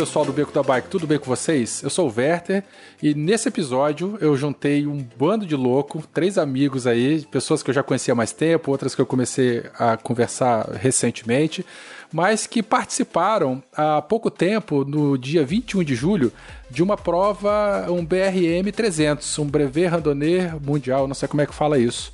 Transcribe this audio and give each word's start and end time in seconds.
Pessoal 0.00 0.24
do 0.24 0.32
Beco 0.32 0.50
da 0.50 0.62
Bike, 0.62 0.88
tudo 0.88 1.06
bem 1.06 1.18
com 1.18 1.26
vocês? 1.26 1.82
Eu 1.82 1.90
sou 1.90 2.08
o 2.08 2.14
Werther 2.16 2.64
e 3.02 3.14
nesse 3.14 3.48
episódio 3.48 4.16
eu 4.18 4.34
juntei 4.34 4.86
um 4.86 5.06
bando 5.18 5.44
de 5.44 5.54
louco, 5.54 6.02
três 6.14 6.38
amigos 6.38 6.86
aí, 6.86 7.22
pessoas 7.30 7.62
que 7.62 7.68
eu 7.68 7.74
já 7.74 7.82
conhecia 7.82 8.12
há 8.12 8.14
mais 8.14 8.32
tempo, 8.32 8.70
outras 8.70 8.94
que 8.94 9.00
eu 9.02 9.04
comecei 9.04 9.62
a 9.78 9.98
conversar 9.98 10.70
recentemente, 10.70 11.66
mas 12.10 12.46
que 12.46 12.62
participaram 12.62 13.62
há 13.76 14.00
pouco 14.00 14.30
tempo, 14.30 14.86
no 14.86 15.18
dia 15.18 15.44
21 15.44 15.84
de 15.84 15.94
julho, 15.94 16.32
de 16.70 16.82
uma 16.82 16.96
prova, 16.96 17.86
um 17.90 18.02
BRM 18.02 18.72
300, 18.74 19.38
um 19.38 19.44
Brevet 19.44 19.86
Randonneur 19.86 20.58
Mundial, 20.64 21.06
não 21.06 21.14
sei 21.14 21.28
como 21.28 21.42
é 21.42 21.46
que 21.46 21.54
fala 21.54 21.78
isso. 21.78 22.10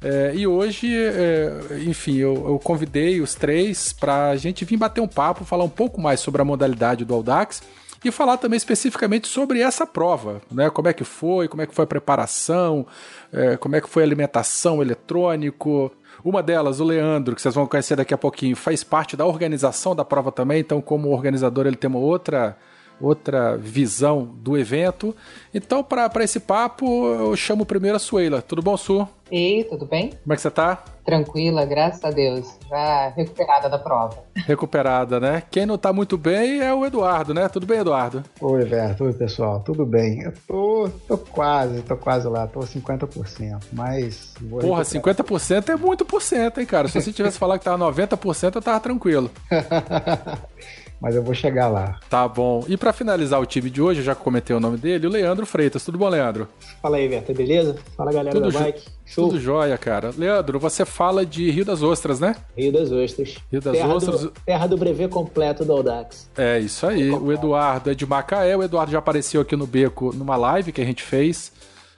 É, 0.00 0.32
e 0.34 0.46
hoje, 0.46 0.94
é, 0.94 1.80
enfim, 1.84 2.16
eu, 2.16 2.34
eu, 2.34 2.58
convidei 2.62 3.20
os 3.20 3.34
três 3.34 3.92
para 3.92 4.30
a 4.30 4.36
gente 4.36 4.64
vir 4.64 4.76
bater 4.76 5.00
um 5.00 5.08
papo, 5.08 5.44
falar 5.44 5.64
um 5.64 5.68
pouco 5.68 6.00
mais 6.00 6.20
sobre 6.20 6.40
a 6.40 6.44
modalidade 6.44 7.04
do 7.04 7.14
Audax 7.14 7.62
e 8.04 8.12
falar 8.12 8.36
também 8.36 8.56
especificamente 8.56 9.26
sobre 9.26 9.60
essa 9.60 9.84
prova, 9.84 10.40
né? 10.52 10.70
Como 10.70 10.86
é 10.86 10.92
que 10.92 11.02
foi, 11.02 11.48
como 11.48 11.62
é 11.62 11.66
que 11.66 11.74
foi 11.74 11.82
a 11.82 11.86
preparação, 11.86 12.86
é, 13.32 13.56
como 13.56 13.74
é 13.74 13.80
que 13.80 13.88
foi 13.88 14.04
a 14.04 14.06
alimentação 14.06 14.80
eletrônico. 14.80 15.90
Uma 16.24 16.44
delas, 16.44 16.78
o 16.78 16.84
Leandro, 16.84 17.34
que 17.34 17.42
vocês 17.42 17.54
vão 17.54 17.66
conhecer 17.66 17.96
daqui 17.96 18.14
a 18.14 18.18
pouquinho, 18.18 18.54
faz 18.54 18.84
parte 18.84 19.16
da 19.16 19.26
organização 19.26 19.96
da 19.96 20.04
prova 20.04 20.30
também, 20.30 20.60
então 20.60 20.80
como 20.80 21.10
organizador 21.10 21.66
ele 21.66 21.76
tem 21.76 21.90
uma 21.90 21.98
outra 21.98 22.56
outra 23.00 23.56
visão 23.56 24.24
do 24.24 24.56
evento. 24.56 25.14
Então, 25.54 25.82
para 25.82 26.24
esse 26.24 26.40
papo, 26.40 27.06
eu 27.06 27.36
chamo 27.36 27.64
primeiro 27.64 27.96
a 27.96 28.00
Suela. 28.00 28.42
Tudo 28.42 28.62
bom, 28.62 28.76
Su? 28.76 29.08
Ei, 29.30 29.64
tudo 29.64 29.84
bem? 29.84 30.10
Como 30.22 30.32
é 30.32 30.36
que 30.36 30.42
você 30.42 30.50
tá? 30.50 30.82
Tranquila, 31.04 31.64
graças 31.64 32.02
a 32.04 32.10
Deus. 32.10 32.58
Já 32.68 33.08
recuperada 33.10 33.68
da 33.68 33.78
prova. 33.78 34.22
Recuperada, 34.46 35.20
né? 35.20 35.42
Quem 35.50 35.66
não 35.66 35.76
tá 35.76 35.92
muito 35.92 36.16
bem 36.16 36.60
é 36.60 36.72
o 36.72 36.84
Eduardo, 36.84 37.34
né? 37.34 37.48
Tudo 37.48 37.66
bem, 37.66 37.80
Eduardo? 37.80 38.22
Oi, 38.40 38.64
Verto. 38.64 39.04
Oi, 39.04 39.12
pessoal. 39.12 39.60
Tudo 39.60 39.84
bem? 39.84 40.22
Eu 40.22 40.32
tô, 40.46 40.90
tô 41.06 41.18
quase, 41.18 41.82
tô 41.82 41.96
quase 41.96 42.28
lá. 42.28 42.46
Tô 42.46 42.60
50%, 42.60 43.62
mas... 43.72 44.34
Porra, 44.60 44.82
50% 44.82 45.68
é 45.70 45.76
muito 45.76 46.04
por 46.04 46.22
cento, 46.22 46.60
hein, 46.60 46.66
cara? 46.66 46.88
Se 46.88 47.00
você 47.00 47.12
tivesse 47.12 47.38
falado 47.38 47.58
que 47.58 47.64
tava 47.64 47.84
90%, 47.90 48.54
eu 48.54 48.62
tava 48.62 48.80
tranquilo. 48.80 49.30
mas 51.00 51.14
eu 51.14 51.22
vou 51.22 51.34
chegar 51.34 51.68
lá. 51.68 51.98
Tá 52.10 52.26
bom. 52.26 52.64
E 52.68 52.76
para 52.76 52.92
finalizar 52.92 53.40
o 53.40 53.46
time 53.46 53.70
de 53.70 53.80
hoje, 53.80 54.02
já 54.02 54.14
comentei 54.14 54.54
o 54.54 54.60
nome 54.60 54.76
dele, 54.76 55.06
o 55.06 55.10
Leandro 55.10 55.46
Freitas. 55.46 55.84
Tudo 55.84 55.98
bom, 55.98 56.08
Leandro? 56.08 56.48
Fala 56.82 56.96
aí, 56.96 57.08
Verta, 57.08 57.32
beleza? 57.32 57.76
Fala, 57.96 58.12
galera 58.12 58.34
Tudo 58.34 58.50
da 58.50 58.58
bike. 58.58 58.82
Show. 59.06 59.28
Tudo 59.28 59.40
jóia, 59.40 59.78
cara. 59.78 60.12
Leandro, 60.16 60.58
você 60.58 60.84
fala 60.84 61.24
de 61.24 61.50
Rio 61.50 61.64
das 61.64 61.82
Ostras, 61.82 62.20
né? 62.20 62.36
Rio 62.56 62.72
das 62.72 62.90
Ostras. 62.90 63.36
Rio 63.50 63.60
das 63.60 63.72
terra 63.72 63.94
Ostras. 63.94 64.22
Do, 64.22 64.32
terra 64.44 64.66
do 64.66 64.76
brevet 64.76 65.08
completo 65.08 65.64
do 65.64 65.72
Audax. 65.72 66.28
É, 66.36 66.58
isso 66.58 66.86
aí. 66.86 67.10
O 67.10 67.32
Eduardo 67.32 67.90
é 67.90 67.94
de 67.94 68.04
Macaé. 68.04 68.56
O 68.56 68.62
Eduardo 68.62 68.92
já 68.92 68.98
apareceu 68.98 69.40
aqui 69.40 69.56
no 69.56 69.66
Beco 69.66 70.12
numa 70.14 70.36
live 70.36 70.72
que 70.72 70.80
a 70.80 70.84
gente 70.84 71.02
fez 71.02 71.52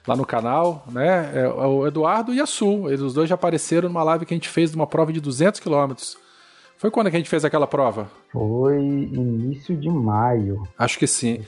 lá 0.07 0.15
no 0.15 0.25
canal, 0.25 0.85
né? 0.91 1.31
É 1.35 1.47
o 1.47 1.85
Eduardo 1.85 2.33
e 2.33 2.39
a 2.39 2.45
Sul. 2.45 2.87
Eles 2.87 3.01
os 3.01 3.13
dois 3.13 3.27
já 3.27 3.35
apareceram 3.35 3.89
numa 3.89 4.03
live 4.03 4.25
que 4.25 4.33
a 4.33 4.37
gente 4.37 4.49
fez 4.49 4.71
de 4.71 4.75
uma 4.75 4.87
prova 4.87 5.11
de 5.11 5.19
200 5.19 5.59
quilômetros. 5.59 6.17
Foi 6.81 6.89
quando 6.89 7.11
que 7.11 7.15
a 7.15 7.19
gente 7.19 7.29
fez 7.29 7.45
aquela 7.45 7.67
prova? 7.67 8.09
Foi 8.31 8.75
início 8.75 9.77
de 9.77 9.87
maio. 9.87 10.63
Acho 10.75 10.97
que 10.97 11.05
sim. 11.05 11.41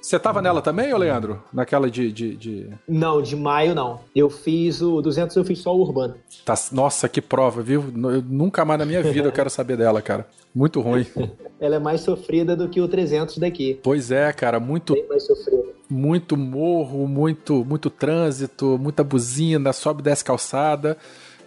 Você 0.00 0.18
tava 0.18 0.40
nela 0.40 0.62
também, 0.62 0.94
ô 0.94 0.96
Leandro? 0.96 1.42
Naquela 1.52 1.90
de, 1.90 2.10
de, 2.10 2.34
de, 2.34 2.70
Não, 2.88 3.20
de 3.20 3.36
maio 3.36 3.74
não. 3.74 4.00
Eu 4.16 4.30
fiz 4.30 4.80
o 4.80 5.02
200, 5.02 5.36
eu 5.36 5.44
fiz 5.44 5.58
só 5.58 5.76
o 5.76 5.82
urbano. 5.82 6.14
Tá, 6.42 6.54
nossa, 6.72 7.06
que 7.06 7.20
prova, 7.20 7.60
viu? 7.60 7.84
Eu 7.94 8.22
nunca 8.22 8.64
mais 8.64 8.78
na 8.78 8.86
minha 8.86 9.02
vida 9.02 9.28
eu 9.28 9.32
quero 9.32 9.50
saber 9.50 9.76
dela, 9.76 10.00
cara. 10.00 10.26
Muito 10.54 10.80
ruim. 10.80 11.04
Ela 11.60 11.76
é 11.76 11.78
mais 11.78 12.00
sofrida 12.00 12.56
do 12.56 12.66
que 12.66 12.80
o 12.80 12.88
300 12.88 13.36
daqui. 13.36 13.78
Pois 13.82 14.10
é, 14.10 14.32
cara, 14.32 14.58
muito 14.58 14.94
Bem 14.94 15.06
mais 15.06 15.26
sofrida. 15.26 15.64
Muito 15.90 16.34
morro, 16.34 17.06
muito 17.06 17.62
muito 17.62 17.90
trânsito, 17.90 18.78
muita 18.78 19.04
buzina, 19.04 19.70
sobe 19.74 20.00
e 20.00 20.04
desce 20.04 20.24
calçada. 20.24 20.96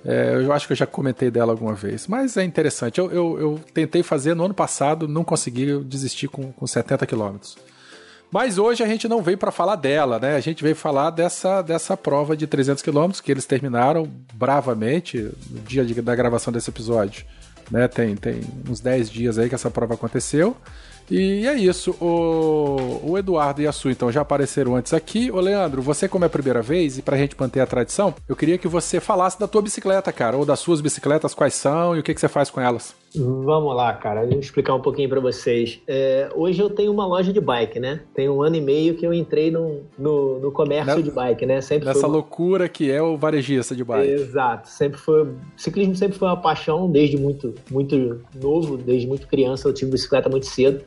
É, 0.04 0.36
eu 0.36 0.52
acho 0.52 0.66
que 0.66 0.74
eu 0.74 0.78
já 0.78 0.88
comentei 0.88 1.30
dela 1.30 1.52
alguma 1.52 1.74
vez, 1.74 2.08
mas 2.08 2.36
é 2.38 2.44
interessante. 2.44 3.00
Eu, 3.00 3.12
eu, 3.12 3.40
eu 3.40 3.60
tentei 3.74 4.02
fazer 4.02 4.34
no 4.34 4.46
ano 4.46 4.54
passado, 4.54 5.08
não 5.08 5.24
consegui, 5.24 5.70
eu 5.70 5.84
desisti 5.84 6.28
com, 6.28 6.52
com 6.52 6.66
70 6.66 7.06
quilômetros. 7.06 7.56
Mas 8.32 8.58
hoje 8.58 8.82
a 8.82 8.88
gente 8.88 9.10
não 9.10 9.22
veio 9.22 9.38
para 9.38 9.52
falar 9.52 9.76
dela, 9.76 10.18
né? 10.18 10.38
A 10.38 10.40
gente 10.40 10.64
veio 10.64 10.76
falar 10.76 11.10
dessa, 11.10 11.62
dessa 11.62 11.98
prova 11.98 12.36
de 12.36 12.48
300 12.48 12.82
quilômetros 12.82 13.20
que 13.20 13.30
eles 13.30 13.46
terminaram 13.46 14.10
bravamente 14.34 15.30
no 15.50 15.60
dia 15.60 15.84
de, 15.84 16.02
da 16.02 16.16
gravação 16.16 16.52
desse 16.52 16.70
episódio. 16.70 17.26
Né? 17.70 17.90
Tem, 17.90 18.16
tem 18.16 18.42
uns 18.70 18.80
10 18.80 19.10
dias 19.10 19.38
aí 19.38 19.50
que 19.50 19.56
essa 19.56 19.70
prova 19.70 19.96
aconteceu. 19.96 20.56
E 21.12 21.46
é 21.46 21.54
isso. 21.56 21.92
O, 22.00 23.12
o 23.12 23.18
Eduardo 23.18 23.62
e 23.62 23.68
a 23.68 23.72
Su, 23.74 23.90
então, 23.90 24.10
já 24.12 24.22
apareceram 24.22 24.76
antes 24.78 24.94
aqui. 24.94 25.30
Ô, 25.30 25.40
Leandro, 25.42 25.82
você, 25.82 26.08
como 26.08 26.24
é 26.24 26.28
a 26.28 26.30
primeira 26.30 26.62
vez, 26.62 26.98
e 26.98 27.02
pra 27.02 27.18
gente 27.18 27.36
manter 27.38 27.60
a 27.60 27.66
tradição, 27.66 28.16
eu 28.30 28.36
queria 28.36 28.58
que 28.58 28.68
você 28.68 29.00
falasse 29.02 29.38
da 29.38 29.48
tua 29.48 29.62
bicicleta, 29.62 30.12
cara, 30.14 30.38
ou 30.38 30.46
das 30.46 30.60
suas 30.60 30.80
bicicletas, 30.80 31.34
quais 31.34 31.54
são 31.54 31.96
e 31.96 32.00
o 32.00 32.04
que, 32.04 32.14
que 32.14 32.20
você 32.22 32.30
faz 32.30 32.50
com 32.50 32.62
elas. 32.62 32.96
Vamos 33.14 33.76
lá, 33.76 33.92
cara. 33.94 34.26
Vou 34.26 34.40
explicar 34.40 34.74
um 34.74 34.80
pouquinho 34.82 35.10
para 35.10 35.20
vocês. 35.20 35.82
É, 35.86 36.30
hoje 36.34 36.62
eu 36.62 36.70
tenho 36.70 36.94
uma 36.94 37.06
loja 37.06 37.34
de 37.34 37.42
bike, 37.42 37.78
né? 37.78 38.00
Tem 38.16 38.30
um 38.30 38.42
ano 38.42 38.56
e 38.56 38.62
meio 38.62 38.96
que 38.96 39.06
eu 39.06 39.14
entrei 39.14 39.52
no, 39.52 39.82
no, 40.00 40.40
no 40.40 40.50
comércio 40.50 40.86
Nessa- 40.86 41.04
de 41.04 41.12
bike, 41.12 41.46
né? 41.46 41.60
Sempre 41.60 41.88
Nessa 41.88 42.00
foi 42.00 42.10
loucura 42.10 42.70
que 42.70 42.90
é 42.90 43.02
o 43.02 43.18
varejista 43.18 43.76
de 43.76 43.84
bike. 43.84 44.10
Exato. 44.14 44.70
Sempre 44.70 44.98
foi. 44.98 45.28
Ciclismo 45.58 45.94
sempre 45.94 46.18
foi 46.18 46.30
uma 46.30 46.38
paixão 46.38 46.90
desde 46.90 47.18
muito, 47.18 47.54
muito 47.70 48.22
novo, 48.42 48.78
desde 48.78 49.06
muito 49.06 49.28
criança. 49.28 49.68
Eu 49.68 49.74
tive 49.74 49.92
bicicleta 49.92 50.30
muito 50.30 50.46
cedo. 50.46 50.82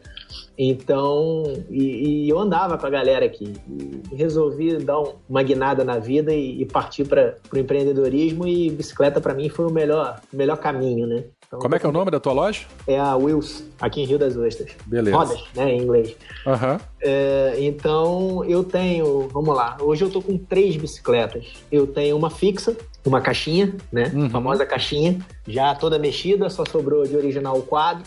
Então, 0.57 1.43
e, 1.69 2.25
e 2.27 2.29
eu 2.29 2.39
andava 2.39 2.79
com 2.79 2.87
a 2.87 2.91
galera 2.91 3.27
aqui. 3.27 3.53
E 3.69 4.15
resolvi 4.15 4.77
dar 4.79 5.01
um- 5.01 5.15
uma 5.29 5.43
guinada 5.43 5.83
na 5.85 5.99
vida 5.99 6.33
e, 6.33 6.63
e 6.63 6.67
partir 6.67 7.05
para 7.07 7.35
o 7.53 7.59
empreendedorismo. 7.59 8.47
E 8.47 8.71
bicicleta, 8.71 9.21
para 9.21 9.35
mim, 9.35 9.49
foi 9.49 9.67
o 9.67 9.71
melhor, 9.71 10.21
o 10.33 10.37
melhor 10.37 10.57
caminho, 10.57 11.07
né? 11.07 11.25
Então, 11.47 11.59
Como 11.59 11.75
é 11.75 11.79
que 11.79 11.87
é 11.87 11.89
o 11.89 11.93
nome 11.93 12.11
da 12.11 12.19
tua 12.21 12.33
loja? 12.33 12.63
É 12.87 12.99
a 12.99 13.17
Wills, 13.17 13.65
aqui 13.81 14.01
em 14.01 14.05
Rio 14.07 14.19
das 14.19 14.37
Ostras. 14.37 14.71
Beleza. 14.87 15.17
Rodas, 15.17 15.41
né, 15.55 15.73
em 15.73 15.83
inglês. 15.83 16.17
Aham. 16.47 16.81
É, 17.03 17.55
então 17.59 18.45
eu 18.45 18.65
tenho, 18.65 19.29
vamos 19.29 19.55
lá, 19.55 19.77
hoje 19.81 20.03
eu 20.05 20.11
tô 20.11 20.23
com 20.23 20.39
três 20.39 20.77
bicicletas. 20.77 21.47
Eu 21.71 21.87
tenho 21.87 22.17
uma 22.17 22.31
fixa, 22.31 22.75
uma 23.05 23.21
caixinha, 23.21 23.75
né? 23.93 24.11
Uhum. 24.15 24.27
A 24.27 24.31
famosa 24.31 24.65
caixinha, 24.65 25.19
já 25.47 25.75
toda 25.75 25.99
mexida, 25.99 26.49
só 26.49 26.65
sobrou 26.65 27.05
de 27.05 27.15
original 27.17 27.57
o 27.59 27.63
quadro. 27.63 28.05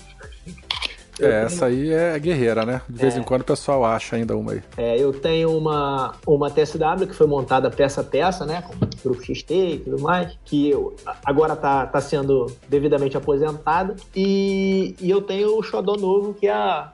É, 1.20 1.30
tenho- 1.30 1.46
essa 1.46 1.66
aí 1.66 1.92
é 1.92 2.18
guerreira, 2.20 2.66
né? 2.66 2.82
De 2.88 3.00
vez 3.00 3.18
em 3.18 3.24
quando 3.24 3.42
o 3.42 3.46
pessoal 3.46 3.84
acha 3.86 4.16
ainda 4.16 4.36
uma 4.36 4.52
aí. 4.54 4.62
É, 4.78 4.98
eu 4.98 5.12
tenho 5.14 5.56
uma, 5.58 6.14
uma 6.26 6.50
TSW 6.50 7.08
que 7.08 7.14
foi 7.16 7.28
montada 7.28 7.70
peça 7.72 8.02
a 8.02 8.04
peça, 8.04 8.46
né? 8.46 8.62
Com 8.62 8.74
grupo 9.10 9.22
XT 9.24 9.54
e 9.54 9.80
tudo 9.80 10.02
mais, 10.02 10.38
que 10.46 10.70
eu, 10.70 10.96
agora 11.26 11.56
tá, 11.56 11.86
tá 11.86 12.00
sendo 12.02 12.48
devidamente 12.70 13.16
aposentada. 13.18 13.96
E, 14.16 14.96
e 15.02 15.10
eu 15.10 15.22
tenho 15.22 15.58
o 15.58 15.64
Xodó 15.64 15.96
novo, 15.96 16.34
que 16.34 16.48
é, 16.48 16.52
a- 16.52 16.92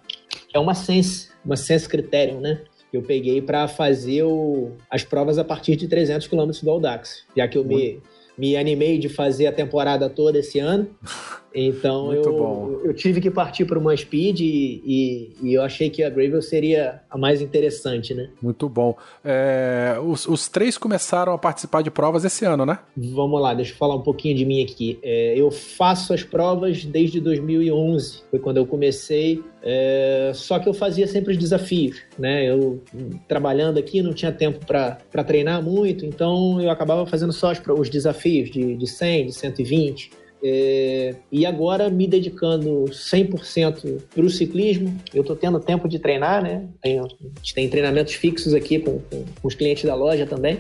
é 0.54 0.60
uma 0.60 0.74
Sense, 0.74 1.30
uma 1.46 1.56
Sense 1.56 1.88
Criterion, 1.90 2.40
né? 2.40 2.62
Que 2.92 2.98
eu 2.98 3.02
peguei 3.02 3.42
para 3.42 3.68
fazer 3.68 4.24
o- 4.24 4.72
as 4.90 5.04
provas 5.04 5.38
a 5.40 5.44
partir 5.44 5.76
de 5.76 5.88
300 5.88 6.28
km 6.28 6.52
do 6.62 6.70
Audax, 6.70 7.24
já 7.36 7.48
que 7.48 7.58
eu 7.58 7.64
me, 7.66 8.00
me 8.38 8.56
animei 8.56 8.98
de 9.00 9.10
fazer 9.10 9.48
a 9.48 9.52
temporada 9.52 10.10
toda 10.10 10.38
esse 10.40 10.60
ano. 10.60 10.88
Então 11.56 12.08
Muito 12.08 12.30
eu, 12.30 12.38
bom. 12.38 12.80
eu 12.84 12.94
tive 12.94 13.22
que 13.22 13.30
partir 13.30 13.66
para 13.66 13.78
uma 13.78 13.96
speed 13.96 14.40
e, 14.40 14.82
e- 14.86 15.34
e 15.44 15.54
eu 15.54 15.62
achei 15.62 15.90
que 15.90 16.02
a 16.04 16.10
Gravel 16.10 16.42
seria 16.42 17.02
a 17.10 17.18
mais 17.18 17.42
interessante, 17.42 18.14
né? 18.14 18.30
Muito 18.42 18.68
bom. 18.68 18.96
É, 19.24 19.98
os, 20.04 20.28
os 20.28 20.48
três 20.48 20.78
começaram 20.78 21.32
a 21.34 21.38
participar 21.38 21.82
de 21.84 21.92
provas 21.92 22.26
esse 22.26 22.44
ano, 22.46 22.66
né? 22.66 22.80
Vamos 22.98 23.40
lá, 23.42 23.54
deixa 23.54 23.72
eu 23.74 23.78
falar 23.78 23.96
um 23.96 24.02
pouquinho 24.02 24.36
de 24.36 24.46
mim 24.46 24.64
aqui. 24.64 24.98
É, 25.04 25.36
eu 25.38 25.52
faço 25.52 26.14
as 26.14 26.24
provas 26.24 26.84
desde 26.86 27.20
2011, 27.20 28.24
foi 28.32 28.40
quando 28.40 28.58
eu 28.58 28.66
comecei. 28.66 29.42
é, 29.62 30.32
só 30.34 30.60
que 30.60 30.68
eu 30.68 30.74
fazia 30.74 31.08
sempre 31.08 31.32
os 31.34 31.38
desafios, 31.38 32.02
né? 32.18 32.50
Eu 32.50 32.82
trabalhando 33.28 33.78
aqui 33.78 34.02
não 34.02 34.14
tinha 34.14 34.32
tempo 34.32 34.66
para 34.66 34.98
treinar 35.24 35.62
muito, 35.64 36.06
então 36.06 36.60
eu 36.62 36.70
acabava 36.70 37.06
fazendo 37.06 37.32
só 37.32 37.52
os, 37.52 37.62
os 37.80 37.90
desafios 37.90 38.50
de, 38.50 38.76
de 38.76 38.88
100, 38.88 39.28
de 39.28 39.34
120. 39.34 40.12
É, 40.46 41.16
e 41.32 41.46
agora 41.46 41.90
me 41.90 42.06
dedicando 42.06 42.84
100% 42.90 44.02
para 44.14 44.24
o 44.26 44.30
ciclismo, 44.30 44.94
eu 45.14 45.22
estou 45.22 45.38
tendo 45.38 45.58
tempo 45.60 45.88
de 45.88 46.00
treinar, 46.00 46.44
né? 46.44 46.68
Tenho, 46.82 47.06
a 47.06 47.08
gente 47.38 47.54
tem 47.56 47.70
treinamentos 47.70 48.14
fixos 48.16 48.54
aqui 48.54 48.80
com, 48.80 49.00
com- 49.00 49.24
com 49.42 49.48
os 49.48 49.56
clientes 49.56 49.86
da 49.86 49.96
loja 49.96 50.26
também. 50.26 50.60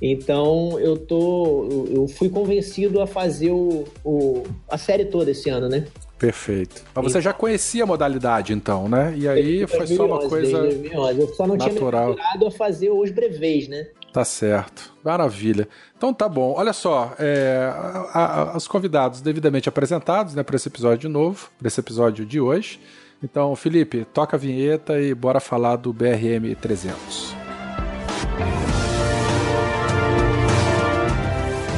Então 0.00 0.78
eu 0.80 0.96
tô. 0.96 1.86
Eu 1.90 2.08
fui 2.08 2.28
convencido 2.28 3.00
a 3.00 3.06
fazer 3.06 3.50
o, 3.52 3.84
o 4.04 4.42
a 4.68 4.76
série 4.76 5.04
toda 5.04 5.30
esse 5.30 5.48
ano, 5.48 5.68
né? 5.68 5.86
Perfeito. 6.18 6.84
Mas 6.94 7.04
você 7.12 7.20
já 7.20 7.32
conhecia 7.32 7.84
a 7.84 7.86
modalidade, 7.86 8.52
então, 8.52 8.88
né? 8.88 9.14
E 9.16 9.26
aí 9.28 9.66
foi 9.66 9.86
só 9.86 10.06
uma 10.06 10.28
coisa. 10.28 10.62
2011. 10.62 11.20
Eu 11.20 11.28
só 11.34 11.46
não 11.46 11.56
natural. 11.56 12.14
tinha 12.14 12.38
me 12.40 12.46
a 12.46 12.50
fazer 12.50 12.90
os 12.90 13.10
brevês, 13.10 13.68
né? 13.68 13.88
Tá 14.12 14.24
certo. 14.24 14.92
Maravilha. 15.02 15.66
Então 15.96 16.12
tá 16.12 16.28
bom. 16.28 16.54
Olha 16.56 16.72
só, 16.72 17.14
é, 17.18 17.72
a, 18.12 18.52
a, 18.52 18.56
os 18.56 18.68
convidados 18.68 19.22
devidamente 19.22 19.68
apresentados 19.68 20.34
né, 20.34 20.42
para 20.42 20.56
esse 20.56 20.68
episódio 20.68 21.08
novo, 21.08 21.48
para 21.58 21.68
esse 21.68 21.80
episódio 21.80 22.26
de 22.26 22.38
hoje. 22.38 22.78
Então, 23.22 23.54
Felipe, 23.56 24.04
toca 24.12 24.36
a 24.36 24.38
vinheta 24.38 25.00
e 25.00 25.14
bora 25.14 25.40
falar 25.40 25.76
do 25.76 25.92
BRM 25.92 26.54
300. 26.60 27.34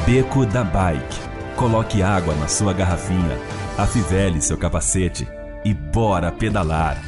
Beco 0.06 0.44
da 0.46 0.64
Bike. 0.64 1.20
Coloque 1.56 2.02
água 2.02 2.34
na 2.34 2.48
sua 2.48 2.72
garrafinha, 2.72 3.38
afivele 3.78 4.40
seu 4.40 4.58
capacete 4.58 5.28
e 5.64 5.72
bora 5.72 6.32
pedalar. 6.32 7.00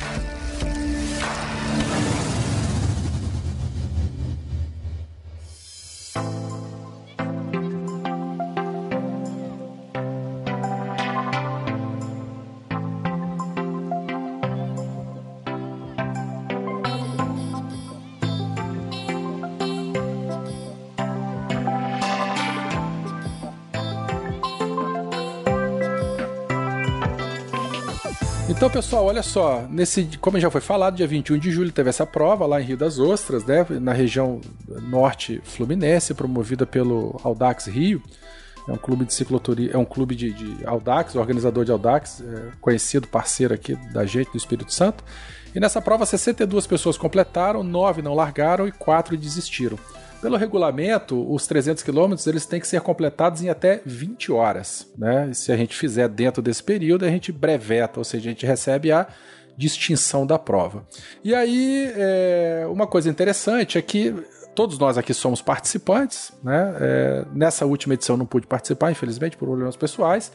Pessoal, 28.76 29.06
olha 29.06 29.22
só, 29.22 29.66
nesse, 29.70 30.06
como 30.20 30.38
já 30.38 30.50
foi 30.50 30.60
falado, 30.60 30.96
dia 30.96 31.06
21 31.06 31.38
de 31.38 31.50
julho 31.50 31.72
teve 31.72 31.88
essa 31.88 32.04
prova 32.04 32.44
lá 32.44 32.60
em 32.60 32.64
Rio 32.64 32.76
das 32.76 32.98
Ostras, 32.98 33.42
né, 33.42 33.64
na 33.80 33.94
região 33.94 34.38
norte 34.82 35.40
fluminense, 35.44 36.12
promovida 36.12 36.66
pelo 36.66 37.18
Audax 37.24 37.68
Rio. 37.68 38.02
É 38.68 38.72
um 38.72 38.76
clube 38.76 39.06
de 39.06 39.14
cicloturismo, 39.14 39.74
é 39.74 39.78
um 39.78 39.84
clube 39.86 40.14
de, 40.14 40.30
de 40.30 40.66
Audax, 40.66 41.14
organizador 41.14 41.64
de 41.64 41.72
Audax, 41.72 42.20
é, 42.20 42.50
conhecido 42.60 43.08
parceiro 43.08 43.54
aqui 43.54 43.74
da 43.94 44.04
gente 44.04 44.32
do 44.32 44.36
Espírito 44.36 44.70
Santo. 44.70 45.02
E 45.54 45.60
nessa 45.60 45.80
prova 45.80 46.04
62 46.04 46.66
pessoas 46.66 46.98
completaram, 46.98 47.62
9 47.62 48.02
não 48.02 48.12
largaram 48.12 48.68
e 48.68 48.72
4 48.72 49.16
desistiram. 49.16 49.78
Pelo 50.26 50.36
regulamento, 50.36 51.32
os 51.32 51.46
300 51.46 51.84
quilômetros 51.84 52.26
eles 52.26 52.44
têm 52.44 52.58
que 52.58 52.66
ser 52.66 52.80
completados 52.80 53.44
em 53.44 53.48
até 53.48 53.80
20 53.86 54.32
horas. 54.32 54.84
Né? 54.98 55.28
E 55.30 55.34
se 55.36 55.52
a 55.52 55.56
gente 55.56 55.76
fizer 55.76 56.08
dentro 56.08 56.42
desse 56.42 56.64
período, 56.64 57.04
a 57.04 57.08
gente 57.08 57.30
breveta, 57.30 58.00
ou 58.00 58.04
seja, 58.04 58.28
a 58.28 58.32
gente 58.32 58.44
recebe 58.44 58.90
a 58.90 59.06
distinção 59.56 60.26
da 60.26 60.36
prova. 60.36 60.84
E 61.22 61.32
aí, 61.32 61.92
é, 61.94 62.66
uma 62.68 62.88
coisa 62.88 63.08
interessante 63.08 63.78
é 63.78 63.82
que 63.82 64.12
todos 64.52 64.80
nós 64.80 64.98
aqui 64.98 65.14
somos 65.14 65.40
participantes. 65.40 66.32
Né? 66.42 66.74
É, 66.80 67.24
nessa 67.32 67.64
última 67.64 67.94
edição 67.94 68.16
não 68.16 68.26
pude 68.26 68.48
participar, 68.48 68.90
infelizmente, 68.90 69.36
por 69.36 69.46
problemas 69.46 69.76
pessoais. 69.76 70.32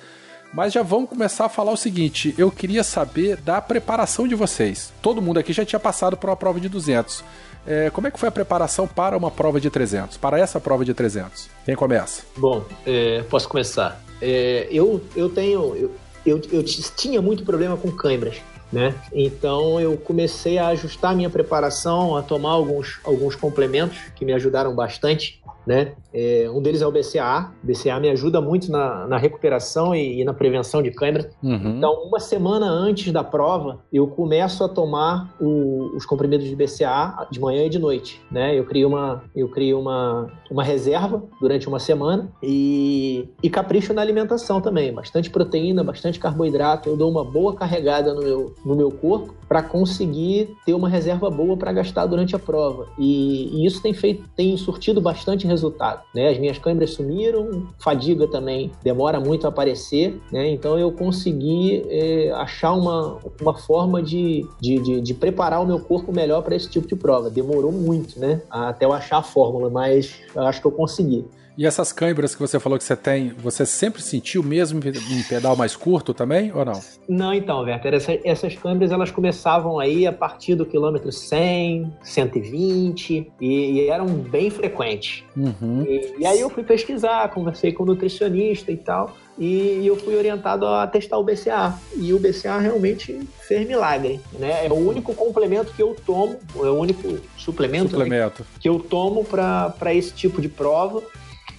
Mas 0.53 0.71
já 0.71 0.83
vamos 0.83 1.09
começar 1.09 1.47
a 1.47 1.49
falar 1.49 1.73
o 1.73 1.77
seguinte: 1.77 2.33
eu 2.37 2.49
queria 2.49 2.83
saber 2.83 3.35
da 3.41 3.59
preparação 3.59 4.25
de 4.25 4.35
vocês. 4.35 4.93
Todo 5.01 5.21
mundo 5.21 5.37
aqui 5.37 5.51
já 5.51 5.65
tinha 5.65 5.81
passado 5.81 6.15
por 6.15 6.29
uma 6.29 6.37
prova 6.37 6.61
de 6.61 6.69
200. 6.69 7.25
É, 7.65 7.89
como 7.89 8.07
é 8.07 8.11
que 8.11 8.19
foi 8.19 8.29
a 8.29 8.31
preparação 8.31 8.87
para 8.87 9.15
uma 9.15 9.29
prova 9.29 9.59
de 9.59 9.69
300? 9.69 10.17
Para 10.17 10.39
essa 10.39 10.59
prova 10.59 10.83
de 10.83 10.93
300? 10.93 11.49
Quem 11.65 11.75
começa? 11.75 12.23
Bom, 12.35 12.63
é, 12.85 13.23
posso 13.29 13.47
começar. 13.47 14.01
É, 14.21 14.67
eu, 14.71 15.01
eu 15.15 15.29
tenho. 15.29 15.75
Eu, 15.75 15.91
eu, 16.25 16.41
eu 16.51 16.63
tinha 16.63 17.21
muito 17.21 17.43
problema 17.43 17.77
com 17.77 17.91
câimbras. 17.91 18.41
Né? 18.71 18.95
Então 19.11 19.81
eu 19.81 19.97
comecei 19.97 20.57
a 20.57 20.67
ajustar 20.67 21.13
minha 21.13 21.29
preparação, 21.29 22.15
a 22.15 22.21
tomar 22.21 22.51
alguns, 22.51 23.01
alguns 23.03 23.35
complementos 23.35 23.97
que 24.15 24.23
me 24.23 24.31
ajudaram 24.31 24.73
bastante 24.73 25.40
né? 25.65 25.93
É, 26.13 26.49
um 26.53 26.61
deles 26.61 26.81
é 26.81 26.87
o 26.87 26.91
BCA. 26.91 27.51
O 27.63 27.67
BCA 27.67 27.99
me 27.99 28.09
ajuda 28.09 28.41
muito 28.41 28.71
na, 28.71 29.07
na 29.07 29.17
recuperação 29.17 29.95
e, 29.95 30.21
e, 30.21 30.23
na 30.23 30.33
prevenção 30.33 30.81
de 30.81 30.91
câimbra. 30.91 31.29
Uhum. 31.41 31.77
Então, 31.77 31.93
uma 32.03 32.19
semana 32.19 32.65
antes 32.65 33.11
da 33.11 33.23
prova, 33.23 33.79
eu 33.91 34.07
começo 34.07 34.63
a 34.63 34.69
tomar 34.69 35.33
o, 35.39 35.95
os 35.95 36.05
comprimidos 36.05 36.47
de 36.47 36.55
BCA 36.55 37.27
de 37.31 37.39
manhã 37.39 37.65
e 37.65 37.69
de 37.69 37.79
noite, 37.79 38.21
né? 38.31 38.57
Eu 38.57 38.65
crio 38.65 38.87
uma, 38.87 39.23
eu 39.35 39.47
crio 39.49 39.79
uma, 39.79 40.27
uma 40.49 40.63
reserva 40.63 41.23
durante 41.39 41.67
uma 41.67 41.79
semana 41.79 42.31
e, 42.43 43.29
e 43.41 43.49
capricho 43.49 43.93
na 43.93 44.01
alimentação 44.01 44.59
também. 44.59 44.93
Bastante 44.93 45.29
proteína, 45.29 45.83
bastante 45.83 46.19
carboidrato. 46.19 46.89
Eu 46.89 46.97
dou 46.97 47.09
uma 47.09 47.23
boa 47.23 47.55
carregada 47.55 48.13
no 48.13 48.21
meu, 48.21 48.55
no 48.65 48.75
meu 48.75 48.91
corpo 48.91 49.40
para 49.51 49.61
conseguir 49.61 50.55
ter 50.65 50.73
uma 50.73 50.87
reserva 50.87 51.29
boa 51.29 51.57
para 51.57 51.73
gastar 51.73 52.05
durante 52.05 52.33
a 52.33 52.39
prova. 52.39 52.87
E, 52.97 53.49
e 53.53 53.65
isso 53.65 53.81
tem 53.81 53.93
feito, 53.93 54.23
tem 54.33 54.55
surtido 54.55 55.01
bastante 55.01 55.45
resultado. 55.45 56.03
Né? 56.15 56.29
As 56.29 56.37
minhas 56.37 56.57
câimbras 56.57 56.91
sumiram, 56.91 57.67
fadiga 57.77 58.29
também 58.29 58.71
demora 58.81 59.19
muito 59.19 59.45
a 59.45 59.49
aparecer, 59.49 60.17
né? 60.31 60.49
então 60.49 60.79
eu 60.79 60.89
consegui 60.93 61.85
é, 61.89 62.31
achar 62.31 62.71
uma, 62.71 63.17
uma 63.41 63.53
forma 63.53 64.01
de, 64.01 64.47
de, 64.61 64.79
de, 64.79 65.01
de, 65.01 65.13
preparar 65.13 65.61
o 65.61 65.67
meu 65.67 65.81
corpo 65.81 66.13
melhor 66.13 66.43
para 66.43 66.55
esse 66.55 66.69
tipo 66.69 66.87
de 66.87 66.95
prova. 66.95 67.29
Demorou 67.29 67.73
muito 67.73 68.17
né? 68.21 68.41
até 68.49 68.85
eu 68.85 68.93
achar 68.93 69.17
a 69.17 69.21
fórmula, 69.21 69.69
mas 69.69 70.21
acho 70.33 70.61
que 70.61 70.67
eu 70.67 70.71
consegui. 70.71 71.25
E 71.57 71.65
essas 71.65 71.91
câimbras 71.91 72.33
que 72.33 72.41
você 72.41 72.59
falou 72.59 72.77
que 72.77 72.83
você 72.83 72.95
tem, 72.95 73.29
você 73.29 73.65
sempre 73.65 74.01
sentiu 74.01 74.41
mesmo 74.41 74.79
em 74.85 75.23
pedal 75.23 75.55
mais 75.55 75.75
curto 75.75 76.13
também, 76.13 76.51
ou 76.53 76.63
não? 76.63 76.79
Não, 77.07 77.33
então, 77.33 77.59
Werther, 77.61 77.93
essa, 77.93 78.17
essas 78.23 78.55
câimbras 78.55 78.91
elas 78.91 79.11
começavam 79.11 79.79
aí 79.79 80.07
a 80.07 80.13
partir 80.13 80.55
do 80.55 80.65
quilômetro 80.65 81.11
100, 81.11 81.91
120 82.01 83.31
e, 83.39 83.47
e 83.47 83.89
eram 83.89 84.07
bem 84.07 84.49
frequentes. 84.49 85.23
Uhum. 85.35 85.83
E, 85.87 86.15
e 86.19 86.25
aí 86.25 86.39
eu 86.39 86.49
fui 86.49 86.63
pesquisar, 86.63 87.29
conversei 87.29 87.71
com 87.71 87.83
o 87.83 87.85
nutricionista 87.85 88.71
e 88.71 88.77
tal 88.77 89.15
e 89.37 89.85
eu 89.87 89.95
fui 89.95 90.15
orientado 90.15 90.67
a 90.67 90.85
testar 90.85 91.17
o 91.17 91.23
BCA. 91.23 91.73
E 91.95 92.13
o 92.13 92.19
BCA 92.19 92.59
realmente 92.59 93.19
fez 93.47 93.67
milagre, 93.67 94.19
né? 94.37 94.67
É 94.67 94.69
o 94.69 94.75
único 94.75 95.15
complemento 95.15 95.73
que 95.73 95.81
eu 95.81 95.95
tomo, 96.05 96.37
é 96.55 96.69
o 96.69 96.77
único 96.77 97.17
suplemento, 97.37 97.91
suplemento. 97.91 98.41
Né, 98.43 98.47
que 98.59 98.69
eu 98.69 98.79
tomo 98.79 99.25
para 99.25 99.93
esse 99.93 100.13
tipo 100.13 100.41
de 100.41 100.47
prova 100.47 101.01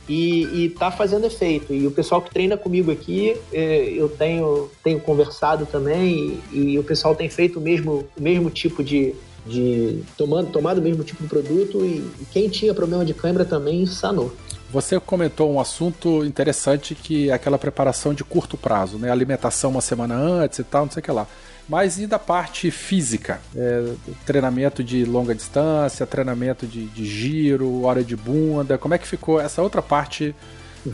e, 0.08 0.64
e 0.64 0.68
tá 0.70 0.90
fazendo 0.90 1.26
efeito. 1.26 1.72
E 1.72 1.86
o 1.86 1.90
pessoal 1.90 2.20
que 2.20 2.30
treina 2.30 2.56
comigo 2.56 2.90
aqui, 2.90 3.36
é, 3.52 3.92
eu 3.96 4.08
tenho, 4.08 4.70
tenho 4.82 5.00
conversado 5.00 5.66
também 5.66 6.40
e, 6.52 6.72
e, 6.72 6.78
o 6.78 6.84
pessoal 6.84 7.14
tem 7.14 7.28
feito 7.28 7.58
o 7.58 7.62
mesmo, 7.62 8.06
o 8.16 8.22
mesmo 8.22 8.50
tipo 8.50 8.82
de, 8.82 9.14
de 9.46 10.02
tomando, 10.16 10.50
tomado 10.50 10.78
o 10.78 10.82
mesmo 10.82 11.04
tipo 11.04 11.22
de 11.22 11.28
produto 11.28 11.84
e, 11.84 11.98
e 12.20 12.26
quem 12.30 12.48
tinha 12.48 12.74
problema 12.74 13.04
de 13.04 13.14
câimbra 13.14 13.44
também 13.44 13.86
sanou. 13.86 14.32
Você 14.72 14.98
comentou 14.98 15.52
um 15.52 15.60
assunto 15.60 16.24
interessante 16.24 16.94
que 16.94 17.28
é 17.28 17.34
aquela 17.34 17.58
preparação 17.58 18.14
de 18.14 18.24
curto 18.24 18.56
prazo, 18.56 18.96
né? 18.96 19.10
Alimentação 19.10 19.70
uma 19.70 19.82
semana 19.82 20.14
antes 20.14 20.60
e 20.60 20.64
tal, 20.64 20.86
não 20.86 20.92
sei 20.92 21.00
o 21.00 21.04
que 21.04 21.12
lá. 21.12 21.26
Mas 21.72 21.98
e 21.98 22.06
da 22.06 22.18
parte 22.18 22.70
física? 22.70 23.40
É, 23.56 23.94
treinamento 24.26 24.84
de 24.84 25.06
longa 25.06 25.34
distância, 25.34 26.06
treinamento 26.06 26.66
de, 26.66 26.84
de, 26.84 27.06
giro, 27.06 27.84
hora 27.84 28.04
de 28.04 28.14
bunda, 28.14 28.76
como 28.76 28.92
é 28.92 28.98
que 28.98 29.08
ficou 29.08 29.40
essa 29.40 29.62
outra 29.62 29.80
parte 29.80 30.34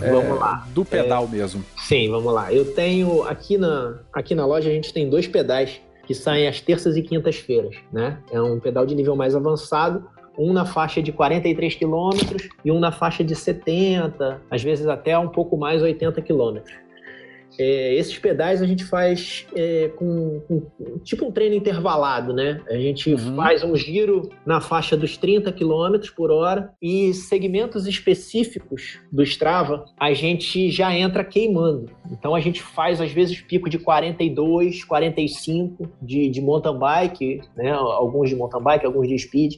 é, 0.00 0.72
do 0.72 0.84
pedal 0.84 1.24
é, 1.24 1.36
mesmo? 1.36 1.64
Sim, 1.78 2.08
vamos 2.08 2.32
lá. 2.32 2.52
Eu 2.52 2.76
tenho 2.76 3.24
aqui 3.24 3.58
na, 3.58 3.98
aqui 4.12 4.36
na 4.36 4.46
loja 4.46 4.70
a 4.70 4.72
gente 4.72 4.94
tem 4.94 5.10
dois 5.10 5.26
pedais 5.26 5.80
que 6.06 6.14
saem 6.14 6.46
às 6.46 6.60
terças 6.60 6.96
e 6.96 7.02
quintas-feiras, 7.02 7.74
né? 7.92 8.20
É 8.30 8.40
um 8.40 8.60
pedal 8.60 8.86
de 8.86 8.94
nível 8.94 9.16
mais 9.16 9.34
avançado, 9.34 10.08
um 10.38 10.52
na 10.52 10.64
faixa 10.64 11.02
de 11.02 11.10
43 11.10 11.74
quilômetros 11.74 12.48
e 12.64 12.70
um 12.70 12.78
na 12.78 12.92
faixa 12.92 13.24
de 13.24 13.34
70, 13.34 14.42
às 14.48 14.62
vezes 14.62 14.86
até 14.86 15.18
um 15.18 15.28
pouco 15.28 15.56
mais 15.56 15.82
80 15.82 16.22
quilômetros. 16.22 16.72
É, 17.58 17.94
esses 17.94 18.16
pedais 18.18 18.62
a 18.62 18.66
gente 18.66 18.84
faz 18.84 19.46
é, 19.54 19.88
com, 19.96 20.40
com, 20.46 20.98
tipo 21.02 21.26
um 21.26 21.32
treino 21.32 21.56
intervalado, 21.56 22.32
né? 22.32 22.60
A 22.68 22.76
gente 22.76 23.12
uhum. 23.12 23.36
faz 23.36 23.64
um 23.64 23.74
giro 23.76 24.30
na 24.46 24.60
faixa 24.60 24.96
dos 24.96 25.16
30 25.16 25.52
km 25.52 25.98
por 26.14 26.30
hora 26.30 26.72
e 26.80 27.12
segmentos 27.12 27.86
específicos 27.86 29.00
do 29.10 29.22
Strava 29.22 29.84
a 29.98 30.12
gente 30.12 30.70
já 30.70 30.94
entra 30.96 31.24
queimando. 31.24 31.90
Então 32.10 32.34
a 32.34 32.40
gente 32.40 32.62
faz 32.62 33.00
às 33.00 33.12
vezes 33.12 33.40
pico 33.40 33.68
de 33.68 33.78
42, 33.78 34.84
45 34.84 35.88
de, 36.00 36.28
de 36.28 36.40
mountain 36.40 36.78
bike, 36.78 37.40
né? 37.56 37.70
Alguns 37.72 38.30
de 38.30 38.36
mountain 38.36 38.62
bike, 38.62 38.86
alguns 38.86 39.08
de 39.08 39.18
speed 39.18 39.56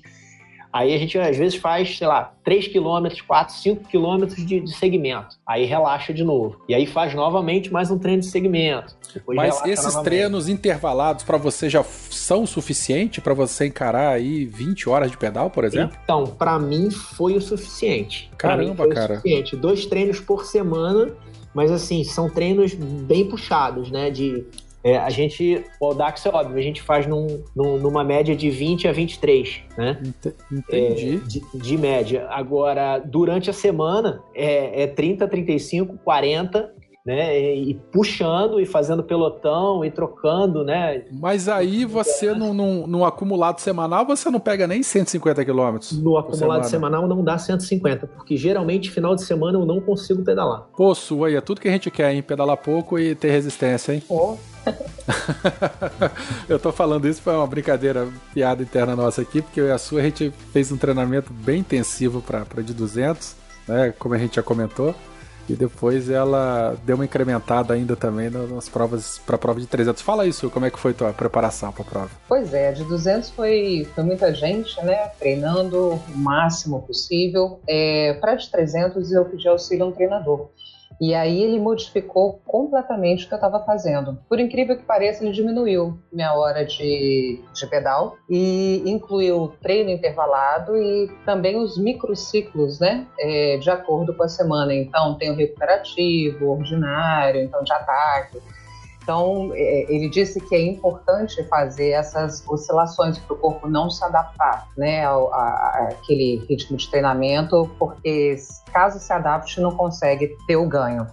Aí 0.72 0.94
a 0.94 0.98
gente 0.98 1.18
às 1.18 1.36
vezes 1.36 1.58
faz, 1.58 1.96
sei 1.98 2.06
lá, 2.06 2.32
3 2.44 2.68
km, 2.68 3.08
4, 3.26 3.54
5 3.54 3.88
km 3.88 4.26
de, 4.26 4.60
de 4.60 4.72
segmento. 4.72 5.36
Aí 5.46 5.64
relaxa 5.64 6.14
de 6.14 6.22
novo. 6.22 6.60
E 6.68 6.74
aí 6.74 6.86
faz 6.86 7.14
novamente 7.14 7.72
mais 7.72 7.90
um 7.90 7.98
treino 7.98 8.20
de 8.20 8.28
segmento. 8.28 8.94
Depois 9.12 9.36
Mas 9.36 9.60
esses 9.66 9.84
novamente. 9.84 10.04
treinos 10.04 10.48
intervalados 10.48 11.24
pra 11.24 11.36
você 11.36 11.68
já 11.68 11.82
são 11.82 12.44
o 12.44 12.46
suficiente 12.46 13.20
pra 13.20 13.34
você 13.34 13.66
encarar 13.66 14.10
aí 14.10 14.46
20 14.46 14.88
horas 14.88 15.10
de 15.10 15.16
pedal, 15.16 15.50
por 15.50 15.64
exemplo? 15.64 15.96
Então, 16.04 16.24
pra 16.24 16.58
mim 16.58 16.90
foi 16.90 17.36
o 17.36 17.40
suficiente. 17.40 18.30
Caramba, 18.38 18.84
foi 18.84 18.94
cara. 18.94 19.14
O 19.14 19.16
suficiente. 19.16 19.56
Dois 19.56 19.86
treinos 19.86 20.20
por 20.20 20.44
semana, 20.44 21.12
mas 21.52 21.70
assim, 21.72 22.04
são 22.04 22.30
treinos 22.30 22.74
bem 22.74 23.28
puxados, 23.28 23.90
né? 23.90 24.10
De. 24.10 24.44
É, 24.82 24.96
a 24.96 25.10
gente, 25.10 25.64
o 25.80 25.87
Audax 25.87 26.25
é 26.26 26.28
óbvio, 26.30 26.56
a 26.58 26.62
gente 26.62 26.80
faz 26.82 27.06
num- 27.06 27.42
num- 27.54 27.78
numa 27.78 28.02
média 28.04 28.34
de 28.34 28.49
20 28.50 28.88
a 28.88 28.92
23, 28.92 29.60
né? 29.76 30.00
Ent- 30.04 30.34
Entendi. 30.50 31.16
De, 31.18 31.42
de 31.54 31.76
média. 31.78 32.26
Agora, 32.30 32.99
durante 32.99 33.50
a 33.50 33.52
semana, 33.52 34.22
é, 34.34 34.82
é 34.82 34.87
30, 34.87 35.28
35, 35.28 35.99
40, 36.04 36.72
né? 37.04 37.34
E, 37.56 37.75
puxando 37.90 38.60
e 38.60 38.66
fazendo 38.66 39.02
pelotão 39.02 39.82
e 39.84 39.90
trocando, 39.90 40.62
né? 40.64 41.04
Mas 41.12 41.49
aí 41.49 41.84
você, 41.87 42.34
num, 42.34 42.52
num, 42.52 42.87
num 42.87 43.04
acumulado 43.06 43.58
semanal, 43.58 44.04
você 44.06 44.30
não 44.30 44.38
pega 44.38 44.66
nem 44.66 44.82
150 44.82 45.42
quilômetros. 45.44 45.92
No 45.92 46.18
acumulado 46.18 46.64
semana. 46.64 46.64
semanal 46.99 47.08
não 47.08 47.25
dá 47.25 47.38
150, 47.38 48.06
porque 48.06 48.37
geralmente 48.37 48.90
final 48.90 49.14
de 49.14 49.22
semana 49.25 49.58
eu 49.58 49.64
não 49.64 49.80
consigo 49.80 50.22
pedalar. 50.22 50.66
Pô, 50.76 50.94
sua 50.94 51.28
aí, 51.28 51.37
é 51.37 51.40
tudo 51.40 51.60
que 51.60 51.68
a 51.68 51.72
gente 51.72 51.90
quer, 51.90 52.12
hein? 52.14 52.22
Pedalar 52.22 52.58
pouco 52.58 52.99
e 52.99 53.14
ter 53.14 53.30
resistência, 53.30 53.92
hein? 53.94 54.02
Pô, 54.06 54.37
eu 56.48 56.58
tô 56.58 56.72
falando 56.72 57.06
isso 57.08 57.22
foi 57.22 57.34
uma 57.34 57.46
brincadeira, 57.46 58.08
piada 58.32 58.62
interna 58.62 58.94
nossa 58.96 59.22
aqui, 59.22 59.42
porque 59.42 59.60
eu 59.60 59.66
e 59.66 59.72
a 59.72 59.78
sua 59.78 60.00
a 60.00 60.04
gente 60.04 60.32
fez 60.52 60.70
um 60.72 60.76
treinamento 60.76 61.32
bem 61.32 61.60
intensivo 61.60 62.20
pra 62.22 62.44
de 62.62 62.72
200, 62.74 63.34
né? 63.66 63.92
Como 63.98 64.14
a 64.14 64.18
gente 64.18 64.36
já 64.36 64.42
comentou. 64.42 64.94
E 65.48 65.54
depois 65.54 66.08
ela 66.08 66.76
deu 66.84 66.94
uma 66.94 67.04
incrementada 67.04 67.74
ainda 67.74 67.96
também 67.96 68.30
na- 68.30 68.46
nas 68.46 68.68
provas, 68.68 69.18
pra 69.26 69.36
prova 69.36 69.58
de 69.58 69.66
300. 69.66 70.00
Fala 70.00 70.24
isso, 70.24 70.48
como 70.48 70.64
é 70.64 70.70
que 70.70 70.78
foi 70.78 70.92
tua 70.94 71.12
preparação 71.12 71.72
pra 71.72 71.82
prova? 71.82 72.10
Pois 72.28 72.54
é, 72.54 72.70
de 72.70 72.84
200 72.84 73.30
foi, 73.30 73.88
foi 73.92 74.04
muita 74.04 74.32
gente, 74.32 74.80
né? 74.84 75.08
Treinando 75.18 75.94
o 75.94 76.00
máximo 76.14 76.82
possível. 76.82 77.60
É, 77.68 78.14
Para 78.20 78.36
de 78.36 78.48
300 78.48 79.10
eu 79.10 79.24
pedi 79.24 79.48
auxílio 79.48 79.86
a 79.86 79.88
um 79.88 79.92
treinador. 79.92 80.50
E 81.00 81.14
aí 81.14 81.42
ele 81.42 81.59
modificou 81.59 82.40
completamente 82.45 83.25
o 83.25 83.28
que 83.28 83.33
eu 83.33 83.37
estava 83.37 83.64
fazendo. 83.64 84.19
Por 84.28 84.38
incrível 84.38 84.76
que 84.76 84.85
pareça, 84.85 85.25
ele 85.25 85.33
diminuiu 85.33 85.99
minha 86.12 86.35
hora 86.35 86.64
de, 86.64 87.40
de 87.54 87.66
pedal 87.66 88.16
e 88.28 88.83
incluiu 88.85 89.54
treino 89.62 89.90
intervalado 89.90 90.76
e 90.76 91.09
também 91.25 91.57
os 91.57 91.78
microciclos, 91.78 92.78
né? 92.78 93.07
É, 93.19 93.57
de 93.57 93.71
acordo 93.71 94.14
com 94.14 94.25
a 94.25 94.28
semana. 94.28 94.75
Então 94.75 95.16
tem 95.16 95.30
o 95.30 95.35
recuperativo, 95.35 96.50
ordinário, 96.50 97.40
então 97.40 97.64
de 97.64 97.73
ataque. 97.73 98.38
Então, 99.10 99.50
é, 99.54 99.92
ele 99.92 100.08
disse 100.08 100.40
que 100.40 100.54
é 100.54 100.62
importante 100.64 101.42
fazer 101.48 101.90
essas 101.90 102.46
oscilações 102.48 103.18
para 103.18 103.34
o 103.34 103.36
corpo 103.36 103.68
não 103.68 103.90
se 103.90 104.04
adaptar 104.04 104.68
né, 104.78 105.04
ao, 105.04 105.34
a, 105.34 105.38
a- 105.38 105.88
àquele 105.90 106.44
ritmo 106.48 106.76
de 106.76 106.88
treinamento, 106.88 107.68
porque 107.76 108.36
caso 108.72 109.00
se 109.00 109.12
adapte, 109.12 109.60
não 109.60 109.72
consegue 109.72 110.36
ter 110.46 110.54
o 110.54 110.64
ganho. 110.64 111.08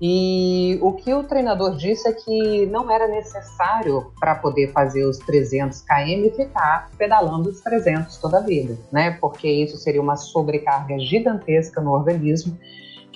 E 0.00 0.78
o 0.80 0.92
que 0.92 1.12
o 1.12 1.24
treinador 1.24 1.76
disse 1.76 2.08
é 2.08 2.12
que 2.14 2.64
não 2.66 2.90
era 2.90 3.06
necessário 3.06 4.10
para 4.18 4.34
poder 4.36 4.72
fazer 4.72 5.04
os 5.04 5.18
300 5.18 5.82
km 5.82 6.34
ficar 6.34 6.88
pedalando 6.96 7.50
os 7.50 7.60
300 7.60 8.16
toda 8.16 8.38
a 8.38 8.40
vida, 8.40 8.78
né? 8.90 9.10
Porque 9.20 9.46
isso 9.46 9.76
seria 9.76 10.00
uma 10.00 10.16
sobrecarga 10.16 10.98
gigantesca 10.98 11.82
no 11.82 11.92
organismo 11.92 12.58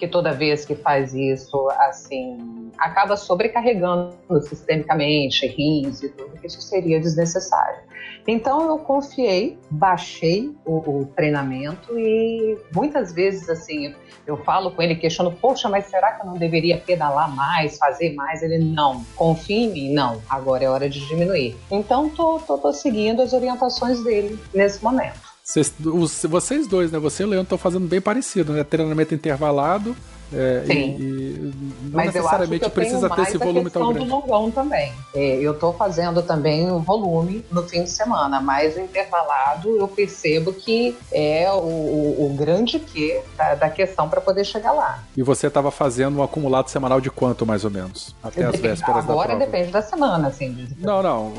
que 0.01 0.09
toda 0.09 0.33
vez 0.33 0.65
que 0.65 0.75
faz 0.75 1.15
isso, 1.15 1.69
assim, 1.79 2.71
acaba 2.79 3.19
sobrecarregando 3.19 4.17
sistemicamente, 4.49 5.47
rins 5.47 6.03
e 6.03 6.09
tudo, 6.09 6.41
que 6.41 6.47
isso 6.47 6.63
seria 6.63 6.99
desnecessário. 6.99 7.81
Então 8.27 8.67
eu 8.67 8.79
confiei, 8.79 9.59
baixei 9.71 10.55
o, 10.65 11.01
o 11.01 11.07
treinamento 11.15 11.99
e 11.99 12.57
muitas 12.75 13.13
vezes, 13.13 13.51
assim, 13.51 13.95
eu 14.27 14.39
falo 14.39 14.71
com 14.71 14.81
ele, 14.81 14.95
questiono, 14.95 15.33
poxa, 15.33 15.69
mas 15.69 15.85
será 15.87 16.13
que 16.13 16.23
eu 16.23 16.27
não 16.27 16.39
deveria 16.39 16.79
pedalar 16.79 17.31
mais, 17.35 17.77
fazer 17.77 18.15
mais? 18.15 18.43
Ele, 18.43 18.59
não, 18.59 19.05
confia 19.15 19.67
em 19.67 19.71
mim, 19.71 19.93
não, 19.93 20.23
agora 20.31 20.65
é 20.65 20.69
hora 20.71 20.89
de 20.89 21.07
diminuir. 21.07 21.57
Então 21.71 22.09
tô, 22.09 22.39
tô, 22.39 22.57
tô 22.57 22.73
seguindo 22.73 23.21
as 23.21 23.35
orientações 23.35 24.03
dele 24.03 24.39
nesse 24.55 24.83
momento. 24.83 25.30
Vocês, 25.43 25.73
os- 25.85 26.23
vocês 26.25 26.67
dois, 26.67 26.93
né? 26.93 26.99
Você 26.99 27.23
e 27.23 27.27
o 27.27 27.29
Leandro 27.29 27.45
estão 27.45 27.59
fazendo 27.59 27.87
bem 27.89 28.01
parecido, 28.01 28.53
né? 28.53 28.63
Treinamento 28.65 29.15
intervalado. 29.15 29.97
É, 30.33 30.63
Sim. 30.67 30.97
e, 30.99 31.03
e 31.03 31.53
não 31.85 31.91
Mas 31.93 31.93
eu 31.93 31.97
acho 31.97 32.13
que 32.13 32.17
necessariamente 32.21 32.65
eu 32.65 32.71
precisa 32.71 33.11
ter 33.11 33.23
esse 33.23 33.39
volume 33.39 33.71
tão 33.71 33.89
do 33.89 33.95
grande. 33.95 34.09
longão 34.11 34.51
também. 34.51 34.93
É, 35.15 35.37
eu 35.37 35.53
estou 35.53 35.73
fazendo 35.73 36.23
também 36.23 36.71
o 36.71 36.79
volume 36.79 37.45
no 37.51 37.63
fim 37.69 37.83
de 37.85 37.91
semana, 37.91 38.41
mas 38.41 38.77
o 38.77 38.81
intervalado 38.81 39.77
eu 39.77 39.89
percebo 39.89 40.53
que 40.53 40.97
é 41.13 41.51
o, 41.53 41.57
o- 41.59 42.27
o 42.27 42.35
grande 42.37 42.79
quê 42.79 43.21
da, 43.37 43.55
da 43.55 43.71
questão 43.71 44.09
para 44.09 44.21
poder 44.21 44.45
chegar 44.45 44.73
lá. 44.73 45.03
E 45.17 45.23
você 45.23 45.47
estava 45.49 45.71
fazendo 45.71 46.19
um 46.19 46.23
acumulado 46.23 46.69
semanal 46.69 47.01
de 47.01 47.11
quanto, 47.11 47.45
mais 47.45 47.65
ou 47.65 47.71
menos? 47.71 48.15
Até 48.23 48.45
as 48.45 48.57
vésperas 48.59 49.05
da 49.05 49.13
Agora 49.13 49.37
depende 49.37 49.71
da 49.71 49.83
semana, 49.83 50.29
assim. 50.29 50.69
Não, 50.79 51.03
não, 51.03 51.33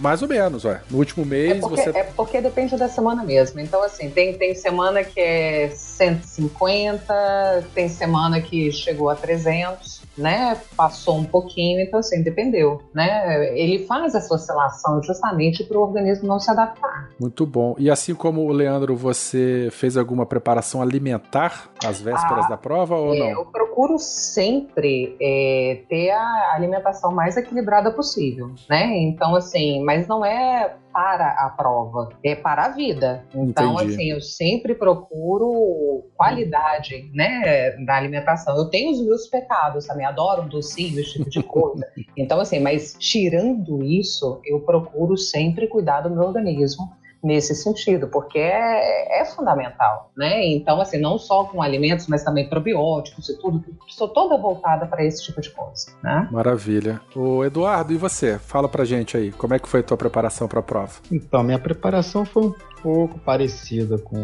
mais 0.00 0.22
ou 0.22 0.28
menos, 0.28 0.64
ué. 0.64 0.80
No 0.90 0.98
último 0.98 1.24
É 1.24 1.28
mês 1.28 1.60
porque, 1.60 1.82
você. 1.82 1.90
é 1.90 2.04
porque 2.04 2.40
depende 2.40 2.76
da 2.76 2.88
semana 2.88 3.24
mesmo. 3.24 3.58
Então, 3.60 3.82
assim, 3.82 4.08
tem, 4.10 4.32
tem 4.38 4.54
semana 4.54 5.02
que 5.02 5.20
é 5.20 5.70
150, 5.74 7.64
tem 7.74 7.88
semana 7.88 8.35
que 8.40 8.70
chegou 8.72 9.08
a 9.10 9.14
300, 9.14 10.02
né? 10.16 10.56
Passou 10.76 11.16
um 11.18 11.24
pouquinho, 11.24 11.80
então, 11.80 12.00
assim, 12.00 12.22
dependeu, 12.22 12.80
né? 12.94 13.56
Ele 13.58 13.84
faz 13.86 14.14
essa 14.14 14.34
oscilação 14.34 15.02
justamente 15.02 15.62
para 15.64 15.78
o 15.78 15.82
organismo 15.82 16.26
não 16.26 16.38
se 16.40 16.50
adaptar. 16.50 17.10
Muito 17.20 17.44
bom. 17.46 17.74
E 17.78 17.90
assim 17.90 18.14
como 18.14 18.42
o 18.42 18.52
Leandro, 18.52 18.96
você 18.96 19.68
fez 19.72 19.96
alguma 19.96 20.24
preparação 20.26 20.80
alimentar 20.82 21.70
às 21.84 22.00
vésperas 22.00 22.46
Ah, 22.46 22.48
da 22.50 22.56
prova 22.56 22.96
ou 22.96 23.14
É, 23.14 23.18
não? 23.18 23.26
eu 23.30 23.44
procuro 23.46 23.98
sempre 23.98 25.16
é, 25.20 25.82
ter 25.88 26.10
a 26.10 26.52
alimentação 26.54 27.12
mais 27.12 27.36
equilibrada 27.36 27.90
possível, 27.90 28.50
né? 28.68 28.86
Então, 28.98 29.34
assim, 29.34 29.82
mas 29.84 30.06
não 30.08 30.24
é 30.24 30.74
para 30.96 31.28
a 31.32 31.50
prova, 31.50 32.08
é 32.24 32.34
para 32.34 32.64
a 32.64 32.68
vida. 32.70 33.22
Então, 33.34 33.74
Entendi. 33.74 33.92
assim, 33.92 34.04
eu 34.12 34.20
sempre 34.22 34.74
procuro 34.74 36.06
qualidade, 36.16 37.10
né, 37.12 37.72
da 37.84 37.96
alimentação. 37.96 38.56
Eu 38.56 38.70
tenho 38.70 38.92
os 38.92 39.04
meus 39.04 39.26
pecados, 39.26 39.84
também 39.84 40.06
adoro 40.06 40.44
um 40.44 40.48
docinho, 40.48 40.98
esse 40.98 41.12
tipo 41.12 41.28
de 41.28 41.42
coisa. 41.42 41.86
Então, 42.16 42.40
assim, 42.40 42.60
mas 42.60 42.96
tirando 42.98 43.84
isso, 43.84 44.40
eu 44.42 44.60
procuro 44.60 45.18
sempre 45.18 45.66
cuidar 45.66 46.00
do 46.00 46.08
meu 46.08 46.22
organismo 46.22 46.90
nesse 47.22 47.54
sentido, 47.54 48.08
porque 48.08 48.38
é, 48.38 49.20
é 49.20 49.24
fundamental, 49.24 50.10
né? 50.16 50.44
Então, 50.46 50.80
assim, 50.80 50.98
não 50.98 51.18
só 51.18 51.44
com 51.44 51.62
alimentos, 51.62 52.06
mas 52.06 52.22
também 52.22 52.48
probióticos 52.48 53.28
e 53.28 53.38
tudo, 53.38 53.64
sou 53.88 54.08
toda 54.08 54.36
voltada 54.36 54.86
para 54.86 55.04
esse 55.04 55.22
tipo 55.24 55.40
de 55.40 55.50
coisa, 55.50 55.92
né? 56.02 56.28
Maravilha. 56.30 57.00
O 57.14 57.44
Eduardo, 57.44 57.92
e 57.92 57.96
você? 57.96 58.38
Fala 58.38 58.68
pra 58.68 58.84
gente 58.84 59.16
aí, 59.16 59.32
como 59.32 59.54
é 59.54 59.58
que 59.58 59.68
foi 59.68 59.80
a 59.80 59.82
tua 59.82 59.96
preparação 59.96 60.46
pra 60.46 60.62
prova? 60.62 60.92
Então, 61.10 61.42
minha 61.42 61.58
preparação 61.58 62.24
foi 62.24 62.44
um 62.44 62.54
pouco 62.82 63.18
parecida 63.18 63.98
com, 63.98 64.18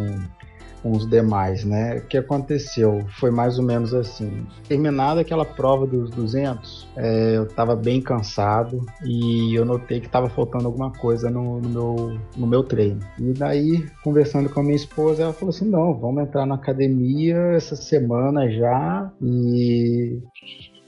com 0.83 0.93
os 0.93 1.09
demais, 1.09 1.65
né? 1.65 1.97
O 1.97 2.07
que 2.07 2.19
aconteceu 2.19 3.05
foi 3.19 3.31
mais 3.31 3.59
ou 3.59 3.65
menos 3.65 3.95
assim. 3.95 4.47
Terminada 4.67 5.21
aquela 5.21 5.45
prova 5.45 5.87
dos 5.87 6.11
200, 6.11 6.89
é, 6.97 7.37
eu 7.37 7.45
estava 7.45 7.77
bem 7.77 8.01
cansado 8.01 8.85
e 9.05 9.55
eu 9.55 9.65
notei 9.65 10.01
que 10.01 10.07
estava 10.07 10.29
faltando 10.29 10.67
alguma 10.67 10.91
coisa 10.93 11.31
no, 11.31 11.61
no 11.61 11.69
meu, 11.69 12.19
no 12.37 12.47
meu 12.47 12.65
treino. 12.65 13.01
E 13.19 13.33
daí, 13.33 13.87
conversando 14.03 14.49
com 14.49 14.61
a 14.61 14.63
minha 14.63 14.77
esposa, 14.77 15.23
ela 15.23 15.33
falou 15.33 15.51
assim: 15.51 15.69
não, 15.69 15.95
vamos 15.95 16.23
entrar 16.23 16.45
na 16.47 16.57
academia 16.57 17.37
essa 17.55 17.77
semana 17.77 18.51
já 18.51 19.11
e 19.23 20.21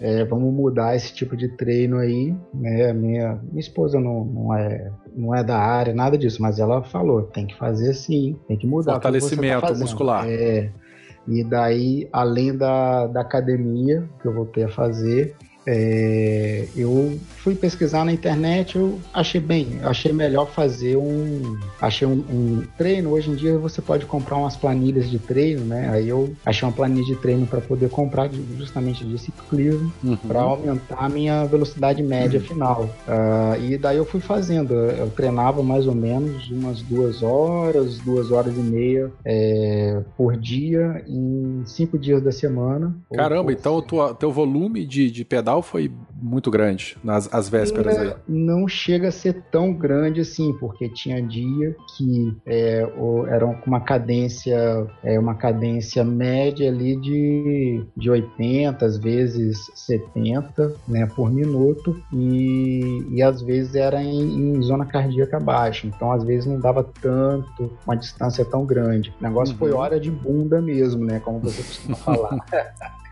é, 0.00 0.24
vamos 0.24 0.52
mudar 0.52 0.96
esse 0.96 1.14
tipo 1.14 1.36
de 1.36 1.48
treino 1.48 1.98
aí, 1.98 2.34
né? 2.52 2.92
Minha, 2.92 3.34
minha 3.42 3.60
esposa 3.60 4.00
não, 4.00 4.24
não, 4.24 4.54
é, 4.54 4.90
não 5.14 5.34
é 5.34 5.42
da 5.44 5.58
área, 5.58 5.94
nada 5.94 6.18
disso, 6.18 6.42
mas 6.42 6.58
ela 6.58 6.82
falou, 6.82 7.22
tem 7.22 7.46
que 7.46 7.56
fazer 7.56 7.94
sim, 7.94 8.36
tem 8.48 8.56
que 8.56 8.66
mudar. 8.66 8.92
tá 8.92 8.94
Fortalecimento 8.94 9.60
fazendo. 9.60 9.80
muscular. 9.80 10.28
É, 10.28 10.70
e 11.26 11.42
daí, 11.42 12.08
além 12.12 12.56
da, 12.56 13.06
da 13.06 13.20
academia 13.20 14.08
que 14.20 14.28
eu 14.28 14.34
voltei 14.34 14.64
a 14.64 14.68
fazer, 14.68 15.36
é, 15.66 16.66
eu 16.76 17.18
fui 17.38 17.54
pesquisar 17.54 18.04
na 18.04 18.12
internet, 18.12 18.76
eu 18.76 18.98
achei 19.12 19.40
bem, 19.40 19.80
achei 19.82 20.12
melhor 20.12 20.50
fazer 20.50 20.96
um, 20.96 21.58
achei 21.80 22.06
um, 22.06 22.24
um, 22.30 22.62
treino. 22.76 23.10
Hoje 23.10 23.30
em 23.30 23.34
dia 23.34 23.58
você 23.58 23.82
pode 23.82 24.06
comprar 24.06 24.36
umas 24.36 24.56
planilhas 24.56 25.10
de 25.10 25.18
treino, 25.18 25.64
né? 25.64 25.90
Aí 25.90 26.08
eu 26.08 26.34
achei 26.44 26.66
uma 26.66 26.74
planilha 26.74 27.04
de 27.04 27.16
treino 27.16 27.46
para 27.46 27.60
poder 27.60 27.90
comprar 27.90 28.30
justamente 28.56 29.04
de 29.04 29.18
ciclismo 29.18 29.92
uhum. 30.02 30.16
para 30.16 30.40
aumentar 30.40 30.96
a 30.98 31.08
minha 31.08 31.44
velocidade 31.44 32.02
média 32.02 32.40
uhum. 32.40 32.46
final. 32.46 32.90
Uh, 33.06 33.62
e 33.62 33.78
daí 33.78 33.96
eu 33.96 34.04
fui 34.04 34.20
fazendo, 34.20 34.74
eu 34.74 35.10
treinava 35.10 35.62
mais 35.62 35.86
ou 35.86 35.94
menos 35.94 36.50
umas 36.50 36.82
duas 36.82 37.22
horas, 37.22 37.98
duas 37.98 38.30
horas 38.30 38.56
e 38.56 38.60
meia 38.60 39.10
é, 39.24 40.02
por 40.16 40.36
dia 40.36 41.04
em 41.06 41.62
cinco 41.66 41.98
dias 41.98 42.22
da 42.22 42.32
semana. 42.32 42.96
Caramba, 43.12 43.52
então 43.52 43.76
o 43.76 44.14
teu 44.14 44.32
volume 44.32 44.84
de, 44.84 45.10
de 45.10 45.24
pedal 45.24 45.53
foi 45.62 45.90
muito 46.20 46.50
grande 46.50 46.96
nas 47.02 47.32
as 47.32 47.48
vésperas 47.48 47.98
aí? 47.98 48.14
Não 48.28 48.66
chega 48.68 49.08
a 49.08 49.12
ser 49.12 49.42
tão 49.50 49.72
grande 49.72 50.20
assim, 50.20 50.52
porque 50.58 50.88
tinha 50.88 51.22
dia 51.22 51.74
que 51.96 52.36
é, 52.46 52.86
era 53.28 53.46
uma 53.66 53.80
cadência, 53.80 54.86
é, 55.02 55.18
uma 55.18 55.34
cadência 55.34 56.04
média 56.04 56.68
ali 56.68 56.96
de, 56.96 57.84
de 57.96 58.10
80, 58.10 58.84
às 58.84 58.96
vezes 58.96 59.58
70 59.74 60.74
né, 60.86 61.06
por 61.06 61.30
minuto, 61.30 62.00
e, 62.12 63.06
e 63.10 63.22
às 63.22 63.42
vezes 63.42 63.74
era 63.74 64.02
em, 64.02 64.56
em 64.56 64.62
zona 64.62 64.86
cardíaca 64.86 65.40
baixa, 65.40 65.86
então 65.86 66.12
às 66.12 66.24
vezes 66.24 66.46
não 66.46 66.58
dava 66.58 66.84
tanto, 67.00 67.72
uma 67.86 67.96
distância 67.96 68.44
tão 68.44 68.64
grande. 68.64 69.12
O 69.20 69.22
negócio 69.22 69.52
uhum. 69.52 69.58
foi 69.58 69.72
hora 69.72 69.98
de 69.98 70.10
bunda 70.10 70.60
mesmo, 70.60 71.04
né? 71.04 71.20
Como 71.20 71.40
você 71.40 71.62
costuma 71.62 71.96
falar. 71.96 72.38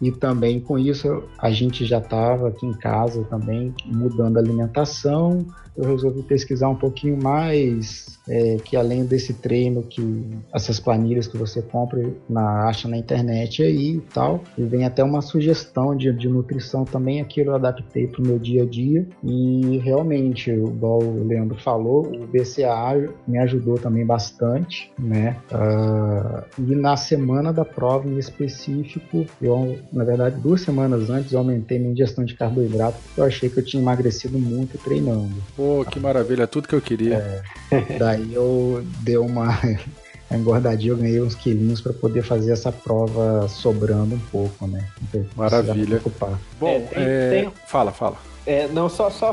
E 0.00 0.10
também 0.10 0.58
com 0.58 0.78
isso 0.78 1.24
a 1.38 1.50
gente 1.50 1.84
já 1.84 1.98
estava 1.98 2.49
aqui 2.50 2.66
em 2.66 2.74
casa 2.74 3.24
também 3.24 3.74
mudando 3.86 4.36
a 4.36 4.40
alimentação. 4.40 5.46
Eu 5.76 5.84
resolvi 5.88 6.22
pesquisar 6.22 6.68
um 6.68 6.76
pouquinho 6.76 7.20
mais 7.22 8.19
é, 8.30 8.56
que 8.64 8.76
além 8.76 9.04
desse 9.04 9.34
treino 9.34 9.82
que 9.82 10.24
essas 10.54 10.78
planilhas 10.78 11.26
que 11.26 11.36
você 11.36 11.60
compra 11.60 12.08
na 12.28 12.68
acha 12.68 12.86
na 12.86 12.96
internet 12.96 13.62
aí 13.62 13.96
e 13.96 14.00
tal, 14.14 14.44
e 14.56 14.62
vem 14.62 14.84
até 14.84 15.02
uma 15.02 15.20
sugestão 15.20 15.96
de, 15.96 16.12
de 16.12 16.28
nutrição 16.28 16.84
também 16.84 17.20
aquilo 17.20 17.50
eu 17.50 17.54
adaptei 17.56 18.06
para 18.06 18.22
o 18.22 18.26
meu 18.26 18.38
dia 18.38 18.62
a 18.62 18.66
dia 18.66 19.04
e 19.24 19.78
realmente, 19.78 20.50
igual 20.50 21.02
o 21.02 21.26
Leandro 21.26 21.58
falou, 21.60 22.06
o 22.06 22.26
BCA 22.26 23.10
me 23.26 23.38
ajudou 23.38 23.76
também 23.78 24.06
bastante, 24.06 24.92
né? 24.96 25.36
Uh, 25.50 26.44
e 26.58 26.74
na 26.76 26.96
semana 26.96 27.52
da 27.52 27.64
prova 27.64 28.08
em 28.08 28.18
específico, 28.18 29.26
eu 29.42 29.78
na 29.92 30.04
verdade 30.04 30.40
duas 30.40 30.60
semanas 30.60 31.10
antes 31.10 31.32
eu 31.32 31.40
aumentei 31.40 31.78
minha 31.78 31.92
ingestão 31.92 32.24
de 32.24 32.34
carboidrato 32.34 32.98
porque 33.02 33.20
eu 33.20 33.24
achei 33.24 33.48
que 33.48 33.58
eu 33.58 33.64
tinha 33.64 33.82
emagrecido 33.82 34.38
muito 34.38 34.78
treinando. 34.78 35.34
Pô, 35.56 35.84
que 35.84 35.98
maravilha, 35.98 36.46
tudo 36.46 36.68
que 36.68 36.74
eu 36.74 36.80
queria. 36.80 37.42
É, 37.70 37.98
daí 37.98 38.19
Aí 38.20 38.34
eu 38.34 38.84
dei 39.00 39.16
uma 39.16 39.58
engordadinha, 40.30 40.92
eu 40.92 40.96
ganhei 40.96 41.20
uns 41.20 41.34
quilinhos 41.34 41.80
para 41.80 41.92
poder 41.92 42.22
fazer 42.22 42.52
essa 42.52 42.70
prova 42.70 43.48
sobrando 43.48 44.14
um 44.14 44.20
pouco, 44.30 44.66
né? 44.66 44.86
Maravilha. 45.34 46.02
Bom, 46.58 46.68
é, 46.68 46.80
tem, 46.80 47.02
é... 47.02 47.30
Tem... 47.30 47.52
fala, 47.66 47.90
fala. 47.90 48.16
É, 48.46 48.66
não, 48.68 48.88
só, 48.88 49.10
só, 49.10 49.30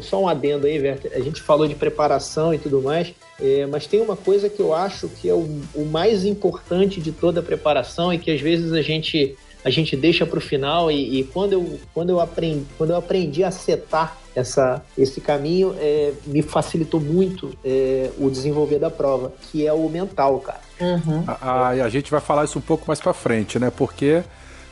só 0.00 0.22
um 0.22 0.28
adendo 0.28 0.66
aí, 0.66 0.80
Werther. 0.80 1.12
A 1.14 1.20
gente 1.20 1.40
falou 1.40 1.66
de 1.66 1.74
preparação 1.74 2.54
e 2.54 2.58
tudo 2.58 2.80
mais, 2.80 3.12
é, 3.40 3.66
mas 3.66 3.86
tem 3.86 4.00
uma 4.00 4.16
coisa 4.16 4.48
que 4.48 4.60
eu 4.60 4.72
acho 4.72 5.08
que 5.08 5.28
é 5.28 5.34
o, 5.34 5.60
o 5.74 5.84
mais 5.84 6.24
importante 6.24 7.00
de 7.00 7.12
toda 7.12 7.40
a 7.40 7.42
preparação 7.42 8.12
e 8.12 8.18
que 8.18 8.30
às 8.30 8.40
vezes 8.40 8.72
a 8.72 8.80
gente 8.80 9.36
a 9.64 9.70
gente 9.70 9.96
deixa 9.96 10.26
para 10.26 10.38
o 10.38 10.42
final 10.42 10.90
e, 10.90 11.20
e, 11.20 11.24
quando, 11.24 11.54
eu, 11.54 11.78
quando, 11.94 12.10
eu 12.10 12.20
aprendi, 12.20 12.66
quando 12.76 12.90
eu 12.90 12.96
aprendi 12.96 13.42
a 13.42 13.50
setar 13.50 14.18
essa, 14.34 14.84
esse 14.96 15.20
caminho, 15.20 15.74
é, 15.78 16.12
me 16.26 16.42
facilitou 16.42 17.00
muito 17.00 17.56
é, 17.64 18.10
o 18.18 18.28
desenvolver 18.28 18.78
da 18.78 18.90
prova, 18.90 19.32
que 19.40 19.66
é 19.66 19.72
o 19.72 19.88
mental, 19.88 20.40
cara. 20.40 20.60
Uhum. 20.80 21.24
A, 21.26 21.50
a, 21.50 21.68
a, 21.68 21.88
gente 21.88 22.10
vai 22.10 22.20
falar 22.20 22.44
isso 22.44 22.58
um 22.58 22.62
pouco 22.62 22.84
mais 22.86 23.00
para 23.00 23.12
frente, 23.12 23.58
né? 23.58 23.70
Porque 23.70 24.22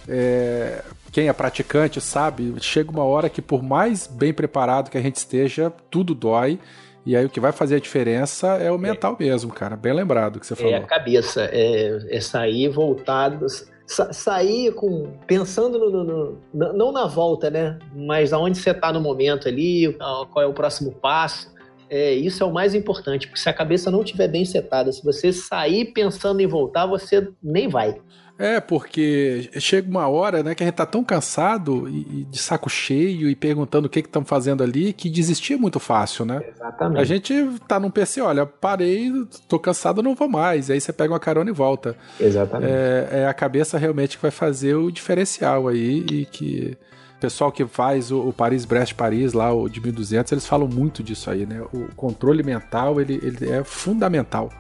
é, 0.08 0.82
quem 1.12 1.28
é 1.28 1.32
praticante 1.32 2.00
sabe, 2.00 2.54
chega 2.60 2.90
uma 2.90 3.04
hora 3.04 3.28
que 3.28 3.40
por 3.40 3.62
mais 3.62 4.06
bem 4.06 4.32
preparado 4.32 4.90
que 4.90 4.98
a 4.98 5.02
gente 5.02 5.16
esteja, 5.16 5.72
tudo 5.90 6.14
dói. 6.14 6.58
E 7.04 7.16
aí 7.16 7.24
o 7.24 7.28
que 7.28 7.40
vai 7.40 7.50
fazer 7.50 7.76
a 7.76 7.80
diferença 7.80 8.46
é 8.58 8.70
o 8.70 8.78
mental 8.78 9.16
é. 9.18 9.24
mesmo, 9.24 9.52
cara. 9.52 9.76
Bem 9.76 9.92
lembrado 9.92 10.38
que 10.38 10.46
você 10.46 10.54
falou. 10.54 10.72
É 10.72 10.76
a 10.76 10.82
cabeça, 10.82 11.48
é, 11.52 12.16
é 12.16 12.20
sair 12.20 12.68
voltado, 12.68 13.44
sa 13.92 14.12
sair 14.12 14.72
com 14.72 15.12
pensando 15.26 15.78
no, 15.78 15.90
no, 15.90 16.38
no, 16.52 16.72
não 16.72 16.92
na 16.92 17.06
volta, 17.06 17.50
né? 17.50 17.78
Mas 17.94 18.32
aonde 18.32 18.58
você 18.58 18.70
está 18.70 18.92
no 18.92 19.00
momento 19.00 19.48
ali, 19.48 19.96
qual 20.30 20.42
é 20.42 20.46
o 20.46 20.52
próximo 20.52 20.92
passo. 20.92 21.52
É, 21.88 22.12
isso 22.14 22.42
é 22.42 22.46
o 22.46 22.52
mais 22.52 22.74
importante, 22.74 23.26
porque 23.26 23.40
se 23.40 23.50
a 23.50 23.52
cabeça 23.52 23.90
não 23.90 24.00
estiver 24.00 24.26
bem 24.26 24.46
setada, 24.46 24.90
se 24.90 25.04
você 25.04 25.30
sair 25.30 25.92
pensando 25.92 26.40
em 26.40 26.46
voltar, 26.46 26.86
você 26.86 27.28
nem 27.42 27.68
vai. 27.68 28.00
É, 28.38 28.60
porque 28.60 29.50
chega 29.60 29.88
uma 29.88 30.08
hora, 30.08 30.42
né, 30.42 30.54
que 30.54 30.62
a 30.62 30.66
gente 30.66 30.74
tá 30.74 30.86
tão 30.86 31.04
cansado 31.04 31.88
e, 31.88 32.20
e 32.20 32.24
de 32.24 32.38
saco 32.38 32.68
cheio 32.68 33.28
e 33.28 33.36
perguntando 33.36 33.86
o 33.86 33.88
que 33.88 34.02
que 34.02 34.08
estão 34.08 34.24
fazendo 34.24 34.62
ali, 34.62 34.92
que 34.92 35.08
desistir 35.08 35.54
é 35.54 35.56
muito 35.56 35.78
fácil, 35.78 36.24
né? 36.24 36.40
Exatamente. 36.48 37.00
A 37.00 37.04
gente 37.04 37.60
tá 37.68 37.78
num 37.78 37.90
PC, 37.90 38.20
olha, 38.20 38.44
parei, 38.46 39.12
tô 39.48 39.58
cansado, 39.58 40.02
não 40.02 40.14
vou 40.14 40.28
mais. 40.28 40.70
Aí 40.70 40.80
você 40.80 40.92
pega 40.92 41.12
uma 41.12 41.20
carona 41.20 41.50
e 41.50 41.52
volta. 41.52 41.96
Exatamente. 42.18 42.72
É, 42.72 43.08
é 43.22 43.26
a 43.26 43.34
cabeça 43.34 43.78
realmente 43.78 44.16
que 44.16 44.22
vai 44.22 44.30
fazer 44.30 44.74
o 44.74 44.90
diferencial 44.90 45.68
aí 45.68 46.04
e 46.10 46.26
que 46.26 46.76
pessoal 47.22 47.52
que 47.52 47.64
faz 47.64 48.10
o, 48.10 48.18
o 48.18 48.32
Paris-Brest-Paris 48.32 49.32
lá, 49.32 49.52
o 49.52 49.68
de 49.68 49.80
1200, 49.80 50.32
eles 50.32 50.44
falam 50.44 50.66
muito 50.66 51.04
disso 51.04 51.30
aí, 51.30 51.46
né? 51.46 51.62
O 51.72 51.86
controle 51.94 52.42
mental, 52.42 53.00
ele, 53.00 53.20
ele 53.22 53.48
é 53.48 53.62
fundamental. 53.62 54.50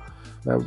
Né? 0.44 0.58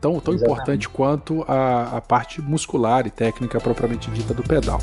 Tão, 0.00 0.20
tão 0.20 0.34
importante 0.34 0.88
quanto 0.88 1.44
a, 1.48 1.96
a 1.96 2.00
parte 2.00 2.40
muscular 2.40 3.06
e 3.06 3.10
técnica 3.10 3.60
propriamente 3.60 4.10
dita 4.10 4.32
do 4.32 4.42
pedal. 4.42 4.80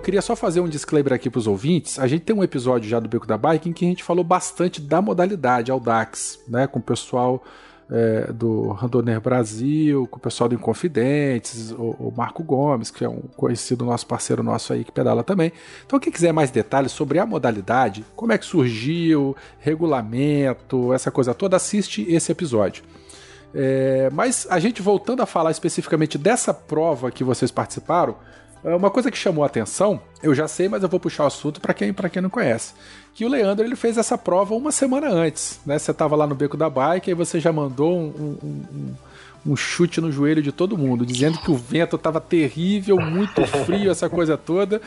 Eu 0.00 0.02
queria 0.02 0.22
só 0.22 0.34
fazer 0.34 0.60
um 0.60 0.68
disclaimer 0.68 1.12
aqui 1.12 1.28
para 1.28 1.38
os 1.38 1.46
ouvintes. 1.46 1.98
A 1.98 2.06
gente 2.06 2.22
tem 2.22 2.34
um 2.34 2.42
episódio 2.42 2.88
já 2.88 2.98
do 2.98 3.06
Beco 3.06 3.26
da 3.26 3.36
Bike 3.36 3.68
em 3.68 3.72
que 3.74 3.84
a 3.84 3.88
gente 3.88 4.02
falou 4.02 4.24
bastante 4.24 4.80
da 4.80 5.02
modalidade 5.02 5.70
Audax, 5.70 6.40
né, 6.48 6.66
com 6.66 6.78
o 6.78 6.82
pessoal 6.82 7.44
é, 7.90 8.32
do 8.32 8.70
Randoner 8.70 9.20
Brasil, 9.20 10.06
com 10.06 10.16
o 10.16 10.20
pessoal 10.20 10.48
do 10.48 10.54
Inconfidentes, 10.54 11.72
o, 11.72 11.96
o, 11.98 12.14
Marco 12.16 12.42
Gomes, 12.42 12.90
que 12.90 13.04
é 13.04 13.08
um 13.10 13.20
conhecido 13.36 13.84
nosso 13.84 14.06
parceiro 14.06 14.42
nosso 14.42 14.72
aí 14.72 14.84
que 14.84 14.90
pedala 14.90 15.22
também. 15.22 15.52
Então, 15.84 16.00
quem 16.00 16.10
quiser 16.10 16.32
mais 16.32 16.50
detalhes 16.50 16.92
sobre 16.92 17.18
a 17.18 17.26
modalidade, 17.26 18.02
como 18.16 18.32
é 18.32 18.38
que 18.38 18.46
surgiu, 18.46 19.36
regulamento, 19.58 20.94
essa 20.94 21.10
coisa 21.10 21.34
toda, 21.34 21.58
assiste 21.58 22.06
esse 22.08 22.32
episódio. 22.32 22.84
É, 23.54 24.08
mas 24.14 24.46
a 24.48 24.58
gente 24.58 24.80
voltando 24.80 25.20
a 25.20 25.26
falar 25.26 25.50
especificamente 25.50 26.16
dessa 26.16 26.54
prova 26.54 27.10
que 27.10 27.22
vocês 27.22 27.50
participaram, 27.50 28.16
uma 28.64 28.90
coisa 28.90 29.10
que 29.10 29.16
chamou 29.16 29.42
a 29.42 29.46
atenção, 29.46 30.00
eu 30.22 30.34
já 30.34 30.46
sei, 30.46 30.68
mas 30.68 30.82
eu 30.82 30.88
vou 30.88 31.00
puxar 31.00 31.24
o 31.24 31.26
assunto 31.26 31.60
para 31.60 31.72
quem, 31.72 31.92
quem 31.92 32.22
não 32.22 32.30
conhece. 32.30 32.74
Que 33.14 33.24
o 33.24 33.28
Leandro 33.28 33.64
ele 33.64 33.76
fez 33.76 33.96
essa 33.96 34.18
prova 34.18 34.54
uma 34.54 34.70
semana 34.70 35.08
antes, 35.08 35.60
né? 35.64 35.78
Você 35.78 35.92
tava 35.92 36.14
lá 36.14 36.26
no 36.26 36.34
beco 36.34 36.56
da 36.56 36.68
bike 36.68 37.10
e 37.10 37.14
você 37.14 37.40
já 37.40 37.52
mandou 37.52 37.96
um, 37.96 38.38
um, 38.42 38.48
um 38.72 38.94
um 39.46 39.56
chute 39.56 40.00
no 40.00 40.12
joelho 40.12 40.42
de 40.42 40.52
todo 40.52 40.76
mundo, 40.76 41.04
dizendo 41.06 41.38
que 41.38 41.50
o 41.50 41.54
vento 41.54 41.96
estava 41.96 42.20
terrível, 42.20 42.96
muito 42.96 43.44
frio, 43.64 43.90
essa 43.90 44.08
coisa 44.08 44.36
toda. 44.36 44.80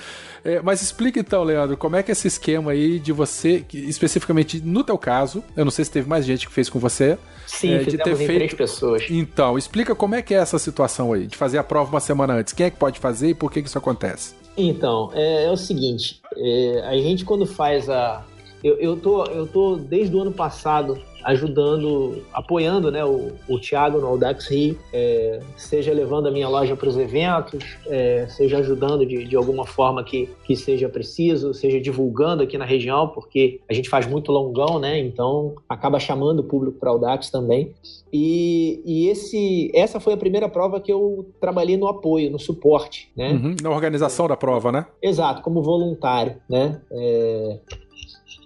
É, 0.43 0.61
mas 0.61 0.81
explica 0.81 1.19
então, 1.19 1.43
Leandro, 1.43 1.77
como 1.77 1.95
é 1.95 2.03
que 2.03 2.11
é 2.11 2.13
esse 2.13 2.27
esquema 2.27 2.71
aí 2.71 2.99
de 2.99 3.11
você, 3.11 3.65
especificamente 3.73 4.61
no 4.61 4.83
teu 4.83 4.97
caso, 4.97 5.43
eu 5.55 5.65
não 5.65 5.71
sei 5.71 5.85
se 5.85 5.91
teve 5.91 6.07
mais 6.07 6.25
gente 6.25 6.47
que 6.47 6.53
fez 6.53 6.69
com 6.69 6.79
você. 6.79 7.17
Sim, 7.47 7.73
é, 7.73 7.79
de 7.79 7.97
ter 7.97 8.15
feito 8.15 8.35
três 8.35 8.53
pessoas. 8.53 9.03
Então, 9.09 9.57
explica 9.57 9.93
como 9.93 10.15
é 10.15 10.21
que 10.21 10.33
é 10.33 10.37
essa 10.37 10.57
situação 10.57 11.13
aí, 11.13 11.27
de 11.27 11.37
fazer 11.37 11.57
a 11.57 11.63
prova 11.63 11.89
uma 11.89 11.99
semana 11.99 12.33
antes. 12.33 12.53
Quem 12.53 12.65
é 12.65 12.69
que 12.69 12.77
pode 12.77 12.99
fazer 12.99 13.29
e 13.29 13.33
por 13.33 13.51
que, 13.51 13.61
que 13.61 13.67
isso 13.67 13.77
acontece? 13.77 14.33
Então, 14.55 15.11
é, 15.13 15.45
é 15.45 15.51
o 15.51 15.57
seguinte, 15.57 16.21
é, 16.35 16.83
a 16.85 16.95
gente 16.97 17.25
quando 17.25 17.45
faz 17.45 17.89
a, 17.89 18.23
eu, 18.63 18.78
eu, 18.78 18.97
tô, 18.97 19.26
eu 19.26 19.45
tô 19.45 19.76
desde 19.76 20.15
o 20.15 20.21
ano 20.21 20.32
passado 20.32 20.99
ajudando, 21.23 22.23
apoiando 22.34 22.91
né, 22.91 23.04
o, 23.04 23.32
o 23.47 23.60
Thiago 23.60 23.99
no 23.99 24.08
Audax 24.08 24.47
Rio, 24.49 24.78
é, 24.91 25.39
seja 25.56 25.93
levando 25.93 26.28
a 26.28 26.32
minha 26.32 26.49
loja 26.49 26.76
para 26.76 26.88
os 26.88 26.97
eventos, 26.97 27.78
é, 27.88 28.28
seja 28.28 28.58
ajudando 28.60 29.06
de, 29.06 29.23
de 29.23 29.36
alguma 29.36 29.65
forma 29.65 30.04
que, 30.04 30.30
que 30.43 30.56
seja 30.56 30.89
preciso, 30.89 31.54
seja 31.54 31.80
divulgando 31.80 32.43
aqui 32.43 32.58
na 32.58 32.65
região, 32.65 33.08
porque 33.08 33.62
a 33.69 33.73
gente 33.73 33.89
faz 33.89 34.06
muito 34.06 34.32
longão, 34.32 34.80
né? 34.80 34.99
Então 34.99 35.56
acaba 35.67 35.99
chamando 35.99 36.39
o 36.39 36.43
público 36.43 36.78
para 36.78 36.89
o 36.89 36.93
Audax 36.93 37.30
também. 37.30 37.73
E, 38.12 38.82
e, 38.86 39.08
esse, 39.08 39.71
essa 39.73 39.99
foi 39.99 40.13
a 40.13 40.17
primeira 40.17 40.47
prova 40.47 40.80
que 40.80 40.91
eu 40.91 41.32
trabalhei 41.39 41.78
no 41.78 41.88
apoio, 41.88 42.30
no 42.30 42.39
suporte, 42.39 43.10
né? 43.15 43.32
Uhum, 43.32 43.56
na 43.62 43.69
organização 43.69 44.28
da 44.28 44.38
prova, 44.38 44.71
né? 44.71 44.86
Exato, 45.02 45.41
como 45.41 45.63
voluntário, 45.63 46.36
né? 46.49 46.82
É, 46.91 47.60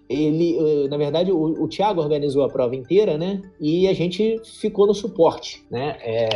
ele, 0.09 0.57
eh, 0.57 0.87
na 0.87 0.97
verdade, 0.97 1.31
o, 1.31 1.63
o 1.63 1.67
Thiago 1.67 2.01
organizou 2.01 2.43
a 2.43 2.49
prova 2.49 2.75
inteira, 2.75 3.17
né? 3.17 3.41
E 3.59 3.87
a 3.87 3.93
gente 3.93 4.39
ficou 4.59 4.87
no 4.87 4.93
suporte, 4.93 5.65
né? 5.69 5.97
É, 6.01 6.29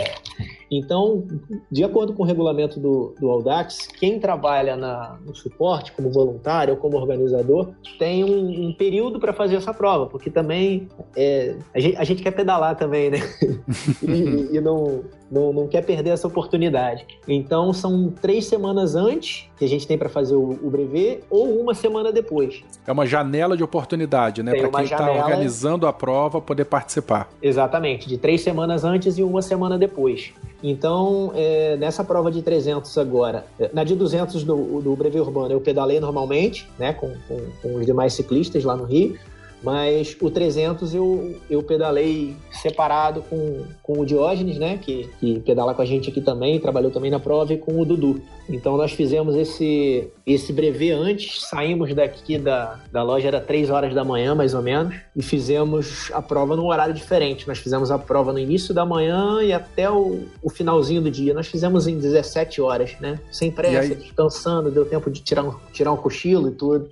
então, 0.70 1.26
de 1.72 1.84
acordo 1.84 2.14
com 2.14 2.24
o 2.24 2.26
regulamento 2.26 2.80
do, 2.80 3.14
do 3.20 3.30
Audax, 3.30 3.88
quem 3.88 4.20
trabalha 4.20 4.76
na, 4.76 5.20
no 5.26 5.36
suporte 5.36 5.92
como 5.92 6.12
voluntário 6.12 6.74
ou 6.74 6.80
como 6.80 6.98
organizador 6.98 7.74
tem 8.00 8.24
um, 8.24 8.68
um 8.68 8.74
período 8.74 9.20
para 9.20 9.34
fazer 9.34 9.56
essa 9.56 9.74
prova, 9.74 10.06
porque 10.06 10.30
também 10.30 10.88
é, 11.16 11.56
a, 11.74 11.80
gente, 11.80 11.98
a, 11.98 12.04
gente, 12.04 12.24
quer 12.24 12.32
pedalar 12.32 12.78
também, 12.78 13.10
né? 13.10 13.20
e, 14.04 14.58
e 14.58 14.62
não, 14.62 15.04
não, 15.32 15.54
não, 15.54 15.68
quer 15.68 15.82
perder 15.82 16.10
essa 16.10 16.28
oportunidade. 16.28 17.06
Então, 17.28 17.72
são 17.72 18.10
três 18.10 18.46
semanas 18.46 18.96
antes 18.96 19.50
que 19.58 19.64
a 19.64 19.68
gente 19.68 19.88
tem 19.88 19.98
para 19.98 20.10
fazer 20.10 20.36
o, 20.36 20.60
o 20.62 20.70
brevet 20.70 21.24
ou 21.30 21.60
uma 21.60 21.74
semana 21.74 22.12
depois. 22.12 22.64
É 22.86 22.92
uma 22.92 23.06
janela 23.06 23.56
de 23.56 23.64
oportunidade, 23.64 24.44
né? 24.44 24.54
Para 24.54 24.70
quem 24.70 24.84
está 24.84 25.10
organizando 25.10 25.88
a 25.88 25.94
prova 25.94 26.42
poder 26.42 26.66
participar. 26.66 27.30
Exatamente, 27.42 28.10
de 28.10 28.18
três 28.18 28.42
semanas 28.42 28.84
antes 28.84 29.18
e 29.18 29.24
uma 29.24 29.42
semana 29.42 29.78
depois. 29.78 30.34
Então, 30.64 31.32
é, 31.34 31.78
nessa 31.78 32.04
prova 32.04 32.30
de 32.30 32.42
300 32.42 32.98
agora, 32.98 33.46
é, 33.60 33.70
na 33.74 33.84
de 33.84 33.96
200 33.96 34.44
do, 34.44 34.82
do 34.82 34.96
Brevet 34.96 35.22
Urbano 35.22 35.52
eu 35.52 35.62
pedalei 35.62 36.00
normalmente, 36.00 36.70
né, 36.78 36.94
com, 36.94 37.14
com, 37.28 37.40
com 37.62 37.76
os 37.76 37.86
demais 37.86 38.14
ciclistas 38.14 38.64
lá 38.64 38.76
no 38.76 38.84
Rio, 38.84 39.18
mas 39.64 40.18
o 40.20 40.30
300 40.30 40.96
eu, 40.96 41.36
eu 41.50 41.62
pedalei 41.62 42.36
separado 42.52 43.22
com, 43.30 43.64
com 43.84 44.00
o 44.00 44.06
Diógenes, 44.06 44.58
né? 44.58 44.78
Que, 44.82 45.10
que 45.20 45.40
pedala 45.42 45.74
com 45.74 45.82
a 45.82 45.86
gente 45.86 46.10
aqui 46.10 46.22
também, 46.22 46.60
trabalhou 46.60 46.92
também 46.92 47.12
na 47.12 47.20
prova, 47.20 47.54
e 47.54 47.58
com 47.58 47.80
o 47.80 47.86
Dudu. 47.86 48.22
Então 48.50 48.76
nós 48.76 48.92
fizemos 48.92 49.36
esse, 49.36 50.10
esse 50.26 50.52
brevet 50.52 50.92
antes, 50.92 51.42
saímos 51.48 51.94
daqui 51.94 52.38
da, 52.38 52.80
da 52.92 53.04
loja, 53.04 53.28
era 53.28 53.40
3 53.40 53.70
horas 53.70 53.94
da 53.94 54.04
manhã, 54.04 54.34
mais 54.34 54.54
ou 54.54 54.62
menos, 54.62 54.96
e 55.16 55.22
fizemos 55.22 56.12
a 56.12 56.22
prova 56.22 56.56
num 56.56 56.66
horário 56.66 56.94
diferente. 56.94 57.48
Nós 57.48 57.60
fizemos 57.60 57.92
a 57.92 58.00
prova 58.00 58.34
no 58.34 58.40
início 58.40 58.74
da 58.74 58.86
manhã 58.86 59.42
e 59.42 59.54
até 59.54 59.90
o, 59.90 60.26
o 60.42 60.50
finalzinho 60.50 61.02
do 61.02 61.12
dia. 61.12 61.34
Nós 61.34 61.48
fizemos 61.48 61.88
em 61.88 61.98
17 61.98 62.62
horas, 62.62 62.96
né? 63.00 63.20
Sem 63.32 63.52
pressa, 63.52 63.96
descansando, 63.96 64.72
deu 64.72 64.86
tempo 64.86 65.10
de 65.10 65.22
tirar 65.22 65.44
um, 65.44 65.54
tirar 65.72 65.92
um 65.92 65.98
cochilo 65.98 66.50
e 66.50 66.52
tudo. 66.52 66.90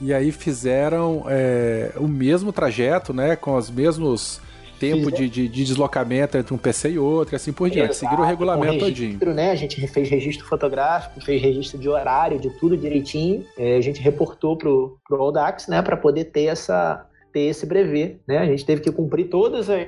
E 0.00 0.12
aí 0.12 0.30
fizeram 0.30 1.24
é, 1.28 1.92
o 1.96 2.06
mesmo 2.06 2.52
trajeto, 2.52 3.12
né? 3.12 3.36
Com 3.36 3.56
os 3.56 3.70
mesmos 3.70 4.40
tempo 4.78 5.10
de, 5.10 5.28
de, 5.28 5.48
de, 5.48 5.64
deslocamento 5.64 6.36
entre 6.36 6.52
um 6.52 6.58
PC 6.58 6.90
e 6.90 6.98
outro, 6.98 7.34
e 7.34 7.36
assim 7.36 7.52
por 7.52 7.70
diante. 7.70 7.92
Exato, 7.92 8.00
Seguiram 8.00 8.24
o 8.24 8.26
regulamento 8.26 8.84
registro, 8.84 9.18
todinho. 9.18 9.34
Né? 9.34 9.50
A 9.50 9.54
gente 9.54 9.86
fez 9.86 10.08
registro 10.08 10.46
fotográfico, 10.46 11.20
fez 11.20 11.40
registro 11.40 11.78
de 11.78 11.88
horário, 11.88 12.38
de 12.38 12.50
tudo 12.58 12.76
direitinho. 12.76 13.44
É, 13.56 13.76
a 13.76 13.80
gente 13.80 14.00
reportou 14.00 14.56
pro, 14.56 14.98
pro 15.08 15.22
Audax, 15.22 15.66
né? 15.68 15.80
Para 15.82 15.96
poder 15.96 16.24
ter 16.24 16.44
essa 16.44 17.06
ter 17.36 17.42
esse 17.42 17.66
brevet, 17.66 18.18
né? 18.26 18.38
A 18.38 18.46
gente 18.46 18.64
teve 18.64 18.80
que 18.80 18.90
cumprir 18.90 19.28
todas 19.28 19.68
as, 19.68 19.86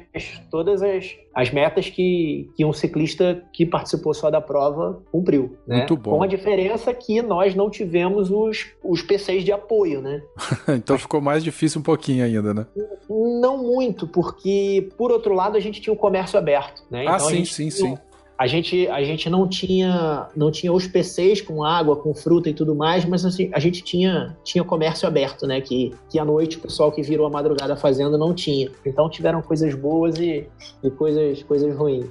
todas 0.50 0.82
as, 0.82 1.16
as 1.34 1.50
metas 1.50 1.88
que, 1.88 2.50
que 2.54 2.62
um 2.62 2.74
ciclista 2.74 3.42
que 3.54 3.64
participou 3.64 4.12
só 4.12 4.30
da 4.30 4.38
prova 4.38 5.02
cumpriu, 5.10 5.56
né? 5.66 5.78
Muito 5.78 5.96
bom. 5.96 6.10
Com 6.10 6.22
a 6.22 6.26
diferença 6.26 6.92
que 6.92 7.22
nós 7.22 7.54
não 7.54 7.70
tivemos 7.70 8.30
os, 8.30 8.66
os 8.84 9.00
PCs 9.00 9.44
de 9.44 9.50
apoio, 9.50 10.02
né? 10.02 10.20
então 10.68 10.98
ficou 10.98 11.22
mais 11.22 11.42
difícil 11.42 11.80
um 11.80 11.82
pouquinho 11.82 12.22
ainda, 12.22 12.52
né? 12.52 12.66
Não 13.08 13.56
muito, 13.56 14.06
porque 14.06 14.90
por 14.98 15.10
outro 15.10 15.32
lado 15.32 15.56
a 15.56 15.60
gente 15.60 15.80
tinha 15.80 15.94
o 15.94 15.96
comércio 15.96 16.38
aberto, 16.38 16.84
né? 16.90 17.06
Ah, 17.08 17.16
então, 17.16 17.30
sim, 17.30 17.46
sim, 17.46 17.70
sim 17.70 17.98
a 18.38 18.46
gente, 18.46 18.86
a 18.86 19.02
gente 19.02 19.28
não 19.28 19.48
tinha 19.48 20.28
não 20.36 20.48
tinha 20.48 20.72
os 20.72 20.86
PCs 20.86 21.40
com 21.40 21.64
água, 21.64 21.96
com 21.96 22.14
fruta 22.14 22.48
e 22.48 22.54
tudo 22.54 22.72
mais, 22.72 23.04
mas 23.04 23.24
assim, 23.24 23.50
a 23.52 23.58
gente 23.58 23.82
tinha, 23.82 24.36
tinha 24.44 24.62
comércio 24.62 25.08
aberto, 25.08 25.44
né? 25.44 25.60
Que, 25.60 25.92
que 26.08 26.20
à 26.20 26.24
noite 26.24 26.56
o 26.56 26.60
pessoal 26.60 26.92
que 26.92 27.02
virou 27.02 27.26
a 27.26 27.30
madrugada 27.30 27.74
fazendo 27.76 28.16
não 28.16 28.32
tinha. 28.32 28.70
Então 28.86 29.10
tiveram 29.10 29.42
coisas 29.42 29.74
boas 29.74 30.16
e, 30.20 30.46
e 30.84 30.90
coisas, 30.90 31.42
coisas 31.42 31.76
ruins. 31.76 32.06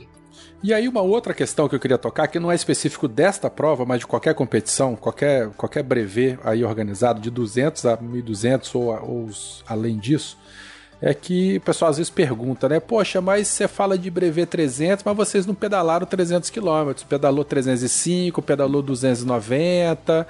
E 0.62 0.74
aí 0.74 0.88
uma 0.88 1.02
outra 1.02 1.34
questão 1.34 1.70
que 1.70 1.76
eu 1.76 1.80
queria 1.80 1.98
tocar, 1.98 2.28
que 2.28 2.40
não 2.40 2.52
é 2.52 2.56
específico 2.56 3.08
desta 3.08 3.50
prova, 3.50 3.86
mas 3.86 4.00
de 4.00 4.08
qualquer 4.08 4.34
competição, 4.34 4.96
qualquer, 4.98 5.50
qualquer 5.52 5.84
brevet 5.84 6.38
aí 6.44 6.64
organizado 6.66 7.22
de 7.22 7.30
200 7.30 7.86
a 7.86 7.98
1.200 7.98 8.76
ou, 8.76 8.88
ou 8.88 9.30
além 9.66 9.98
disso, 9.98 10.38
é 11.02 11.14
que 11.14 11.58
o 11.58 11.62
pessoal 11.62 11.92
às 11.92 11.98
vezes 11.98 12.10
pergunta, 12.10 12.68
né? 12.68 12.80
Poxa, 12.80 13.22
mas 13.22 13.48
você 13.48 13.68
fala 13.68 13.98
de 13.98 14.10
brevet 14.10 14.50
300, 14.50 15.04
mas 15.04 15.16
vocês 15.16 15.46
não 15.46 15.54
pedalaram 15.54 16.06
300 16.06 16.50
km. 16.50 16.92
Pedalou 17.08 17.46
305, 17.46 18.42
pedalou 18.42 18.82
290. 18.82 20.28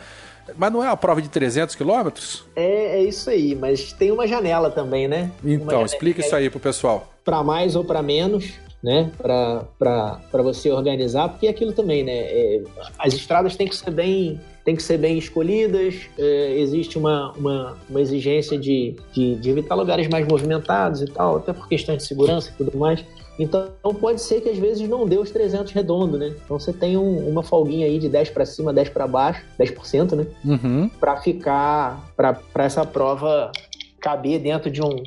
Mas 0.58 0.72
não 0.72 0.84
é 0.84 0.88
uma 0.88 0.98
prova 0.98 1.22
de 1.22 1.30
300 1.30 1.76
km? 1.76 2.10
É, 2.56 3.00
é 3.00 3.04
isso 3.04 3.30
aí, 3.30 3.56
mas 3.56 3.92
tem 3.94 4.12
uma 4.12 4.28
janela 4.28 4.70
também, 4.70 5.08
né? 5.08 5.32
Então, 5.44 5.84
explica 5.84 6.22
isso 6.22 6.36
aí 6.36 6.50
pro 6.50 6.60
pessoal. 6.60 7.12
Para 7.24 7.44
mais 7.44 7.76
ou 7.76 7.84
para 7.84 8.02
menos, 8.02 8.54
né? 8.82 9.12
Para 9.18 10.44
você 10.44 10.72
organizar, 10.72 11.30
porque 11.30 11.48
é 11.48 11.50
aquilo 11.50 11.74
também, 11.74 12.04
né? 12.04 12.14
É, 12.14 12.62
as 12.98 13.14
estradas 13.14 13.56
têm 13.56 13.68
que 13.68 13.76
ser 13.76 13.92
bem 13.92 14.40
têm 14.68 14.76
que 14.76 14.84
ser 14.84 14.98
bem 14.98 15.18
escolhidas, 15.18 15.96
é, 16.20 16.60
existe 16.60 16.98
uma, 16.98 17.32
uma, 17.38 17.78
uma 17.90 18.02
exigência 18.02 18.60
de, 18.60 18.98
de, 19.14 19.36
de, 19.36 19.50
evitar 19.50 19.76
lugares 19.76 20.10
mais 20.10 20.28
movimentados 20.28 21.02
e 21.02 21.06
tal, 21.06 21.38
até 21.38 21.54
por 21.54 21.70
questões 21.70 22.00
de 22.00 22.04
segurança 22.06 22.50
e 22.50 22.58
tudo 22.58 22.78
mais. 22.78 23.02
Então 23.40 23.70
pode 24.02 24.20
ser 24.20 24.42
que 24.42 24.50
às 24.50 24.58
vezes 24.58 24.86
não 24.90 25.08
dê 25.08 25.18
os 25.18 25.32
300 25.32 25.72
redondo, 25.72 26.18
né? 26.18 26.34
Então 26.44 26.60
você 26.60 26.74
tem 26.74 26.98
um, 26.98 27.30
uma 27.30 27.44
folguinha 27.44 27.86
aí 27.86 27.98
de 27.98 28.10
10 28.10 28.32
para 28.32 28.46
cima, 28.46 28.74
10 28.74 28.90
para 28.90 29.08
baixo, 29.08 29.42
10%, 29.58 30.16
né? 30.18 30.26
Uhum. 30.44 30.90
Para 31.00 31.16
ficar, 31.22 32.12
para 32.18 32.66
essa 32.66 32.86
prova 32.86 33.54
caber 34.02 34.42
dentro 34.42 34.70
de 34.70 34.82
um, 34.82 35.02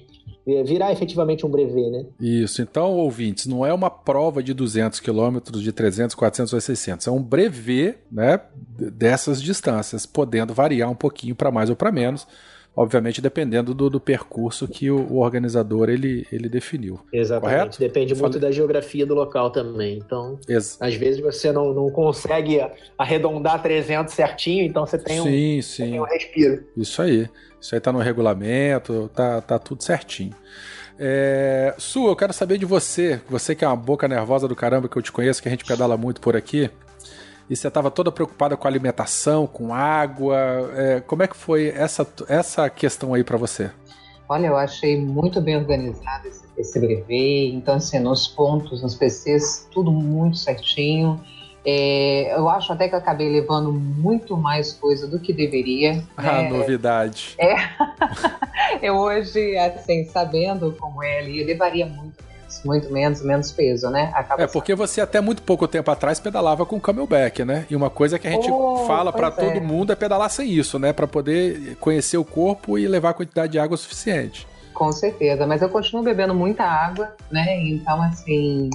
virar 0.64 0.92
efetivamente 0.92 1.44
um 1.46 1.48
brevet, 1.48 1.90
né? 1.90 2.04
Isso. 2.20 2.62
Então, 2.62 2.92
ouvintes, 2.92 3.46
não 3.46 3.64
é 3.64 3.72
uma 3.72 3.90
prova 3.90 4.42
de 4.42 4.54
200 4.54 5.00
quilômetros, 5.00 5.62
de 5.62 5.72
300, 5.72 6.14
400 6.14 6.52
ou 6.52 6.60
600. 6.60 7.06
É 7.06 7.10
um 7.10 7.22
brevet, 7.22 7.98
né, 8.10 8.40
dessas 8.76 9.40
distâncias, 9.42 10.06
podendo 10.06 10.54
variar 10.54 10.90
um 10.90 10.94
pouquinho 10.94 11.34
para 11.34 11.50
mais 11.50 11.70
ou 11.70 11.76
para 11.76 11.92
menos 11.92 12.26
obviamente 12.74 13.20
dependendo 13.20 13.74
do, 13.74 13.90
do 13.90 14.00
percurso 14.00 14.66
que 14.68 14.90
o, 14.90 14.98
o, 15.10 15.18
organizador 15.18 15.88
ele, 15.88 16.26
ele 16.30 16.48
definiu. 16.48 17.00
Exatamente, 17.12 17.58
correto? 17.58 17.78
depende 17.78 18.14
muito 18.14 18.38
da 18.38 18.50
geografia 18.50 19.04
do 19.04 19.14
local 19.14 19.50
também. 19.50 19.98
Então, 19.98 20.38
Ex 20.48 20.78
às 20.80 20.94
vezes 20.94 21.20
você 21.20 21.52
não, 21.52 21.72
não 21.72 21.90
consegue 21.90 22.60
arredondar 22.96 23.62
300 23.62 24.12
certinho, 24.12 24.64
então 24.64 24.86
você 24.86 24.98
tem, 24.98 25.22
sim, 25.22 25.58
um, 25.58 25.62
sim. 25.62 25.90
tem 25.90 26.00
um 26.00 26.04
respiro. 26.04 26.64
Isso 26.76 27.02
aí, 27.02 27.28
isso 27.60 27.74
aí 27.74 27.80
tá 27.80 27.92
no 27.92 27.98
regulamento, 27.98 29.10
tá, 29.14 29.40
tá 29.40 29.58
tudo 29.58 29.82
certinho. 29.82 30.34
É, 30.98 31.74
Su, 31.78 32.08
eu 32.08 32.16
quero 32.16 32.32
saber 32.32 32.58
de 32.58 32.66
você, 32.66 33.20
você 33.28 33.54
que 33.54 33.64
é 33.64 33.68
uma 33.68 33.76
boca 33.76 34.06
nervosa 34.06 34.46
do 34.46 34.54
caramba 34.54 34.86
que 34.86 34.96
eu 34.96 35.02
te 35.02 35.10
conheço, 35.10 35.40
que 35.42 35.48
a 35.48 35.50
gente 35.50 35.64
pedala 35.64 35.96
muito 35.96 36.20
por 36.20 36.36
aqui 36.36 36.70
e 37.50 37.56
você 37.56 37.66
estava 37.66 37.90
toda 37.90 38.12
preocupada 38.12 38.56
com 38.56 38.68
alimentação, 38.68 39.44
com 39.44 39.74
água. 39.74 40.70
É, 40.76 41.00
como 41.00 41.24
é 41.24 41.26
que 41.26 41.36
foi 41.36 41.66
essa, 41.66 42.06
essa 42.28 42.70
questão 42.70 43.12
aí 43.12 43.24
para 43.24 43.36
você? 43.36 43.72
Olha, 44.28 44.46
eu 44.46 44.56
achei 44.56 44.96
muito 44.96 45.40
bem 45.40 45.56
organizado 45.56 46.28
esse, 46.28 46.44
esse 46.56 46.78
brevet. 46.78 47.52
Então, 47.52 47.74
assim, 47.74 47.98
nos 47.98 48.28
pontos, 48.28 48.80
nos 48.80 48.94
PCs, 48.94 49.66
tudo 49.72 49.90
muito 49.90 50.36
certinho. 50.36 51.20
É, 51.66 52.32
eu 52.36 52.48
acho 52.48 52.72
até 52.72 52.88
que 52.88 52.94
acabei 52.94 53.28
levando 53.28 53.72
muito 53.72 54.36
mais 54.36 54.72
coisa 54.72 55.08
do 55.08 55.18
que 55.18 55.32
deveria. 55.32 56.04
Ah, 56.16 56.42
né? 56.42 56.50
novidade. 56.50 57.34
É. 57.36 57.56
eu 58.80 58.94
hoje, 58.94 59.56
assim, 59.58 60.04
sabendo 60.04 60.76
como 60.78 61.02
é 61.02 61.18
ali, 61.18 61.40
eu 61.40 61.46
levaria 61.48 61.86
muito 61.86 62.29
muito 62.64 62.92
menos, 62.92 63.22
menos 63.22 63.50
peso, 63.52 63.88
né? 63.90 64.10
Acaba 64.14 64.42
é, 64.42 64.46
porque 64.46 64.74
você 64.74 65.00
até 65.00 65.20
muito 65.20 65.42
pouco 65.42 65.66
tempo 65.68 65.90
atrás 65.90 66.18
pedalava 66.18 66.66
com 66.66 66.80
camelback, 66.80 67.44
né? 67.44 67.66
E 67.70 67.76
uma 67.76 67.90
coisa 67.90 68.18
que 68.18 68.26
a 68.26 68.30
gente 68.30 68.50
oh, 68.50 68.84
fala 68.86 69.12
para 69.12 69.28
é. 69.28 69.30
todo 69.30 69.60
mundo 69.60 69.92
é 69.92 69.96
pedalar 69.96 70.30
sem 70.30 70.50
isso, 70.50 70.78
né? 70.78 70.92
Para 70.92 71.06
poder 71.06 71.76
conhecer 71.80 72.18
o 72.18 72.24
corpo 72.24 72.78
e 72.78 72.86
levar 72.86 73.10
a 73.10 73.14
quantidade 73.14 73.52
de 73.52 73.58
água 73.58 73.76
suficiente. 73.76 74.46
Com 74.74 74.92
certeza, 74.92 75.46
mas 75.46 75.62
eu 75.62 75.68
continuo 75.68 76.02
bebendo 76.02 76.34
muita 76.34 76.64
água, 76.64 77.14
né? 77.30 77.60
Então, 77.64 78.02
assim, 78.02 78.70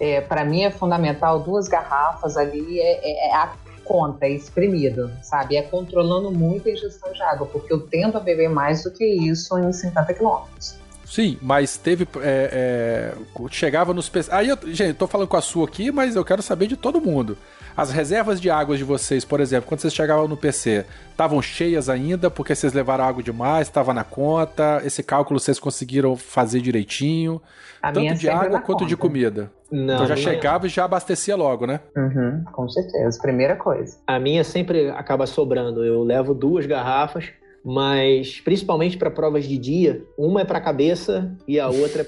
é, 0.00 0.20
para 0.20 0.44
mim 0.44 0.62
é 0.62 0.70
fundamental 0.70 1.40
duas 1.40 1.68
garrafas 1.68 2.36
ali, 2.36 2.80
é, 2.80 3.00
é, 3.02 3.28
é 3.28 3.34
a 3.34 3.52
conta, 3.84 4.26
é 4.26 4.30
espremido, 4.30 5.10
sabe? 5.22 5.56
É 5.56 5.62
controlando 5.62 6.30
muito 6.30 6.68
a 6.68 6.72
ingestão 6.72 7.12
de 7.12 7.22
água, 7.22 7.46
porque 7.46 7.72
eu 7.72 7.80
tento 7.80 8.18
beber 8.20 8.48
mais 8.48 8.84
do 8.84 8.90
que 8.90 9.04
isso 9.04 9.58
em 9.58 9.72
50 9.72 10.14
quilômetros. 10.14 10.81
Sim, 11.12 11.36
mas 11.42 11.76
teve. 11.76 12.08
É, 12.22 13.12
é, 13.12 13.48
chegava 13.50 13.92
nos. 13.92 14.10
Aí, 14.30 14.48
eu, 14.48 14.56
gente, 14.68 14.94
tô 14.94 15.06
falando 15.06 15.28
com 15.28 15.36
a 15.36 15.42
sua 15.42 15.66
aqui, 15.66 15.92
mas 15.92 16.16
eu 16.16 16.24
quero 16.24 16.40
saber 16.40 16.66
de 16.66 16.74
todo 16.74 17.02
mundo. 17.02 17.36
As 17.76 17.90
reservas 17.90 18.40
de 18.40 18.48
águas 18.48 18.78
de 18.78 18.84
vocês, 18.84 19.22
por 19.22 19.38
exemplo, 19.38 19.68
quando 19.68 19.80
vocês 19.80 19.92
chegavam 19.92 20.26
no 20.26 20.38
PC, 20.38 20.86
estavam 21.10 21.42
cheias 21.42 21.90
ainda 21.90 22.30
porque 22.30 22.54
vocês 22.54 22.72
levaram 22.72 23.04
água 23.04 23.22
demais, 23.22 23.68
estava 23.68 23.92
na 23.92 24.04
conta? 24.04 24.80
Esse 24.86 25.02
cálculo 25.02 25.38
vocês 25.38 25.58
conseguiram 25.60 26.16
fazer 26.16 26.62
direitinho? 26.62 27.42
A 27.82 27.92
tanto 27.92 28.14
de 28.14 28.30
água 28.30 28.60
quanto 28.60 28.78
conta. 28.78 28.86
de 28.86 28.96
comida. 28.96 29.52
Não, 29.70 29.94
então 29.94 30.06
já 30.06 30.14
minha... 30.14 30.26
chegava 30.30 30.66
e 30.66 30.70
já 30.70 30.84
abastecia 30.84 31.36
logo, 31.36 31.66
né? 31.66 31.80
Uhum, 31.94 32.42
com 32.52 32.66
certeza, 32.70 33.18
primeira 33.20 33.56
coisa. 33.56 33.98
A 34.06 34.18
minha 34.18 34.44
sempre 34.44 34.88
acaba 34.88 35.26
sobrando. 35.26 35.84
Eu 35.84 36.02
levo 36.02 36.32
duas 36.32 36.64
garrafas 36.64 37.30
mas 37.64 38.40
principalmente 38.40 38.96
para 38.96 39.10
provas 39.10 39.46
de 39.46 39.56
dia, 39.56 40.04
uma 40.18 40.40
é 40.40 40.44
para 40.44 40.58
a 40.58 40.60
cabeça 40.60 41.32
e 41.46 41.60
a 41.60 41.68
outra 41.68 42.06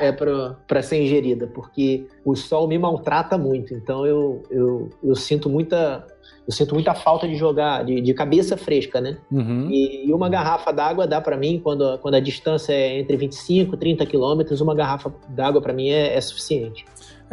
é 0.00 0.12
para 0.12 0.56
é 0.68 0.82
ser 0.82 1.02
ingerida, 1.02 1.46
porque 1.46 2.06
o 2.24 2.34
sol 2.34 2.66
me 2.66 2.78
maltrata 2.78 3.36
muito, 3.36 3.74
então 3.74 4.06
eu, 4.06 4.42
eu, 4.50 4.90
eu 5.02 5.14
sinto 5.14 5.48
muita 5.48 6.06
eu 6.46 6.52
sinto 6.52 6.74
muita 6.74 6.94
falta 6.94 7.26
de 7.26 7.36
jogar, 7.36 7.84
de, 7.84 8.00
de 8.00 8.12
cabeça 8.12 8.56
fresca, 8.56 9.00
né? 9.00 9.16
Uhum. 9.32 9.68
E, 9.70 10.06
e, 10.08 10.12
uma 10.12 10.28
garrafa 10.28 10.72
d'água 10.72 11.06
dá 11.06 11.20
para 11.20 11.38
mim, 11.38 11.58
quando, 11.62 11.98
quando 11.98 12.16
a 12.16 12.20
distância 12.20 12.72
é 12.72 12.98
entre 12.98 13.16
25 13.16 13.74
e 13.74 13.78
30 13.78 14.04
quilômetros, 14.04 14.60
uma 14.60 14.74
garrafa 14.74 15.12
d'água 15.30 15.62
para 15.62 15.72
mim 15.72 15.88
é, 15.88 16.14
é, 16.14 16.20
suficiente. 16.20 16.84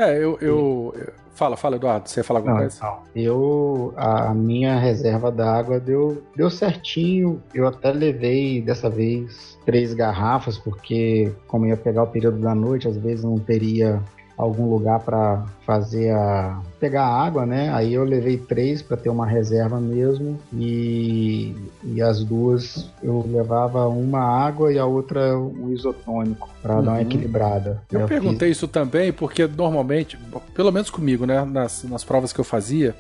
É, 0.01 0.17
eu, 0.17 0.37
eu, 0.41 0.93
Fala, 1.33 1.55
fala, 1.55 1.75
Eduardo. 1.75 2.09
Você 2.09 2.19
ia 2.19 2.23
falar 2.23 2.39
alguma 2.39 2.55
não, 2.55 2.61
coisa? 2.61 2.83
Não. 2.83 2.99
Eu, 3.15 3.93
a 3.95 4.33
minha 4.33 4.77
reserva 4.77 5.31
d'água 5.31 5.79
deu, 5.79 6.21
deu 6.35 6.49
certinho. 6.49 7.41
Eu 7.53 7.67
até 7.67 7.91
levei 7.91 8.61
dessa 8.61 8.89
vez 8.89 9.57
três 9.65 9.93
garrafas, 9.93 10.57
porque 10.57 11.31
como 11.47 11.65
ia 11.65 11.77
pegar 11.77 12.03
o 12.03 12.07
período 12.07 12.39
da 12.39 12.53
noite, 12.53 12.87
às 12.87 12.97
vezes 12.97 13.23
não 13.23 13.37
teria 13.37 14.01
algum 14.41 14.67
lugar 14.67 14.99
para 15.01 15.45
fazer 15.67 16.09
a 16.11 16.59
pegar 16.79 17.05
água, 17.05 17.45
né? 17.45 17.71
Aí 17.71 17.93
eu 17.93 18.03
levei 18.03 18.37
três 18.37 18.81
para 18.81 18.97
ter 18.97 19.09
uma 19.09 19.25
reserva 19.25 19.79
mesmo 19.79 20.39
e, 20.51 21.55
e 21.83 22.01
as 22.01 22.23
duas 22.23 22.89
eu 23.03 23.23
levava 23.31 23.87
uma 23.87 24.19
água 24.19 24.73
e 24.73 24.79
a 24.79 24.85
outra 24.85 25.37
um 25.37 25.71
isotônico 25.71 26.49
para 26.59 26.75
uhum. 26.75 26.83
dar 26.83 26.91
uma 26.91 26.97
uhum. 26.97 27.03
equilibrada. 27.03 27.83
Eu, 27.91 27.99
eu 27.99 28.07
perguntei 28.07 28.49
fiz... 28.49 28.57
isso 28.57 28.67
também 28.67 29.13
porque 29.13 29.45
normalmente, 29.45 30.17
pelo 30.55 30.71
menos 30.71 30.89
comigo, 30.89 31.27
né? 31.27 31.45
Nas, 31.45 31.83
nas 31.83 32.03
provas 32.03 32.33
que 32.33 32.39
eu 32.39 32.45
fazia, 32.45 32.95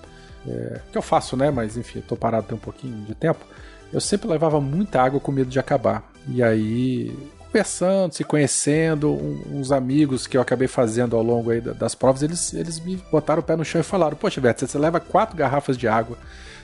é, 0.47 0.79
que 0.91 0.97
eu 0.97 1.01
faço, 1.01 1.35
né? 1.35 1.49
Mas 1.49 1.75
enfim, 1.75 1.99
estou 1.99 2.15
parado 2.15 2.45
tem 2.45 2.55
um 2.55 2.61
pouquinho 2.61 2.97
de 3.05 3.15
tempo. 3.15 3.43
Eu 3.91 3.99
sempre 3.99 4.29
levava 4.29 4.61
muita 4.61 5.01
água 5.01 5.19
com 5.19 5.31
medo 5.31 5.49
de 5.49 5.59
acabar. 5.59 6.11
E 6.27 6.43
aí 6.43 7.11
conversando, 7.51 8.13
se 8.13 8.23
conhecendo, 8.23 9.11
uns 9.51 9.71
amigos 9.71 10.25
que 10.25 10.37
eu 10.37 10.41
acabei 10.41 10.69
fazendo 10.69 11.17
ao 11.17 11.21
longo 11.21 11.51
aí 11.51 11.59
das 11.59 11.93
provas, 11.93 12.23
eles, 12.23 12.53
eles 12.53 12.79
me 12.79 12.95
botaram 13.11 13.41
o 13.41 13.43
pé 13.43 13.55
no 13.57 13.65
chão 13.65 13.81
e 13.81 13.83
falaram: 13.83 14.15
Poxa, 14.15 14.39
Beto, 14.39 14.65
você 14.65 14.77
leva 14.77 14.99
quatro 14.99 15.35
garrafas 15.35 15.77
de 15.77 15.87
água, 15.87 16.17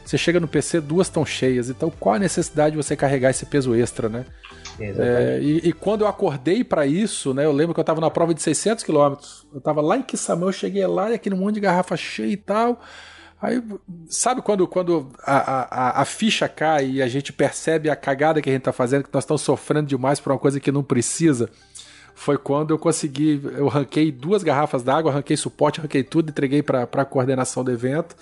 você 0.05 0.17
chega 0.17 0.39
no 0.39 0.47
PC, 0.47 0.79
duas 0.79 1.07
estão 1.07 1.25
cheias, 1.25 1.69
então 1.69 1.91
qual 1.99 2.15
a 2.15 2.19
necessidade 2.19 2.71
de 2.71 2.81
você 2.81 2.95
carregar 2.95 3.29
esse 3.29 3.45
peso 3.45 3.75
extra, 3.75 4.07
né? 4.07 4.25
É, 4.79 5.39
e, 5.41 5.69
e, 5.69 5.73
quando 5.73 6.01
eu 6.01 6.07
acordei 6.07 6.63
para 6.63 6.85
isso, 6.85 7.33
né, 7.33 7.45
eu 7.45 7.51
lembro 7.51 7.73
que 7.73 7.79
eu 7.79 7.81
estava 7.83 7.99
na 7.99 8.11
prova 8.11 8.31
de 8.31 8.43
600 8.43 8.83
quilômetros, 8.83 9.45
eu 9.51 9.57
estava 9.57 9.81
lá 9.81 9.97
em 9.97 10.03
Kissamã, 10.03 10.45
eu 10.45 10.51
cheguei 10.51 10.85
lá 10.85 11.09
e 11.09 11.15
aquele 11.15 11.35
monte 11.35 11.55
de 11.55 11.61
garrafa 11.61 11.97
cheia 11.97 12.31
e 12.31 12.37
tal. 12.37 12.79
Aí, 13.39 13.61
sabe 14.09 14.41
quando, 14.41 14.67
quando 14.67 15.11
a, 15.23 15.97
a, 15.97 16.01
a, 16.01 16.05
ficha 16.05 16.49
cai 16.49 16.89
e 16.89 17.01
a 17.03 17.07
gente 17.07 17.31
percebe 17.31 17.87
a 17.87 17.95
cagada 17.95 18.41
que 18.41 18.49
a 18.49 18.53
gente 18.53 18.63
tá 18.63 18.73
fazendo, 18.73 19.03
que 19.03 19.13
nós 19.13 19.23
estamos 19.23 19.43
sofrendo 19.43 19.87
demais 19.87 20.19
por 20.19 20.31
uma 20.31 20.39
coisa 20.39 20.59
que 20.59 20.71
não 20.71 20.83
precisa? 20.83 21.47
Foi 22.15 22.35
quando 22.35 22.71
eu 22.71 22.79
consegui, 22.79 23.39
eu 23.55 23.67
ranquei 23.67 24.11
duas 24.11 24.41
garrafas 24.41 24.81
d'água, 24.81 25.11
ranquei 25.11 25.37
suporte, 25.37 25.79
ranquei 25.79 26.03
tudo, 26.03 26.31
entreguei 26.31 26.63
para 26.63 26.81
a 26.81 27.05
coordenação 27.05 27.63
do 27.63 27.71
evento. 27.71 28.15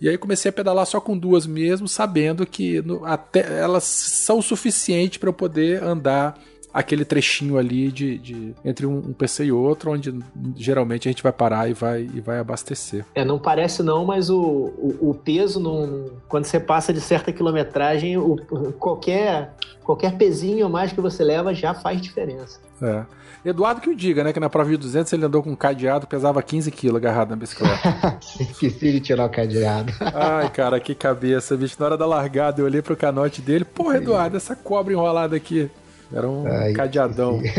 E 0.00 0.08
aí 0.08 0.16
comecei 0.16 0.48
a 0.48 0.52
pedalar 0.52 0.86
só 0.86 1.00
com 1.00 1.18
duas 1.18 1.44
mesmo, 1.44 1.88
sabendo 1.88 2.46
que 2.46 2.80
no, 2.82 3.04
até 3.04 3.60
elas 3.60 3.82
são 3.82 4.38
o 4.38 4.42
suficiente 4.42 5.18
para 5.18 5.28
eu 5.28 5.32
poder 5.32 5.82
andar 5.82 6.38
aquele 6.72 7.04
trechinho 7.04 7.58
ali 7.58 7.90
de, 7.90 8.18
de 8.18 8.54
entre 8.64 8.86
um, 8.86 8.96
um, 8.98 9.12
PC 9.12 9.46
e 9.46 9.52
outro, 9.52 9.92
onde 9.92 10.14
geralmente 10.56 11.08
a 11.08 11.10
gente 11.10 11.22
vai 11.22 11.32
parar 11.32 11.68
e 11.68 11.74
vai, 11.74 12.08
e 12.14 12.20
vai 12.20 12.38
abastecer. 12.38 13.04
É, 13.14 13.24
não 13.24 13.38
parece 13.38 13.82
não, 13.82 14.04
mas 14.04 14.30
o, 14.30 14.40
o, 14.40 15.10
o 15.10 15.14
peso, 15.14 15.60
num, 15.60 16.10
quando 16.28 16.44
você 16.44 16.58
passa 16.58 16.92
de 16.92 17.00
certa 17.00 17.32
quilometragem, 17.32 18.16
o, 18.16 18.36
qualquer, 18.78 19.54
qualquer 19.84 20.16
pezinho 20.16 20.66
a 20.66 20.68
mais 20.68 20.92
que 20.92 21.00
você 21.00 21.22
leva 21.22 21.54
já 21.54 21.74
faz 21.74 22.00
diferença. 22.00 22.60
É. 22.80 23.04
Eduardo 23.44 23.80
que 23.80 23.90
o 23.90 23.94
diga, 23.94 24.22
né? 24.22 24.32
Que 24.32 24.38
na 24.38 24.48
prova 24.48 24.70
de 24.70 24.76
200 24.76 25.12
ele 25.12 25.24
andou 25.24 25.42
com 25.42 25.50
um 25.50 25.56
cadeado, 25.56 26.06
pesava 26.06 26.40
15 26.40 26.70
quilos 26.70 26.96
agarrado 26.96 27.30
na 27.30 27.36
bicicleta. 27.36 28.18
Esqueci 28.22 28.92
de 28.92 29.00
tirar 29.00 29.26
o 29.26 29.28
cadeado. 29.28 29.92
Ai, 30.00 30.48
cara, 30.50 30.78
que 30.78 30.94
cabeça, 30.94 31.56
bicho. 31.56 31.76
Na 31.78 31.86
hora 31.86 31.96
da 31.96 32.06
largada 32.06 32.60
eu 32.60 32.66
olhei 32.66 32.80
pro 32.80 32.96
canote 32.96 33.40
dele. 33.42 33.64
Porra, 33.64 33.96
Eduardo, 33.96 34.36
essa 34.36 34.54
cobra 34.54 34.92
enrolada 34.92 35.34
aqui. 35.34 35.68
Era 36.12 36.28
um 36.28 36.46
Ai, 36.46 36.72
cadeadão. 36.72 37.40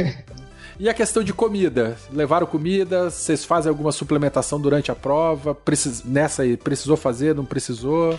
E 0.79 0.89
a 0.89 0.93
questão 0.93 1.23
de 1.23 1.31
comida? 1.31 1.95
Levaram 2.11 2.47
comida? 2.47 3.09
Vocês 3.09 3.45
fazem 3.45 3.69
alguma 3.69 3.91
suplementação 3.91 4.59
durante 4.59 4.91
a 4.91 4.95
prova? 4.95 5.53
Precis... 5.53 6.03
Nessa 6.03 6.41
aí, 6.41 6.57
precisou 6.57 6.97
fazer? 6.97 7.35
Não 7.35 7.45
precisou? 7.45 8.17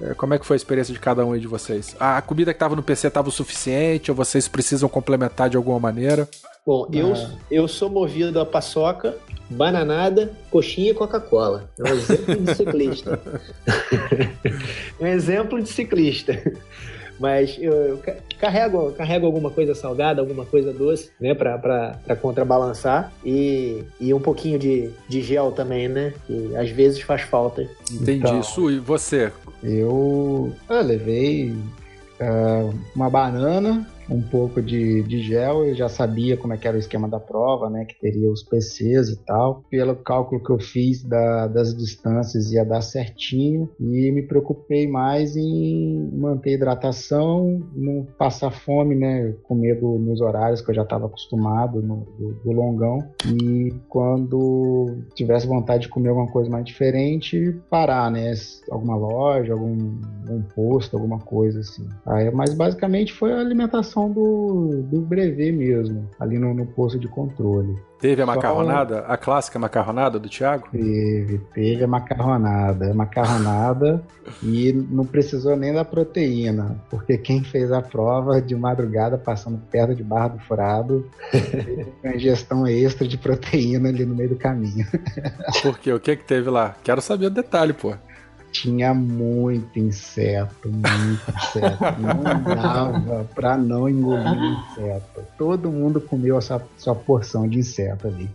É, 0.00 0.14
como 0.14 0.32
é 0.34 0.38
que 0.38 0.46
foi 0.46 0.54
a 0.54 0.56
experiência 0.56 0.92
de 0.92 0.98
cada 0.98 1.24
um 1.24 1.32
aí 1.32 1.40
de 1.40 1.46
vocês? 1.46 1.94
A 2.00 2.20
comida 2.22 2.52
que 2.52 2.56
estava 2.56 2.74
no 2.74 2.82
PC 2.82 3.08
estava 3.08 3.28
o 3.28 3.32
suficiente? 3.32 4.10
Ou 4.10 4.16
vocês 4.16 4.48
precisam 4.48 4.88
complementar 4.88 5.50
de 5.50 5.56
alguma 5.56 5.78
maneira? 5.78 6.26
Bom, 6.66 6.88
ah. 6.88 6.96
eu, 6.96 7.14
eu 7.50 7.68
sou 7.68 7.90
movido 7.90 8.40
a 8.40 8.46
paçoca, 8.46 9.16
bananada, 9.50 10.32
coxinha 10.50 10.92
e 10.92 10.94
Coca-Cola. 10.94 11.70
É 11.78 11.92
um 11.92 11.94
exemplo 11.94 12.36
de 12.36 12.54
ciclista. 12.54 13.20
um 14.98 15.06
exemplo 15.06 15.62
de 15.62 15.68
ciclista. 15.68 16.42
Mas 17.22 17.56
eu, 17.60 17.72
eu 17.72 18.02
carrego, 18.36 18.90
carrego 18.94 19.26
alguma 19.26 19.48
coisa 19.48 19.76
salgada, 19.76 20.20
alguma 20.20 20.44
coisa 20.44 20.72
doce, 20.72 21.12
né? 21.20 21.36
Pra, 21.36 21.56
pra, 21.56 21.96
pra 22.04 22.16
contrabalançar. 22.16 23.12
E, 23.24 23.84
e 24.00 24.12
um 24.12 24.18
pouquinho 24.18 24.58
de, 24.58 24.90
de 25.08 25.22
gel 25.22 25.52
também, 25.52 25.88
né? 25.88 26.12
Que 26.26 26.56
às 26.56 26.70
vezes 26.70 27.00
faz 27.00 27.22
falta. 27.22 27.62
Entendi. 27.92 28.18
Então, 28.18 28.42
Su, 28.42 28.72
e 28.72 28.80
você? 28.80 29.30
Eu, 29.62 30.52
eu 30.68 30.82
levei 30.82 31.52
uh, 31.52 32.74
uma 32.96 33.08
banana, 33.08 33.88
um 34.12 34.22
pouco 34.22 34.60
de, 34.60 35.02
de 35.02 35.20
gel, 35.20 35.64
eu 35.64 35.74
já 35.74 35.88
sabia 35.88 36.36
como 36.36 36.52
é 36.52 36.56
que 36.56 36.68
era 36.68 36.76
o 36.76 36.80
esquema 36.80 37.08
da 37.08 37.18
prova, 37.18 37.70
né, 37.70 37.84
que 37.84 37.98
teria 37.98 38.30
os 38.30 38.42
PCs 38.42 39.08
e 39.08 39.16
tal. 39.24 39.64
Pelo 39.70 39.96
cálculo 39.96 40.42
que 40.42 40.50
eu 40.50 40.58
fiz 40.58 41.02
da, 41.02 41.46
das 41.46 41.74
distâncias 41.74 42.52
ia 42.52 42.64
dar 42.64 42.82
certinho 42.82 43.70
e 43.80 44.10
me 44.12 44.22
preocupei 44.22 44.86
mais 44.86 45.36
em 45.36 46.10
manter 46.12 46.52
hidratação, 46.52 47.62
não 47.74 48.06
passar 48.18 48.50
fome, 48.50 48.94
né, 48.94 49.34
comer 49.42 49.80
dos 49.80 50.00
meus 50.00 50.20
horários 50.20 50.60
que 50.60 50.70
eu 50.70 50.74
já 50.74 50.82
estava 50.82 51.06
acostumado 51.06 51.80
no, 51.80 52.06
do, 52.18 52.32
do, 52.44 52.52
longão 52.52 52.98
e 53.26 53.72
quando 53.88 54.98
tivesse 55.14 55.46
vontade 55.46 55.84
de 55.84 55.88
comer 55.88 56.10
alguma 56.10 56.28
coisa 56.28 56.50
mais 56.50 56.64
diferente, 56.64 57.56
parar, 57.70 58.10
né, 58.10 58.32
alguma 58.70 58.96
loja, 58.96 59.52
algum 59.52 59.72
um 60.28 60.42
posto, 60.54 60.96
alguma 60.96 61.18
coisa 61.18 61.60
assim. 61.60 61.88
Aí, 62.06 62.30
mas 62.30 62.54
basicamente 62.54 63.12
foi 63.12 63.32
a 63.32 63.40
alimentação 63.40 64.01
do, 64.10 64.82
do 64.84 65.00
brevet 65.00 65.52
mesmo, 65.52 66.08
ali 66.18 66.38
no, 66.38 66.54
no 66.54 66.66
posto 66.66 66.98
de 66.98 67.08
controle. 67.08 67.76
Teve 67.98 68.20
a 68.20 68.26
macarronada? 68.26 69.00
A 69.06 69.16
clássica 69.16 69.60
macarronada 69.60 70.18
do 70.18 70.28
Thiago? 70.28 70.68
Teve, 70.72 71.38
teve 71.54 71.84
a 71.84 71.86
macarronada. 71.86 72.90
A 72.90 72.94
macarronada 72.94 74.02
e 74.42 74.72
não 74.72 75.06
precisou 75.06 75.56
nem 75.56 75.72
da 75.72 75.84
proteína, 75.84 76.82
porque 76.90 77.16
quem 77.16 77.44
fez 77.44 77.70
a 77.70 77.80
prova 77.80 78.42
de 78.42 78.56
madrugada 78.56 79.16
passando 79.16 79.58
perto 79.70 79.94
de 79.94 80.02
Barra 80.02 80.28
do 80.28 80.38
Furado, 80.40 81.08
uma 82.02 82.16
ingestão 82.16 82.66
extra 82.66 83.06
de 83.06 83.16
proteína 83.16 83.88
ali 83.88 84.04
no 84.04 84.16
meio 84.16 84.30
do 84.30 84.36
caminho. 84.36 84.84
Por 85.62 85.78
quê? 85.78 85.92
O 85.92 86.00
que 86.00 86.16
que 86.16 86.24
teve 86.24 86.50
lá? 86.50 86.74
Quero 86.82 87.00
saber 87.00 87.26
o 87.26 87.30
detalhe, 87.30 87.72
pô 87.72 87.94
tinha 88.52 88.92
muito 88.92 89.78
inseto, 89.78 90.68
muito 90.68 91.22
inseto. 91.36 91.78
Não 91.98 92.22
dava 92.54 93.24
pra 93.34 93.56
não 93.56 93.88
engolir 93.88 94.58
inseto. 94.70 95.24
Todo 95.38 95.72
mundo 95.72 96.00
comeu 96.00 96.36
a 96.36 96.40
sua, 96.40 96.62
sua 96.76 96.94
porção 96.94 97.48
de 97.48 97.58
inseto 97.58 98.06
ali. 98.06 98.28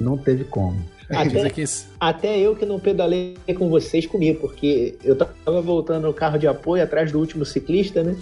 Não 0.00 0.16
teve 0.16 0.44
como. 0.44 0.78
Até, 1.08 1.52
até, 2.00 2.38
eu 2.38 2.56
que 2.56 2.66
não 2.66 2.80
pedalei 2.80 3.36
com 3.56 3.68
vocês 3.68 4.06
comi, 4.06 4.34
porque 4.34 4.96
eu 5.04 5.16
tava 5.16 5.60
voltando 5.62 6.06
no 6.06 6.12
carro 6.12 6.36
de 6.36 6.48
apoio 6.48 6.82
atrás 6.82 7.12
do 7.12 7.18
último 7.20 7.44
ciclista, 7.44 8.02
né? 8.02 8.16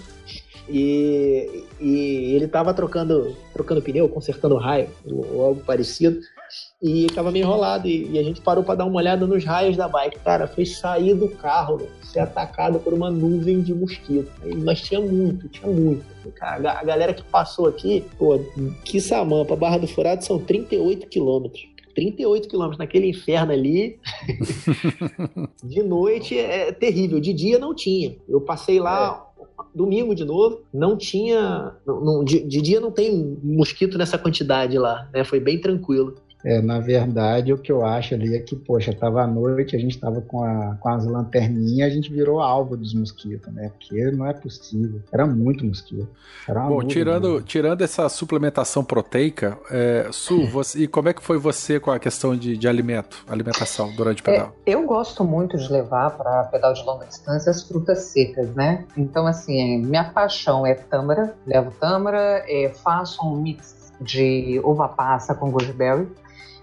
E, 0.69 1.63
e 1.79 2.33
ele 2.33 2.47
tava 2.47 2.73
trocando, 2.73 3.35
trocando 3.53 3.81
pneu, 3.81 4.09
consertando 4.09 4.55
raio, 4.55 4.89
ou 5.05 5.45
algo 5.45 5.61
parecido. 5.61 6.19
E 6.81 7.07
tava 7.07 7.31
meio 7.31 7.43
enrolado. 7.43 7.87
E, 7.87 8.11
e 8.11 8.19
a 8.19 8.23
gente 8.23 8.41
parou 8.41 8.63
para 8.63 8.75
dar 8.75 8.85
uma 8.85 8.97
olhada 8.97 9.25
nos 9.25 9.43
raios 9.43 9.75
da 9.75 9.87
bike. 9.87 10.19
Cara, 10.19 10.47
foi 10.47 10.65
sair 10.65 11.13
do 11.13 11.29
carro, 11.29 11.77
véio, 11.77 11.91
ser 12.03 12.19
atacado 12.19 12.79
por 12.79 12.93
uma 12.93 13.09
nuvem 13.09 13.61
de 13.61 13.73
mosquito. 13.73 14.31
Mas 14.63 14.81
tinha 14.81 14.99
muito, 14.99 15.47
tinha 15.49 15.71
muito. 15.71 16.05
Cara, 16.35 16.79
a 16.79 16.83
galera 16.83 17.13
que 17.13 17.23
passou 17.23 17.67
aqui, 17.67 18.03
pô, 18.17 18.39
que 18.83 18.99
Samampa, 18.99 19.55
Barra 19.55 19.77
do 19.77 19.87
Furado 19.87 20.23
são 20.23 20.39
38 20.39 21.07
quilômetros. 21.07 21.75
38 21.95 22.47
quilômetros 22.47 22.77
naquele 22.77 23.07
inferno 23.07 23.53
ali. 23.53 23.97
de 25.63 25.81
noite 25.81 26.37
é 26.37 26.71
terrível. 26.71 27.19
De 27.19 27.33
dia 27.33 27.57
não 27.57 27.73
tinha. 27.73 28.15
Eu 28.27 28.41
passei 28.41 28.79
lá 28.79 29.25
é. 29.39 29.63
domingo 29.73 30.13
de 30.13 30.25
novo. 30.25 30.61
Não 30.73 30.97
tinha. 30.97 31.73
Não, 31.87 32.01
não, 32.01 32.23
de, 32.23 32.41
de, 32.41 32.61
dia 32.61 32.81
não 32.81 32.91
tem 32.91 33.39
mosquito 33.41 33.97
nessa 33.97 34.17
quantidade 34.17 34.77
lá. 34.77 35.09
Né? 35.13 35.23
Foi 35.23 35.39
bem 35.39 35.59
tranquilo. 35.59 36.15
É, 36.45 36.61
na 36.61 36.79
verdade, 36.79 37.51
o 37.51 37.57
que 37.57 37.71
eu 37.71 37.83
acho 37.83 38.13
ali 38.13 38.35
é 38.35 38.39
que, 38.39 38.55
poxa, 38.55 38.93
tava 38.93 39.23
à 39.23 39.27
noite, 39.27 39.75
a 39.75 39.79
gente 39.79 39.97
tava 39.97 40.21
com, 40.21 40.43
a, 40.43 40.77
com 40.79 40.89
as 40.89 41.03
lanterninhas, 41.03 41.91
a 41.91 41.95
gente 41.95 42.13
virou 42.13 42.39
alvo 42.39 42.77
dos 42.77 42.93
mosquitos, 42.93 43.51
né? 43.51 43.71
Porque 43.75 44.11
não 44.11 44.27
é 44.27 44.33
possível. 44.33 45.01
Era 45.11 45.25
muito 45.25 45.65
mosquito. 45.65 46.07
Era 46.47 46.61
Bom, 46.67 46.83
tirando, 46.83 47.41
tirando 47.41 47.81
essa 47.81 48.07
suplementação 48.09 48.83
proteica, 48.83 49.57
é, 49.71 50.07
Su, 50.11 50.45
você, 50.45 50.83
e 50.83 50.87
como 50.87 51.09
é 51.09 51.13
que 51.13 51.23
foi 51.23 51.39
você 51.39 51.79
com 51.79 51.89
a 51.89 51.97
questão 51.97 52.35
de, 52.35 52.55
de 52.55 52.67
alimento, 52.67 53.25
alimentação 53.27 53.91
durante 53.95 54.21
o 54.21 54.29
é, 54.29 54.31
pedal? 54.31 54.55
É, 54.67 54.75
eu 54.75 54.85
gosto 54.85 55.23
muito 55.23 55.57
de 55.57 55.71
levar 55.71 56.11
para 56.11 56.43
pedal 56.43 56.73
de 56.73 56.83
longa 56.83 57.07
distância 57.07 57.49
as 57.49 57.63
frutas 57.63 58.03
secas, 58.03 58.53
né? 58.53 58.85
Então, 58.95 59.25
assim, 59.25 59.79
minha 59.83 60.03
paixão 60.03 60.63
é 60.63 60.75
tâmara, 60.75 61.33
levo 61.47 61.71
tâmara, 61.71 62.43
é, 62.47 62.69
faço 62.69 63.25
um 63.25 63.35
mix 63.41 63.91
de 63.99 64.61
uva 64.63 64.87
passa 64.87 65.33
com 65.33 65.49
gooseberry 65.49 66.07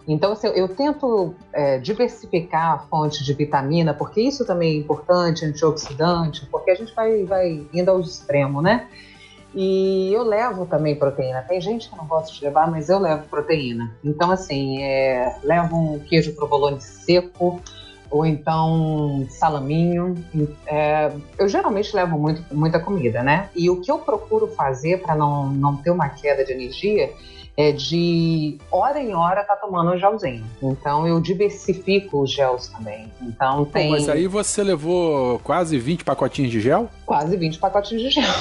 então, 0.06 0.32
assim, 0.32 0.48
eu 0.48 0.68
tento 0.68 1.34
é, 1.52 1.78
diversificar 1.78 2.72
a 2.72 2.78
fonte 2.78 3.22
de 3.22 3.32
vitamina, 3.34 3.94
porque 3.94 4.20
isso 4.20 4.44
também 4.44 4.74
é 4.74 4.76
importante, 4.78 5.44
antioxidante, 5.44 6.46
porque 6.46 6.70
a 6.70 6.74
gente 6.74 6.94
vai, 6.94 7.24
vai 7.24 7.66
indo 7.72 7.90
ao 7.90 8.00
extremo, 8.00 8.60
né? 8.60 8.88
E 9.54 10.10
eu 10.12 10.22
levo 10.22 10.66
também 10.66 10.96
proteína. 10.96 11.42
Tem 11.42 11.60
gente 11.60 11.88
que 11.88 11.96
não 11.96 12.06
gosta 12.06 12.32
de 12.32 12.42
levar, 12.42 12.70
mas 12.70 12.88
eu 12.88 12.98
levo 12.98 13.24
proteína. 13.28 13.94
Então, 14.02 14.30
assim, 14.30 14.82
é, 14.82 15.36
levo 15.44 15.76
um 15.76 15.98
queijo 15.98 16.34
provolone 16.34 16.80
seco, 16.80 17.60
ou 18.10 18.26
então 18.26 19.26
salaminho. 19.30 20.14
É, 20.66 21.12
eu 21.38 21.48
geralmente 21.48 21.94
levo 21.94 22.18
muito, 22.18 22.42
muita 22.54 22.80
comida, 22.80 23.22
né? 23.22 23.50
E 23.54 23.70
o 23.70 23.80
que 23.80 23.90
eu 23.90 23.98
procuro 23.98 24.48
fazer 24.48 25.02
para 25.02 25.14
não, 25.14 25.48
não 25.48 25.76
ter 25.76 25.90
uma 25.90 26.08
queda 26.08 26.44
de 26.44 26.52
energia 26.52 27.10
é 27.56 27.70
de 27.72 28.58
hora 28.70 29.00
em 29.00 29.14
hora 29.14 29.44
tá 29.44 29.56
tomando 29.56 29.92
um 29.92 29.98
gelzinho. 29.98 30.44
Então 30.62 31.06
eu 31.06 31.20
diversifico 31.20 32.22
os 32.22 32.32
gels 32.32 32.68
também. 32.68 33.12
Então 33.20 33.64
tem. 33.66 33.88
Pô, 33.88 33.92
mas 33.92 34.08
aí 34.08 34.26
você 34.26 34.62
levou 34.62 35.38
quase 35.40 35.78
20 35.78 36.04
pacotinhos 36.04 36.50
de 36.50 36.60
gel? 36.60 36.88
Quase 37.04 37.36
20 37.36 37.58
pacotinhos 37.58 38.02
de 38.04 38.10
gel. 38.10 38.32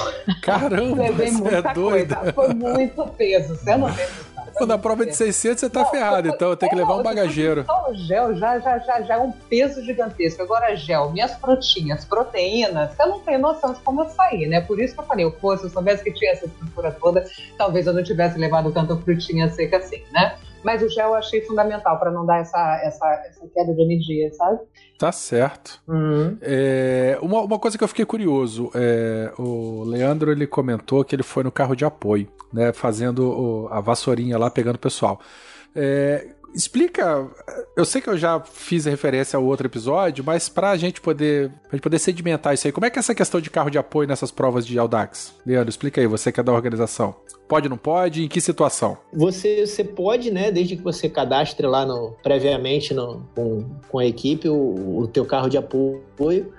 Caramba, 0.42 1.04
Levei 1.04 1.28
é 1.28 1.74
doida. 1.74 2.16
Coisa. 2.16 2.34
Foi 2.34 2.54
muito 2.54 3.06
peso, 3.18 3.56
você 3.56 3.76
não 3.76 3.92
tem 3.92 4.06
Pô, 4.58 4.66
na 4.66 4.78
prova 4.78 5.06
de 5.06 5.16
600 5.16 5.60
você 5.60 5.70
tá 5.70 5.82
não, 5.82 5.90
ferrado, 5.90 6.28
então 6.28 6.50
eu 6.50 6.58
tenho 6.58 6.70
que 6.70 6.76
levar 6.76 6.96
um 6.98 7.04
bagageiro. 7.04 7.64
Só 7.66 7.90
o 7.90 7.94
gel 7.94 8.36
já, 8.36 8.60
já, 8.60 8.80
já, 8.80 9.02
já 9.02 9.16
é 9.16 9.18
um 9.18 9.32
peso 9.32 9.84
gigantesco. 9.84 10.42
Agora, 10.42 10.76
gel, 10.76 11.12
minhas 11.12 11.34
frutinhas, 11.36 12.06
proteínas, 12.06 12.94
você 12.94 13.06
não 13.06 13.20
tem 13.20 13.38
noção 13.38 13.74
de 13.74 13.80
como 13.82 14.02
eu 14.02 14.10
saí, 14.10 14.48
né? 14.48 14.62
Por 14.62 14.80
isso 14.80 14.94
que 14.94 15.00
eu 15.00 15.06
falei, 15.06 15.30
pô, 15.30 15.58
se 15.58 15.66
eu 15.66 15.70
soubesse 15.70 16.04
que 16.04 16.12
tinha 16.12 16.32
essa 16.32 16.46
estrutura 16.46 16.92
toda, 16.92 17.26
talvez 17.58 17.88
eu 17.88 17.94
não 17.94 18.04
tivesse 18.04 18.38
levado 18.38 18.72
tanta 18.72 18.96
frutinha 18.98 19.50
seca 19.50 19.78
assim, 19.78 20.04
né? 20.12 20.36
Mas 20.64 20.82
o 20.82 20.90
gel 20.90 21.10
eu 21.10 21.16
achei 21.16 21.42
fundamental 21.42 22.00
para 22.00 22.12
não 22.12 22.26
dar 22.26 22.40
essa, 22.40 22.82
essa, 22.84 23.08
essa 23.28 23.48
queda 23.48 23.74
de 23.74 23.82
energia, 23.82 24.32
sabe? 24.34 24.60
Tá 24.98 25.12
certo. 25.12 25.82
Uhum. 25.88 26.38
É, 26.42 27.18
uma, 27.22 27.42
uma 27.42 27.60
coisa 27.60 27.78
que 27.78 27.84
eu 27.84 27.88
fiquei 27.88 28.06
curioso, 28.06 28.72
é, 28.76 29.32
o 29.38 29.84
Leandro 29.84 30.32
ele 30.32 30.46
comentou 30.46 31.04
que 31.04 31.16
ele 31.16 31.24
foi 31.24 31.44
no 31.44 31.52
carro 31.52 31.76
de 31.76 31.84
apoio, 31.84 32.28
né, 32.54 32.72
fazendo 32.72 33.28
o, 33.28 33.68
a 33.72 33.80
vassourinha 33.80 34.38
lá, 34.38 34.50
pegando 34.50 34.76
o 34.76 34.80
pessoal. 34.80 35.20
É, 35.76 36.28
explica. 36.54 37.28
Eu 37.76 37.86
sei 37.86 38.02
que 38.02 38.10
eu 38.10 38.18
já 38.18 38.40
fiz 38.40 38.86
referência 38.86 39.38
ao 39.38 39.46
outro 39.46 39.68
episódio, 39.68 40.24
mas 40.24 40.50
pra 40.50 40.76
gente 40.78 41.02
poder, 41.02 41.50
pra 41.50 41.72
gente 41.72 41.84
poder 41.84 42.00
sedimentar 42.00 42.54
isso 42.54 42.68
aí, 42.68 42.74
como 42.74 42.86
é 42.86 42.90
que 42.90 42.98
é 42.98 43.02
essa 43.02 43.16
questão 43.16 43.40
de 43.40 43.50
carro 43.50 43.70
de 43.70 43.78
apoio 43.78 44.08
nessas 44.08 44.32
provas 44.32 44.66
de 44.66 44.78
Audax? 44.78 45.34
Leandro, 45.46 45.70
explica 45.70 46.02
aí, 46.02 46.08
você 46.08 46.32
que 46.32 46.40
é 46.40 46.44
da 46.44 46.52
organização. 46.52 47.16
Pode, 47.48 47.68
não 47.68 47.78
pode? 47.78 48.24
Em 48.24 48.28
que 48.30 48.40
situação? 48.40 48.98
Você, 49.14 49.68
você 49.68 49.84
pode, 49.84 50.32
né, 50.32 50.52
desde 50.52 50.78
que 50.78 50.82
você 50.82 51.10
cadastre 51.10 51.68
lá 51.68 51.86
no, 51.86 52.16
previamente 52.24 52.94
no, 52.94 53.28
com, 53.36 53.66
com 53.90 54.00
a 54.00 54.06
equipe 54.06 54.48
o, 54.48 55.00
o 55.00 55.08
teu 55.08 55.26
carro 55.26 55.50
de 55.50 55.58
apoio, 55.58 56.54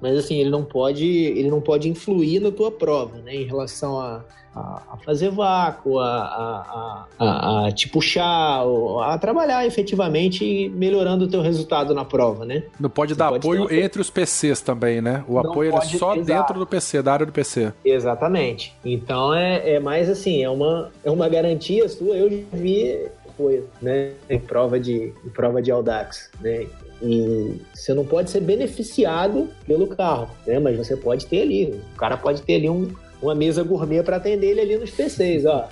mas 0.00 0.16
assim, 0.16 0.36
ele 0.36 0.50
não 0.50 0.64
pode, 0.64 1.06
ele 1.06 1.50
não 1.50 1.60
pode 1.60 1.88
influir 1.88 2.40
na 2.40 2.50
tua 2.50 2.70
prova, 2.70 3.18
né, 3.18 3.34
em 3.34 3.44
relação 3.44 3.98
a 4.00 4.24
a, 4.58 4.96
fazer 5.04 5.30
vácuo, 5.30 5.98
a, 5.98 6.06
a, 6.08 7.06
a, 7.18 7.66
a, 7.66 7.72
te 7.72 7.88
puxar, 7.88 8.62
a 9.04 9.18
trabalhar 9.18 9.66
efetivamente 9.66 10.68
melhorando 10.70 11.24
o 11.24 11.28
teu 11.28 11.40
resultado 11.40 11.94
na 11.94 12.04
prova, 12.04 12.44
né? 12.44 12.64
Não 12.78 12.90
pode 12.90 13.14
Você 13.14 13.18
dar 13.18 13.28
pode 13.28 13.38
apoio 13.38 13.72
entre 13.72 14.00
os 14.00 14.10
PCs 14.10 14.60
também, 14.60 15.00
né? 15.00 15.24
O 15.28 15.34
Não 15.34 15.50
apoio 15.50 15.72
pode, 15.72 15.96
é 15.96 15.98
só 15.98 16.14
exato. 16.14 16.26
dentro 16.26 16.58
do 16.58 16.66
PC, 16.66 17.02
da 17.02 17.12
área 17.12 17.26
do 17.26 17.32
PC. 17.32 17.72
Exatamente. 17.84 18.74
Então 18.84 19.34
é, 19.34 19.74
é 19.74 19.80
mais 19.80 20.08
assim, 20.08 20.42
é 20.42 20.50
uma, 20.50 20.90
é 21.04 21.10
uma 21.10 21.28
garantia 21.28 21.88
sua. 21.88 22.16
Eu 22.16 22.44
vi 22.52 23.06
apoio, 23.28 23.68
né? 23.80 24.12
Em 24.28 24.38
prova 24.38 24.80
de, 24.80 25.12
em 25.24 25.28
prova 25.28 25.62
de 25.62 25.70
Audax, 25.70 26.30
né? 26.40 26.66
E 27.00 27.60
você 27.72 27.94
não 27.94 28.04
pode 28.04 28.30
ser 28.30 28.40
beneficiado 28.40 29.48
pelo 29.66 29.86
carro, 29.86 30.30
né? 30.46 30.58
Mas 30.58 30.76
você 30.76 30.96
pode 30.96 31.26
ter 31.26 31.42
ali, 31.42 31.80
o 31.94 31.96
cara 31.96 32.16
pode 32.16 32.42
ter 32.42 32.56
ali 32.56 32.68
um, 32.68 32.90
uma 33.22 33.34
mesa 33.34 33.62
gourmet 33.62 34.02
para 34.02 34.16
atender 34.16 34.48
ele 34.48 34.60
ali 34.60 34.76
nos 34.78 34.90
PCs, 34.90 35.44
ó. 35.46 35.68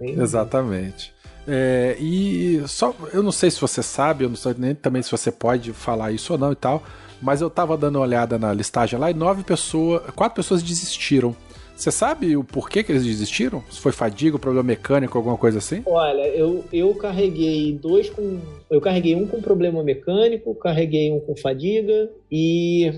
Exatamente. 0.00 1.12
É, 1.46 1.96
e 2.00 2.62
só, 2.66 2.94
eu 3.12 3.22
não 3.22 3.32
sei 3.32 3.50
se 3.50 3.60
você 3.60 3.82
sabe, 3.82 4.24
eu 4.24 4.28
não 4.30 4.36
sei 4.36 4.54
nem 4.56 4.74
também 4.74 5.02
se 5.02 5.10
você 5.10 5.30
pode 5.30 5.72
falar 5.72 6.10
isso 6.10 6.32
ou 6.32 6.38
não 6.38 6.52
e 6.52 6.56
tal, 6.56 6.82
mas 7.20 7.40
eu 7.40 7.50
tava 7.50 7.76
dando 7.76 7.96
uma 7.96 8.02
olhada 8.02 8.38
na 8.38 8.52
listagem 8.52 8.98
lá 8.98 9.10
e 9.10 9.14
nove 9.14 9.42
pessoas, 9.42 10.02
quatro 10.14 10.36
pessoas 10.36 10.62
desistiram. 10.62 11.36
Você 11.76 11.90
sabe 11.90 12.36
o 12.36 12.44
porquê 12.44 12.82
que 12.82 12.92
eles 12.92 13.04
desistiram? 13.04 13.62
Se 13.70 13.80
foi 13.80 13.92
fadiga, 13.92 14.38
problema 14.38 14.66
mecânico, 14.66 15.18
alguma 15.18 15.36
coisa 15.36 15.58
assim? 15.58 15.82
Olha, 15.86 16.26
eu, 16.28 16.64
eu 16.72 16.94
carreguei 16.94 17.72
dois 17.72 18.08
com. 18.08 18.38
Eu 18.70 18.80
carreguei 18.80 19.14
um 19.14 19.26
com 19.26 19.40
problema 19.40 19.82
mecânico, 19.82 20.54
carreguei 20.54 21.10
um 21.10 21.20
com 21.20 21.36
fadiga 21.36 22.10
e 22.30 22.92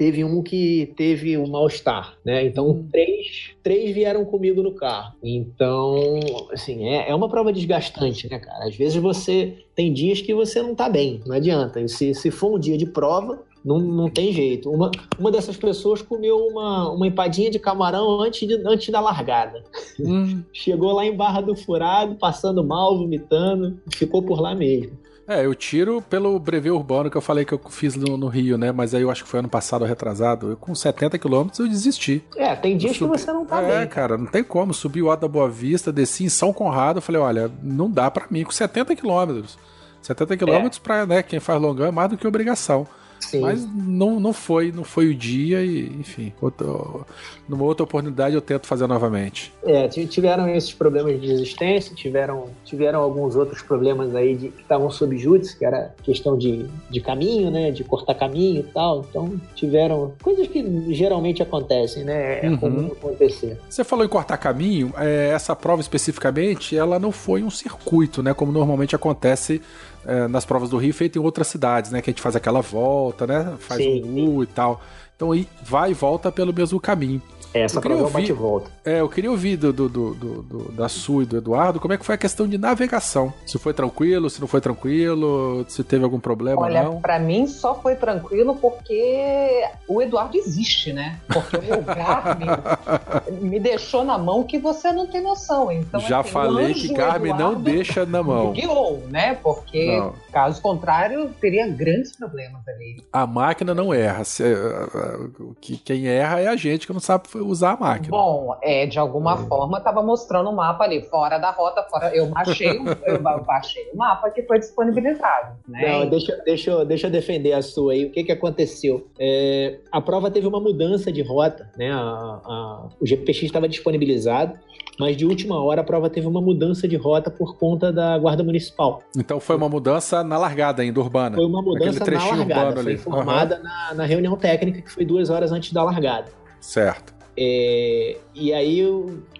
teve 0.00 0.24
um 0.24 0.42
que 0.42 0.94
teve 0.96 1.36
um 1.36 1.46
mal-estar, 1.46 2.16
né? 2.24 2.42
Então, 2.46 2.70
hum. 2.70 2.88
três, 2.90 3.50
três 3.62 3.94
vieram 3.94 4.24
comigo 4.24 4.62
no 4.62 4.72
carro. 4.72 5.14
Então, 5.22 6.18
assim, 6.52 6.88
é, 6.88 7.10
é 7.10 7.14
uma 7.14 7.28
prova 7.28 7.52
desgastante, 7.52 8.26
né, 8.30 8.38
cara? 8.38 8.66
Às 8.66 8.74
vezes 8.74 8.96
você 8.96 9.58
tem 9.74 9.92
dias 9.92 10.22
que 10.22 10.32
você 10.32 10.62
não 10.62 10.74
tá 10.74 10.88
bem, 10.88 11.20
não 11.26 11.36
adianta. 11.36 11.82
E 11.82 11.86
se, 11.86 12.14
se 12.14 12.30
for 12.30 12.56
um 12.56 12.58
dia 12.58 12.78
de 12.78 12.86
prova, 12.86 13.42
não, 13.64 13.78
não 13.78 14.08
tem 14.08 14.32
jeito. 14.32 14.70
Uma, 14.70 14.90
uma 15.18 15.30
dessas 15.30 15.56
pessoas 15.56 16.02
comeu 16.02 16.36
uma, 16.46 16.90
uma 16.90 17.06
empadinha 17.06 17.50
de 17.50 17.58
camarão 17.58 18.20
antes, 18.20 18.46
de, 18.46 18.54
antes 18.66 18.88
da 18.90 19.00
largada. 19.00 19.62
Hum. 19.98 20.42
Chegou 20.52 20.92
lá 20.92 21.04
em 21.04 21.16
Barra 21.16 21.40
do 21.40 21.54
Furado, 21.54 22.14
passando 22.16 22.64
mal, 22.64 22.96
vomitando, 22.96 23.78
ficou 23.94 24.22
por 24.22 24.40
lá 24.40 24.54
mesmo. 24.54 24.98
É, 25.30 25.46
eu 25.46 25.54
tiro 25.54 26.02
pelo 26.02 26.36
brevê 26.40 26.72
urbano 26.72 27.08
que 27.08 27.16
eu 27.16 27.20
falei 27.20 27.44
que 27.44 27.52
eu 27.52 27.60
fiz 27.70 27.94
no, 27.94 28.16
no 28.16 28.26
Rio, 28.26 28.58
né? 28.58 28.72
Mas 28.72 28.96
aí 28.96 29.02
eu 29.02 29.10
acho 29.12 29.22
que 29.22 29.30
foi 29.30 29.38
ano 29.38 29.48
passado 29.48 29.84
retrasado. 29.84 30.50
Eu, 30.50 30.56
com 30.56 30.74
70 30.74 31.16
quilômetros 31.20 31.60
eu 31.60 31.68
desisti. 31.68 32.20
É, 32.36 32.56
tem 32.56 32.76
dias 32.76 32.96
subi... 32.96 33.12
que 33.12 33.18
você 33.18 33.32
não 33.32 33.46
tá 33.46 33.62
é, 33.62 33.66
bem. 33.66 33.76
É, 33.76 33.86
cara, 33.86 34.18
não 34.18 34.26
tem 34.26 34.42
como. 34.42 34.74
Subi 34.74 35.00
o 35.00 35.08
Alto 35.08 35.20
da 35.20 35.28
Boa 35.28 35.48
Vista, 35.48 35.92
desci 35.92 36.24
em 36.24 36.28
São 36.28 36.52
Conrado. 36.52 37.00
Falei, 37.00 37.20
olha, 37.20 37.48
não 37.62 37.88
dá 37.88 38.10
para 38.10 38.26
mim 38.28 38.42
com 38.42 38.50
70 38.50 38.96
quilômetros. 38.96 39.56
70 40.02 40.36
quilômetros 40.36 40.78
é. 40.78 40.82
pra 40.82 41.06
né, 41.06 41.22
quem 41.22 41.38
faz 41.38 41.62
longão 41.62 41.86
é 41.86 41.92
mais 41.92 42.10
do 42.10 42.18
que 42.18 42.26
obrigação. 42.26 42.84
Sim. 43.20 43.40
Mas 43.40 43.66
não, 43.72 44.18
não 44.18 44.32
foi, 44.32 44.72
não 44.72 44.82
foi 44.82 45.08
o 45.08 45.14
dia 45.14 45.62
e, 45.62 45.86
enfim, 46.00 46.32
outro, 46.40 47.06
numa 47.48 47.64
outra 47.64 47.84
oportunidade 47.84 48.34
eu 48.34 48.40
tento 48.40 48.66
fazer 48.66 48.86
novamente. 48.86 49.52
É, 49.62 49.86
tiveram 49.88 50.48
esses 50.48 50.72
problemas 50.72 51.20
de 51.20 51.26
resistência, 51.26 51.94
tiveram, 51.94 52.48
tiveram 52.64 53.00
alguns 53.00 53.36
outros 53.36 53.62
problemas 53.62 54.14
aí 54.14 54.34
de, 54.34 54.48
que 54.48 54.62
estavam 54.62 54.90
sob 54.90 55.16
júdice, 55.18 55.56
que 55.56 55.64
era 55.64 55.94
questão 56.02 56.36
de, 56.36 56.66
de 56.88 57.00
caminho, 57.00 57.50
né, 57.50 57.70
de 57.70 57.84
cortar 57.84 58.14
caminho 58.14 58.60
e 58.60 58.64
tal. 58.64 59.06
Então 59.08 59.40
tiveram 59.54 60.14
coisas 60.22 60.46
que 60.48 60.94
geralmente 60.94 61.42
acontecem, 61.42 62.04
né, 62.04 62.44
é 62.44 62.48
uhum. 62.48 62.56
comum 62.56 62.86
acontecer. 62.86 63.58
Você 63.68 63.84
falou 63.84 64.04
em 64.04 64.08
cortar 64.08 64.38
caminho, 64.38 64.92
é, 64.96 65.30
essa 65.34 65.54
prova 65.54 65.80
especificamente, 65.80 66.76
ela 66.76 66.98
não 66.98 67.12
foi 67.12 67.42
um 67.42 67.50
circuito, 67.50 68.22
né, 68.22 68.32
como 68.32 68.50
normalmente 68.50 68.96
acontece 68.96 69.60
é, 70.06 70.28
nas 70.28 70.44
provas 70.44 70.70
do 70.70 70.76
Rio 70.76 70.92
feito 70.94 71.18
em 71.18 71.22
outras 71.22 71.48
cidades, 71.48 71.90
né? 71.90 72.00
Que 72.00 72.10
a 72.10 72.12
gente 72.12 72.22
faz 72.22 72.36
aquela 72.36 72.60
volta, 72.60 73.26
né? 73.26 73.54
Faz 73.58 73.82
Sim. 73.82 74.02
um 74.04 74.36
U 74.36 74.42
e 74.42 74.46
tal. 74.46 74.80
Então 75.16 75.32
aí 75.32 75.46
vai 75.62 75.90
e 75.90 75.94
volta 75.94 76.32
pelo 76.32 76.52
mesmo 76.52 76.80
caminho. 76.80 77.20
Essa 77.52 77.80
prova 77.80 78.02
é 78.02 78.06
um 78.06 78.10
bate-volta. 78.10 78.70
É, 78.84 79.00
eu 79.00 79.08
queria 79.08 79.30
ouvir 79.30 79.56
do, 79.56 79.72
do, 79.72 79.88
do, 79.88 80.14
do, 80.14 80.72
da 80.72 80.88
Su 80.88 81.22
e 81.22 81.26
do 81.26 81.36
Eduardo 81.36 81.80
como 81.80 81.92
é 81.92 81.96
que 81.96 82.04
foi 82.04 82.14
a 82.14 82.18
questão 82.18 82.46
de 82.46 82.56
navegação. 82.56 83.32
Se 83.46 83.58
foi 83.58 83.72
tranquilo, 83.74 84.30
se 84.30 84.40
não 84.40 84.46
foi 84.46 84.60
tranquilo, 84.60 85.64
se 85.68 85.82
teve 85.82 86.04
algum 86.04 86.20
problema 86.20 86.62
Olha, 86.62 86.82
ou 86.84 86.94
não. 86.94 87.00
pra 87.00 87.18
mim 87.18 87.46
só 87.46 87.74
foi 87.74 87.96
tranquilo 87.96 88.54
porque 88.56 89.64
o 89.88 90.00
Eduardo 90.00 90.36
existe, 90.36 90.92
né? 90.92 91.18
Porque 91.26 91.56
o 91.56 91.62
meu 91.62 91.82
Garmin 91.82 92.46
me 93.40 93.58
deixou 93.58 94.04
na 94.04 94.16
mão 94.16 94.42
que 94.44 94.58
você 94.58 94.92
não 94.92 95.06
tem 95.06 95.20
noção. 95.20 95.72
Então, 95.72 96.00
Já 96.00 96.20
assim, 96.20 96.30
falei 96.30 96.74
que 96.74 96.92
Garmin 96.92 97.32
não 97.32 97.54
deixa 97.54 98.06
na 98.06 98.22
mão. 98.22 98.52
guiou, 98.52 99.02
né? 99.08 99.36
Porque, 99.42 99.96
Não. 99.98 100.14
Caso 100.30 100.60
contrário, 100.62 101.30
teria 101.40 101.66
grandes 101.68 102.16
problemas 102.16 102.66
ali. 102.68 103.02
A 103.12 103.26
máquina 103.26 103.74
não 103.74 103.92
erra. 103.92 104.22
Eh, 104.40 104.44
eh, 104.44 105.28
que- 105.60 105.76
Quem 105.76 106.06
erra 106.08 106.40
é 106.40 106.46
a 106.48 106.56
gente 106.56 106.86
que 106.86 106.92
não 106.92 107.00
sabe 107.00 107.24
usar 107.36 107.72
a 107.72 107.76
máquina. 107.76 108.10
Bom, 108.10 108.56
é, 108.62 108.86
de 108.86 108.98
alguma 108.98 109.36
forma 109.36 109.78
estava 109.78 110.02
mostrando 110.02 110.50
o 110.50 110.54
mapa 110.56 110.84
ali, 110.84 111.02
fora 111.02 111.38
da 111.38 111.50
rota, 111.50 111.82
fora. 111.90 112.14
Eu 112.14 112.26
baixei, 112.26 112.78
o- 112.78 112.84
eu 113.06 113.20
ba- 113.20 113.38
baixei 113.38 113.90
o 113.92 113.96
mapa 113.96 114.30
que 114.30 114.42
foi 114.44 114.58
disponibilizado, 114.58 115.56
né? 115.68 115.88
Não, 116.00 116.08
deixa, 116.08 116.36
deixa, 116.44 116.70
eu- 116.70 116.84
deixa 116.84 117.06
eu 117.06 117.10
defender 117.10 117.52
a 117.52 117.62
sua 117.62 117.92
aí. 117.92 118.04
O 118.04 118.10
que, 118.10 118.24
que 118.24 118.32
aconteceu? 118.32 119.06
É, 119.18 119.78
a 119.90 120.00
prova 120.00 120.30
teve 120.30 120.46
uma 120.46 120.60
mudança 120.60 121.10
de 121.12 121.22
rota, 121.22 121.70
né? 121.76 121.90
A- 121.90 121.96
a- 122.44 122.88
o 123.00 123.06
GPX 123.06 123.42
estava 123.44 123.68
disponibilizado, 123.68 124.58
mas 124.98 125.16
de 125.16 125.24
última 125.24 125.62
hora 125.62 125.80
a 125.80 125.84
prova 125.84 126.10
teve 126.10 126.26
uma 126.26 126.40
mudança 126.42 126.86
de 126.86 126.96
rota 126.96 127.30
por 127.30 127.56
conta 127.58 127.92
da 127.92 128.18
Guarda 128.18 128.42
Municipal. 128.44 129.02
Então 129.16 129.40
foi 129.40 129.56
uma 129.56 129.68
mudança 129.68 130.19
na 130.22 130.38
largada 130.38 130.82
ainda, 130.82 131.00
urbana. 131.00 131.36
Foi 131.36 131.46
uma 131.46 131.62
mudança 131.62 132.04
na 132.10 132.24
largada. 132.24 132.72
Foi 132.72 132.92
ali. 132.92 132.94
informada 132.94 133.58
na, 133.58 133.94
na 133.94 134.04
reunião 134.04 134.36
técnica, 134.36 134.82
que 134.82 134.90
foi 134.90 135.04
duas 135.04 135.30
horas 135.30 135.52
antes 135.52 135.72
da 135.72 135.82
largada. 135.82 136.30
Certo. 136.60 137.14
É, 137.36 138.16
e 138.34 138.52
aí, 138.52 138.86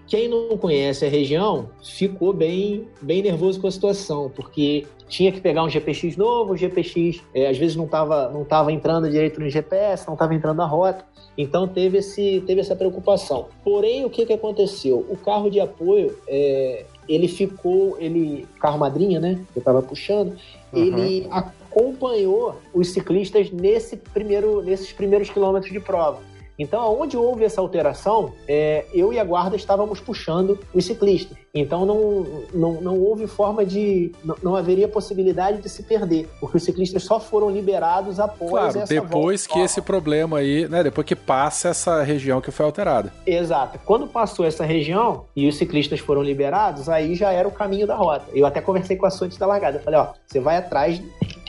quem 0.06 0.28
não 0.28 0.56
conhece 0.56 1.04
a 1.04 1.08
região 1.08 1.68
ficou 1.82 2.32
bem, 2.32 2.88
bem 3.02 3.22
nervoso 3.22 3.60
com 3.60 3.66
a 3.66 3.70
situação, 3.70 4.30
porque 4.34 4.86
tinha 5.08 5.30
que 5.32 5.40
pegar 5.40 5.64
um 5.64 5.68
GPX 5.68 6.16
novo, 6.16 6.54
o 6.54 6.56
GPX 6.56 7.20
é, 7.34 7.48
às 7.48 7.58
vezes 7.58 7.76
não 7.76 7.84
estava 7.84 8.30
não 8.30 8.44
tava 8.44 8.72
entrando 8.72 9.10
direito 9.10 9.40
no 9.40 9.50
GPS, 9.50 10.06
não 10.06 10.14
estava 10.14 10.34
entrando 10.34 10.56
na 10.56 10.66
rota, 10.66 11.04
então 11.36 11.66
teve, 11.66 11.98
esse, 11.98 12.42
teve 12.46 12.60
essa 12.60 12.76
preocupação. 12.76 13.48
Porém, 13.64 14.04
o 14.04 14.10
que, 14.10 14.24
que 14.24 14.32
aconteceu? 14.32 15.04
O 15.08 15.16
carro 15.16 15.50
de 15.50 15.60
apoio, 15.60 16.16
é, 16.28 16.86
ele 17.08 17.26
ficou, 17.26 17.96
ele 17.98 18.46
carro 18.60 18.78
madrinha, 18.78 19.18
né, 19.18 19.40
que 19.52 19.58
eu 19.58 19.60
estava 19.60 19.82
puxando, 19.82 20.36
ele 20.72 21.26
acompanhou 21.30 22.56
os 22.72 22.90
ciclistas 22.90 23.50
nesse 23.50 23.96
primeiro, 23.96 24.62
nesses 24.62 24.92
primeiros 24.92 25.30
quilômetros 25.30 25.72
de 25.72 25.80
prova. 25.80 26.20
Então, 26.58 27.00
onde 27.00 27.16
houve 27.16 27.42
essa 27.42 27.60
alteração, 27.60 28.34
é, 28.46 28.84
eu 28.92 29.14
e 29.14 29.18
a 29.18 29.24
guarda 29.24 29.56
estávamos 29.56 29.98
puxando 29.98 30.58
os 30.74 30.84
ciclistas. 30.84 31.38
Então, 31.54 31.84
não, 31.84 32.26
não, 32.54 32.80
não 32.80 33.00
houve 33.00 33.26
forma 33.26 33.64
de. 33.66 34.12
Não, 34.24 34.36
não 34.42 34.56
haveria 34.56 34.86
possibilidade 34.86 35.60
de 35.60 35.68
se 35.68 35.82
perder, 35.82 36.28
porque 36.38 36.56
os 36.56 36.62
ciclistas 36.62 37.02
só 37.02 37.18
foram 37.18 37.50
liberados 37.50 38.20
após 38.20 38.50
Claro, 38.50 38.78
essa 38.78 38.86
depois 38.86 39.46
volta 39.46 39.60
que 39.60 39.64
esse 39.64 39.82
problema 39.82 40.38
aí, 40.38 40.68
né? 40.68 40.82
Depois 40.82 41.06
que 41.06 41.16
passa 41.16 41.68
essa 41.68 42.02
região 42.02 42.40
que 42.40 42.50
foi 42.50 42.66
alterada. 42.66 43.12
Exato. 43.26 43.78
Quando 43.84 44.06
passou 44.06 44.44
essa 44.46 44.64
região 44.64 45.24
e 45.34 45.48
os 45.48 45.56
ciclistas 45.56 45.98
foram 46.00 46.22
liberados, 46.22 46.88
aí 46.88 47.14
já 47.14 47.32
era 47.32 47.48
o 47.48 47.52
caminho 47.52 47.86
da 47.86 47.96
rota. 47.96 48.26
Eu 48.32 48.46
até 48.46 48.60
conversei 48.60 48.96
com 48.96 49.06
a 49.06 49.10
Sua 49.10 49.26
antes 49.26 49.38
da 49.38 49.46
largada. 49.46 49.78
Eu 49.78 49.82
falei, 49.82 49.98
ó, 50.00 50.08
você 50.26 50.38
vai 50.40 50.56
atrás 50.56 51.00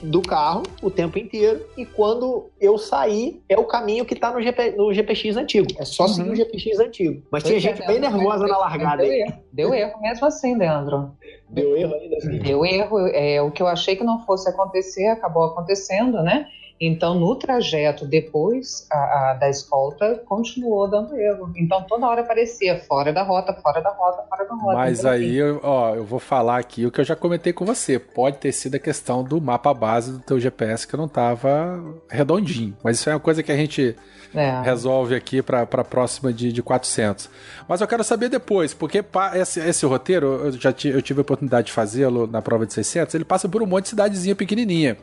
do 0.04 0.20
carro 0.22 0.64
o 0.82 0.90
tempo 0.90 1.20
inteiro 1.20 1.62
e 1.78 1.86
quando 1.86 2.50
eu 2.60 2.76
sair, 2.78 3.40
é 3.48 3.56
o 3.58 3.66
caminho 3.66 4.04
que 4.04 4.16
tá 4.16 4.32
no, 4.32 4.42
GP, 4.42 4.72
no 4.72 4.92
GPX 4.92 5.38
antigo. 5.38 5.68
É 5.78 5.86
só 5.86 6.08
seguir 6.08 6.28
Uhum. 6.28 6.34
o 6.34 6.36
GPX 6.36 6.80
antigo. 6.80 7.22
Mas 7.32 7.44
tinha 7.44 7.54
Pois 7.54 7.66
é, 7.66 7.70
gente 7.70 7.86
bem 7.88 8.00
Leandro, 8.00 8.18
nervosa 8.18 8.48
na 8.48 8.58
largada 8.58 9.04
aí. 9.04 9.32
Deu 9.52 9.74
erro 9.74 10.00
mesmo 10.02 10.26
assim, 10.28 10.56
Leandro. 10.56 11.12
Deu 11.50 11.76
erro 11.76 11.94
ainda 11.96 12.18
assim. 12.18 12.40
Deu 12.40 12.66
erro, 12.66 13.00
é, 13.08 13.42
o 13.42 13.52
que 13.52 13.62
eu 13.62 13.68
achei 13.68 13.96
que 13.96 14.04
não 14.04 14.24
fosse 14.26 14.50
acontecer, 14.50 15.08
acabou 15.08 15.44
acontecendo, 15.44 16.22
né? 16.24 16.48
Então, 16.84 17.14
no 17.14 17.36
trajeto 17.36 18.08
depois 18.08 18.88
a- 18.92 18.96
a- 19.30 19.34
da 19.36 19.48
escolta, 19.48 20.16
continuou 20.26 20.90
dando 20.90 21.16
erro. 21.16 21.52
Então, 21.56 21.84
toda 21.84 22.08
hora 22.08 22.22
aparecia 22.22 22.80
fora 22.80 23.14
da 23.14 23.22
rota, 23.22 23.54
fora 23.54 23.82
da 23.82 23.92
rota, 23.92 24.24
fora 24.28 24.46
da 24.46 24.56
rota. 24.56 24.78
Mas 24.78 25.00
Então, 25.00 25.12
aí, 25.12 25.24
assim, 25.28 25.34
eu- 25.36 25.60
ó, 25.62 25.94
eu 25.94 26.04
vou 26.04 26.18
falar 26.18 26.58
aqui 26.58 26.84
o 26.84 26.92
que 26.92 27.00
eu 27.00 27.06
já 27.06 27.16
comentei 27.16 27.54
com 27.54 27.66
você. 27.66 28.00
Pode 28.00 28.38
ter 28.40 28.52
sido 28.52 28.76
a 28.76 28.80
questão 28.80 29.24
do 29.24 29.40
mapa 29.40 29.72
base 29.76 30.12
do 30.14 30.20
teu 30.22 30.40
GPS 30.40 30.88
que 30.88 30.98
não 30.98 31.08
tava 31.08 31.80
redondinho. 32.10 32.76
Mas 32.84 32.98
isso 33.00 33.10
é 33.12 33.14
uma 33.14 33.20
coisa 33.20 33.44
que 33.44 33.52
a 33.52 33.56
gente 33.58 33.96
é. 34.34 34.62
resolve 34.62 35.16
aqui 35.16 35.42
para 35.42 35.62
a 35.62 35.84
próxima 35.84 36.32
de, 36.32 36.52
de 36.52 36.62
400. 36.64 37.30
Mas 37.68 37.82
eu 37.82 37.88
quero 37.88 38.04
saber 38.04 38.30
depois, 38.30 38.74
porque 38.74 39.04
esse, 39.36 39.60
esse 39.60 39.86
roteiro, 39.86 40.28
eu 40.46 40.52
já 40.54 40.72
ti- 40.72 40.90
eu 40.90 41.02
tive 41.02 41.20
a 41.20 41.24
oportunidade 41.24 41.68
de 41.68 41.74
fazê-lo 41.74 42.28
na 42.28 42.42
prova 42.42 42.66
de 42.66 42.74
600, 42.74 43.16
ele 43.16 43.26
passa 43.26 43.48
por 43.50 43.62
um 43.62 43.66
monte 43.66 43.84
de 43.84 43.90
cidadezinha 43.90 44.36
pequenininha. 44.36 44.98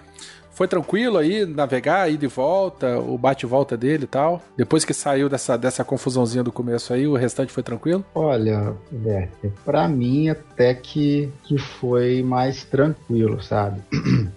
Foi 0.50 0.66
tranquilo 0.66 1.18
aí 1.18 1.46
navegar, 1.46 2.10
ir 2.10 2.16
de 2.16 2.26
volta, 2.26 2.98
o 2.98 3.16
bate 3.16 3.46
e 3.46 3.48
volta 3.48 3.76
dele 3.76 4.04
e 4.04 4.06
tal? 4.08 4.42
Depois 4.56 4.84
que 4.84 4.92
saiu 4.92 5.28
dessa, 5.28 5.56
dessa 5.56 5.84
confusãozinha 5.84 6.42
do 6.42 6.50
começo 6.50 6.92
aí, 6.92 7.06
o 7.06 7.14
restante 7.14 7.52
foi 7.52 7.62
tranquilo? 7.62 8.04
Olha, 8.12 8.74
Werther, 8.92 9.52
pra 9.64 9.86
mim 9.86 10.28
até 10.30 10.74
que, 10.74 11.30
que 11.44 11.58
foi 11.58 12.24
mais 12.24 12.64
tranquilo, 12.64 13.40
sabe? 13.40 13.80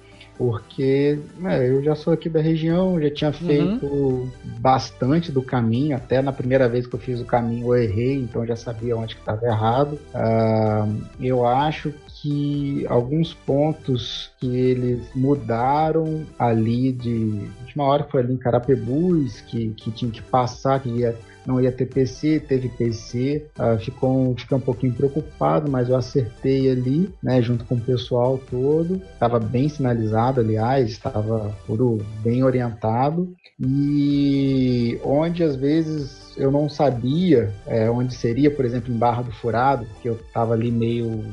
Porque 0.42 1.20
né, 1.38 1.70
eu 1.70 1.84
já 1.84 1.94
sou 1.94 2.12
aqui 2.12 2.28
da 2.28 2.42
região, 2.42 3.00
já 3.00 3.12
tinha 3.12 3.32
feito 3.32 4.28
bastante 4.60 5.32
do 5.32 5.44
caminho, 5.44 5.96
até 5.96 6.20
na 6.20 6.34
primeira 6.34 6.68
vez 6.68 6.88
que 6.88 6.96
eu 6.96 7.00
fiz 7.00 7.22
o 7.22 7.26
caminho 7.26 7.68
eu 7.68 7.84
errei, 7.84 8.16
então 8.16 8.42
eu 8.42 8.48
já 8.48 8.56
sabia 8.56 8.98
onde 8.98 9.14
que 9.14 9.22
estava 9.22 9.46
errado. 9.46 10.00
Ah, 10.16 10.88
eu 11.20 11.46
acho 11.46 11.94
que 12.08 12.88
alguns 12.90 13.36
pontos 13.36 14.32
que 14.40 14.48
eles 14.48 15.04
mudaram 15.14 16.26
ali 16.40 16.92
de, 16.92 17.48
de 17.48 17.76
uma 17.76 17.86
hora 17.86 18.04
que 18.04 18.12
foi 18.12 18.22
ali 18.22 18.34
em 18.34 18.38
Carapebus, 18.38 19.42
que, 19.42 19.70
que 19.78 19.92
tinha 19.92 20.10
que 20.10 20.24
passar, 20.24 20.80
que 20.80 20.90
ia 20.90 21.16
não 21.46 21.60
ia 21.60 21.72
ter 21.72 21.86
PC, 21.86 22.40
teve 22.40 22.70
PC, 22.70 23.46
ah, 23.58 23.78
ficou, 23.78 24.36
fiquei 24.38 24.58
um 24.58 24.62
pouquinho 24.62 24.94
preocupado, 24.94 25.70
mas 25.70 25.90
eu 25.90 25.96
acertei 25.96 26.70
ali, 26.70 27.14
né, 27.22 27.42
junto 27.42 27.66
com 27.66 27.76
o 27.76 27.82
pessoal 27.82 28.40
todo, 28.50 29.02
estava 29.14 29.40
bem 29.40 29.68
sinalizado, 29.68 30.40
aliás, 30.40 30.90
estava 30.90 31.56
tudo 31.66 32.04
bem 32.24 32.44
orientado, 32.44 33.34
e 33.60 35.00
onde 35.04 35.44
às 35.44 35.56
vezes 35.56 36.34
eu 36.38 36.50
não 36.50 36.70
sabia 36.70 37.52
é, 37.68 37.90
onde 37.90 38.16
seria, 38.16 38.50
por 38.50 38.64
exemplo, 38.64 38.94
em 38.94 38.98
Barra 38.98 39.22
do 39.22 39.32
Furado, 39.32 39.86
porque 39.86 40.10
eu 40.10 40.16
estava 40.16 40.54
ali 40.54 40.72
meio 40.72 41.24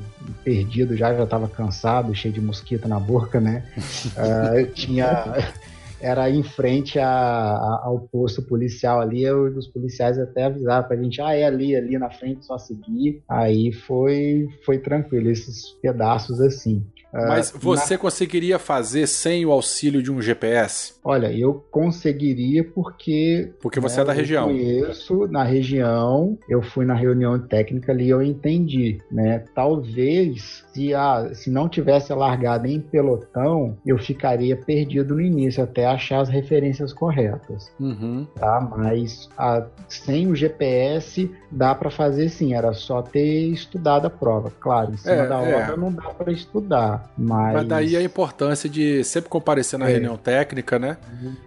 perdido 0.44 0.96
já, 0.96 1.14
já 1.14 1.24
estava 1.24 1.48
cansado, 1.48 2.14
cheio 2.14 2.34
de 2.34 2.40
mosquito 2.40 2.88
na 2.88 2.98
boca, 2.98 3.40
né, 3.40 3.62
Ah, 4.16 4.52
eu 4.54 4.72
tinha 4.72 5.24
era 6.00 6.30
em 6.30 6.42
frente 6.42 6.98
a, 6.98 7.08
a- 7.08 7.82
ao 7.84 8.00
posto 8.08 8.42
policial 8.46 9.00
ali, 9.00 9.22
eu, 9.22 9.44
os 9.56 9.66
policiais 9.68 10.18
até 10.18 10.44
avisaram 10.44 10.86
pra 10.86 10.96
gente, 10.96 11.20
ah, 11.20 11.34
é 11.34 11.44
ali, 11.44 11.74
ali 11.76 11.98
na 11.98 12.10
frente, 12.10 12.44
só 12.44 12.58
seguir. 12.58 13.22
Aí 13.28 13.72
foi, 13.72 14.46
foi 14.64 14.78
tranquilo, 14.78 15.28
esses 15.30 15.72
pedaços 15.82 16.40
assim. 16.40 16.86
Mas 17.12 17.50
você 17.50 17.96
conseguiria 17.96 18.58
fazer 18.58 19.06
sem 19.06 19.44
o 19.46 19.50
auxílio 19.50 20.02
de 20.02 20.12
um 20.12 20.20
GPS? 20.20 20.94
Olha, 21.02 21.32
eu 21.32 21.64
conseguiria 21.70 22.62
porque. 22.64 23.52
Porque 23.60 23.80
você 23.80 23.96
né, 23.96 24.02
é 24.02 24.04
da 24.06 24.12
região. 24.12 24.50
Eu 24.50 24.56
conheço 24.56 25.26
na 25.28 25.42
região, 25.42 26.38
eu 26.48 26.60
fui 26.62 26.84
na 26.84 26.94
reunião 26.94 27.38
técnica 27.38 27.92
ali, 27.92 28.10
eu 28.10 28.22
entendi, 28.22 28.98
né? 29.10 29.44
Talvez 29.54 30.64
se, 30.72 30.94
a, 30.94 31.30
se 31.34 31.50
não 31.50 31.68
tivesse 31.68 32.12
a 32.12 32.16
largada 32.16 32.68
em 32.68 32.80
pelotão, 32.80 33.76
eu 33.86 33.98
ficaria 33.98 34.56
perdido 34.56 35.14
no 35.14 35.20
início 35.20 35.62
até 35.62 35.86
achar 35.86 36.20
as 36.20 36.28
referências 36.28 36.92
corretas, 36.92 37.72
Uhum. 37.80 38.26
tá? 38.34 38.60
Mas 38.76 39.28
a- 39.36 39.64
sem 39.88 40.26
o 40.28 40.36
GPS 40.36 41.30
dá 41.50 41.74
para 41.74 41.90
fazer 41.90 42.28
sim, 42.28 42.54
era 42.54 42.72
só 42.72 43.00
ter 43.02 43.48
estudado 43.48 44.06
a 44.06 44.10
prova. 44.10 44.52
Claro, 44.60 44.92
em 44.92 44.96
cima 44.96 45.14
É, 45.14 45.28
da 45.28 45.42
é. 45.42 45.54
hora 45.54 45.76
não 45.76 45.92
dá 45.92 46.02
para 46.10 46.30
estudar, 46.32 46.97
mas. 47.16 47.54
Mas 47.54 47.68
daí 47.68 47.96
a 47.96 48.02
importância 48.02 48.68
de 48.68 49.02
sempre 49.04 49.28
comparecer 49.28 49.78
na 49.78 49.88
É. 49.88 49.92
reunião 49.92 50.16
técnica, 50.16 50.78
né? 50.78 50.96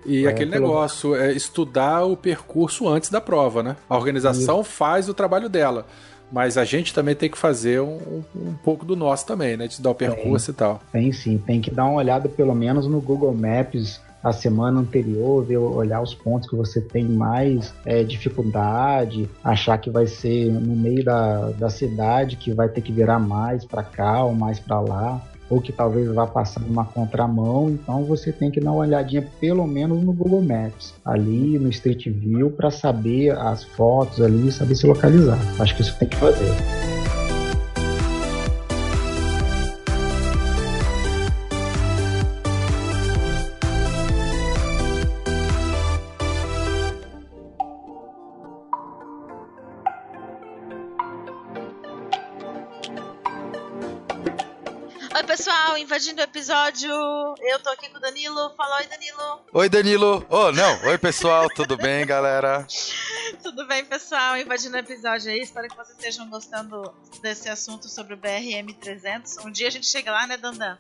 E 0.06 0.26
É, 0.26 0.30
aquele 0.30 0.52
negócio, 0.52 1.16
é 1.16 1.32
estudar 1.32 2.06
o 2.06 2.16
percurso 2.18 2.88
antes 2.88 3.10
da 3.10 3.22
prova, 3.22 3.62
né? 3.64 3.76
A 3.90 3.96
organização 3.96 4.64
faz 4.64 5.08
o 5.10 5.14
trabalho 5.14 5.50
dela. 5.50 5.86
Mas 6.32 6.58
a 6.58 6.64
gente 6.64 6.94
também 6.94 7.14
tem 7.14 7.30
que 7.30 7.38
fazer 7.38 7.82
um, 7.82 8.24
um 8.34 8.54
pouco 8.64 8.86
do 8.86 8.96
nosso 8.96 9.26
também, 9.26 9.58
né? 9.58 9.66
De 9.68 9.74
estudar 9.74 9.90
o 9.90 9.96
percurso 9.96 10.52
e 10.52 10.54
tal. 10.54 10.80
Tem 10.92 11.12
sim, 11.12 11.38
tem 11.38 11.60
que 11.60 11.70
dar 11.70 11.84
uma 11.84 11.96
olhada 11.96 12.30
pelo 12.30 12.56
menos 12.56 12.88
no 12.88 13.02
Google 13.02 13.34
Maps 13.34 14.00
a 14.24 14.32
semana 14.32 14.80
anterior, 14.80 15.44
ver, 15.44 15.58
olhar 15.58 16.02
os 16.02 16.14
pontos 16.14 16.48
que 16.50 16.56
você 16.56 16.80
tem 16.80 17.04
mais 17.04 17.74
é, 17.86 18.04
dificuldade, 18.04 19.28
achar 19.44 19.78
que 19.78 19.90
vai 19.90 20.06
ser 20.08 20.52
no 20.52 20.76
meio 20.76 21.04
da, 21.04 21.50
da 21.52 21.70
cidade 21.70 22.36
que 22.36 22.54
vai 22.54 22.70
ter 22.70 22.82
que 22.82 22.92
virar 22.92 23.20
mais 23.20 23.66
para 23.66 23.84
cá 23.84 24.24
ou 24.24 24.34
mais 24.34 24.60
para 24.60 24.80
lá. 24.80 25.22
Ou 25.52 25.62
que 25.62 25.74
talvez 25.74 26.08
vá 26.08 26.26
passar 26.26 26.62
numa 26.62 26.86
contramão, 26.86 27.70
então 27.70 28.06
você 28.06 28.32
tem 28.32 28.50
que 28.50 28.62
dar 28.62 28.72
uma 28.72 28.80
olhadinha 28.80 29.28
pelo 29.40 29.68
menos 29.68 30.02
no 30.02 30.14
Google 30.14 30.42
Maps, 30.42 30.94
ali 31.04 31.60
no 31.60 31.70
Street 31.70 32.08
View, 32.08 32.50
para 32.50 32.72
saber 32.72 33.38
as 33.38 33.66
fotos 33.66 34.22
ali, 34.22 34.50
saber 34.50 34.76
se 34.76 34.88
localizar. 34.88 35.38
Acho 35.60 35.76
que 35.76 35.82
isso 35.82 36.00
tem 36.00 36.08
que 36.08 36.16
fazer. 36.16 36.91
Episódio. 56.72 57.36
Eu 57.42 57.60
tô 57.60 57.70
aqui 57.70 57.90
com 57.90 57.98
o 57.98 58.02
Danilo. 58.02 58.52
Fala 58.56 58.78
oi, 58.78 58.88
Danilo. 58.88 59.42
Oi, 59.54 59.70
Danilo. 59.70 60.26
Oh, 60.30 60.52
não. 60.52 60.84
Oi, 60.86 60.98
pessoal. 60.98 61.50
Tudo 61.50 61.76
bem, 61.76 62.06
galera? 62.06 62.66
Tudo 63.44 63.68
bem, 63.68 63.84
pessoal? 63.84 64.38
Invadindo 64.38 64.76
o 64.76 64.80
episódio 64.80 65.32
aí. 65.32 65.42
Espero 65.42 65.68
que 65.68 65.76
vocês 65.76 65.98
estejam 65.98 66.30
gostando 66.30 66.94
desse 67.22 67.50
assunto 67.50 67.90
sobre 67.90 68.14
o 68.14 68.18
BRM 68.18 68.74
300. 68.80 69.38
Um 69.46 69.52
dia 69.52 69.68
a 69.68 69.72
gente 69.72 69.86
chega 69.86 70.12
lá, 70.12 70.26
né, 70.26 70.38
Dandan? 70.38 70.78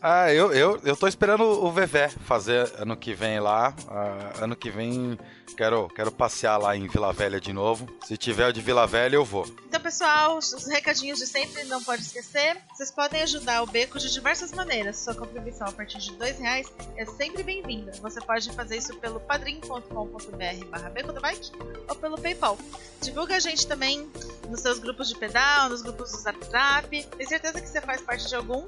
Ah, 0.00 0.32
eu, 0.32 0.52
eu, 0.52 0.80
eu 0.82 0.96
tô 0.96 1.06
esperando 1.06 1.42
o 1.44 1.70
Vevé 1.70 2.08
fazer 2.08 2.72
ano 2.78 2.96
que 2.96 3.12
vem 3.14 3.38
lá. 3.38 3.74
Uh, 3.86 4.44
ano 4.44 4.56
que 4.56 4.70
vem 4.70 5.18
quero, 5.56 5.88
quero 5.88 6.10
passear 6.10 6.58
lá 6.58 6.76
em 6.76 6.86
Vila 6.88 7.12
Velha 7.12 7.40
de 7.40 7.52
novo. 7.52 7.88
Se 8.04 8.16
tiver 8.16 8.52
de 8.52 8.60
Vila 8.60 8.86
Velha, 8.86 9.16
eu 9.16 9.24
vou. 9.24 9.46
Então, 9.66 9.80
pessoal, 9.80 10.38
os 10.38 10.66
recadinhos 10.66 11.18
de 11.18 11.26
sempre, 11.26 11.64
não 11.64 11.82
pode 11.82 12.02
esquecer. 12.02 12.56
Vocês 12.72 12.90
podem 12.90 13.22
ajudar 13.22 13.62
o 13.62 13.66
Beco 13.66 13.98
de 13.98 14.10
diversas 14.12 14.52
maneiras. 14.52 14.98
Sua 14.98 15.14
contribuição 15.14 15.66
a 15.66 15.72
partir 15.72 15.98
de 15.98 16.12
dois 16.12 16.38
reais 16.38 16.72
é 16.96 17.04
sempre 17.04 17.42
bem-vinda. 17.42 17.92
Você 18.00 18.20
pode 18.20 18.50
fazer 18.52 18.76
isso 18.76 18.94
pelo 18.96 19.20
padrim.com.br 19.20 20.64
barra 20.70 20.90
Beco 20.90 21.12
do 21.12 21.20
Bike 21.20 21.50
ou 21.88 21.96
pelo 21.96 22.20
PayPal. 22.20 22.58
Divulga 23.02 23.36
a 23.36 23.40
gente 23.40 23.66
também 23.66 24.10
nos 24.48 24.60
seus 24.60 24.78
grupos 24.78 25.08
de 25.08 25.16
pedal, 25.16 25.68
nos 25.68 25.82
grupos 25.82 26.10
do 26.10 26.18
Zap. 26.18 26.88
Tem 26.88 27.26
certeza 27.26 27.60
que 27.60 27.68
você 27.68 27.80
faz 27.80 28.00
parte 28.00 28.28
de 28.28 28.34
algum? 28.34 28.64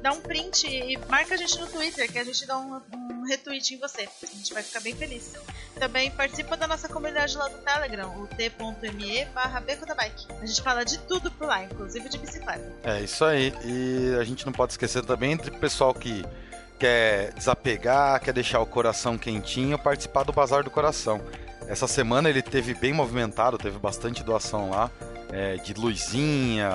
Dá 0.00 0.12
um 0.12 0.20
print 0.20 0.66
e 0.66 0.96
marca 1.08 1.34
a 1.34 1.36
gente 1.36 1.58
no 1.58 1.66
Twitter, 1.66 2.10
que 2.10 2.18
a 2.18 2.24
gente 2.24 2.46
dá 2.46 2.56
um, 2.58 2.80
um 2.94 3.24
retweet 3.26 3.74
em 3.74 3.78
você. 3.78 4.08
A 4.22 4.26
gente 4.26 4.52
vai 4.52 4.62
ficar 4.62 4.80
bem 4.80 4.94
feliz. 4.94 5.32
Também 5.78 6.10
participa 6.20 6.54
da 6.54 6.66
nossa 6.66 6.86
comunidade 6.86 7.34
lá 7.34 7.48
do 7.48 7.56
Telegram, 7.56 8.14
o 8.20 8.26
t.me 8.26 9.24
barra 9.34 9.58
Beco 9.58 9.86
da 9.86 9.94
Bike. 9.94 10.26
A 10.38 10.44
gente 10.44 10.60
fala 10.60 10.84
de 10.84 10.98
tudo 10.98 11.30
por 11.30 11.46
lá, 11.46 11.64
inclusive 11.64 12.10
de 12.10 12.18
bicicleta. 12.18 12.70
É 12.84 13.00
isso 13.00 13.24
aí. 13.24 13.54
E 13.64 14.14
a 14.20 14.24
gente 14.24 14.44
não 14.44 14.52
pode 14.52 14.74
esquecer 14.74 15.02
também 15.02 15.32
entre 15.32 15.50
o 15.50 15.58
pessoal 15.58 15.94
que 15.94 16.22
quer 16.78 17.32
desapegar, 17.32 18.20
quer 18.20 18.34
deixar 18.34 18.60
o 18.60 18.66
coração 18.66 19.16
quentinho, 19.16 19.78
participar 19.78 20.24
do 20.24 20.30
Bazar 20.30 20.62
do 20.62 20.70
Coração. 20.70 21.22
Essa 21.66 21.86
semana 21.88 22.28
ele 22.28 22.42
teve 22.42 22.74
bem 22.74 22.92
movimentado, 22.92 23.56
teve 23.56 23.78
bastante 23.78 24.22
doação 24.22 24.68
lá, 24.68 24.90
é, 25.32 25.56
de 25.56 25.72
luzinha, 25.72 26.68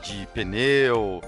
de 0.00 0.28
pneu. 0.32 1.20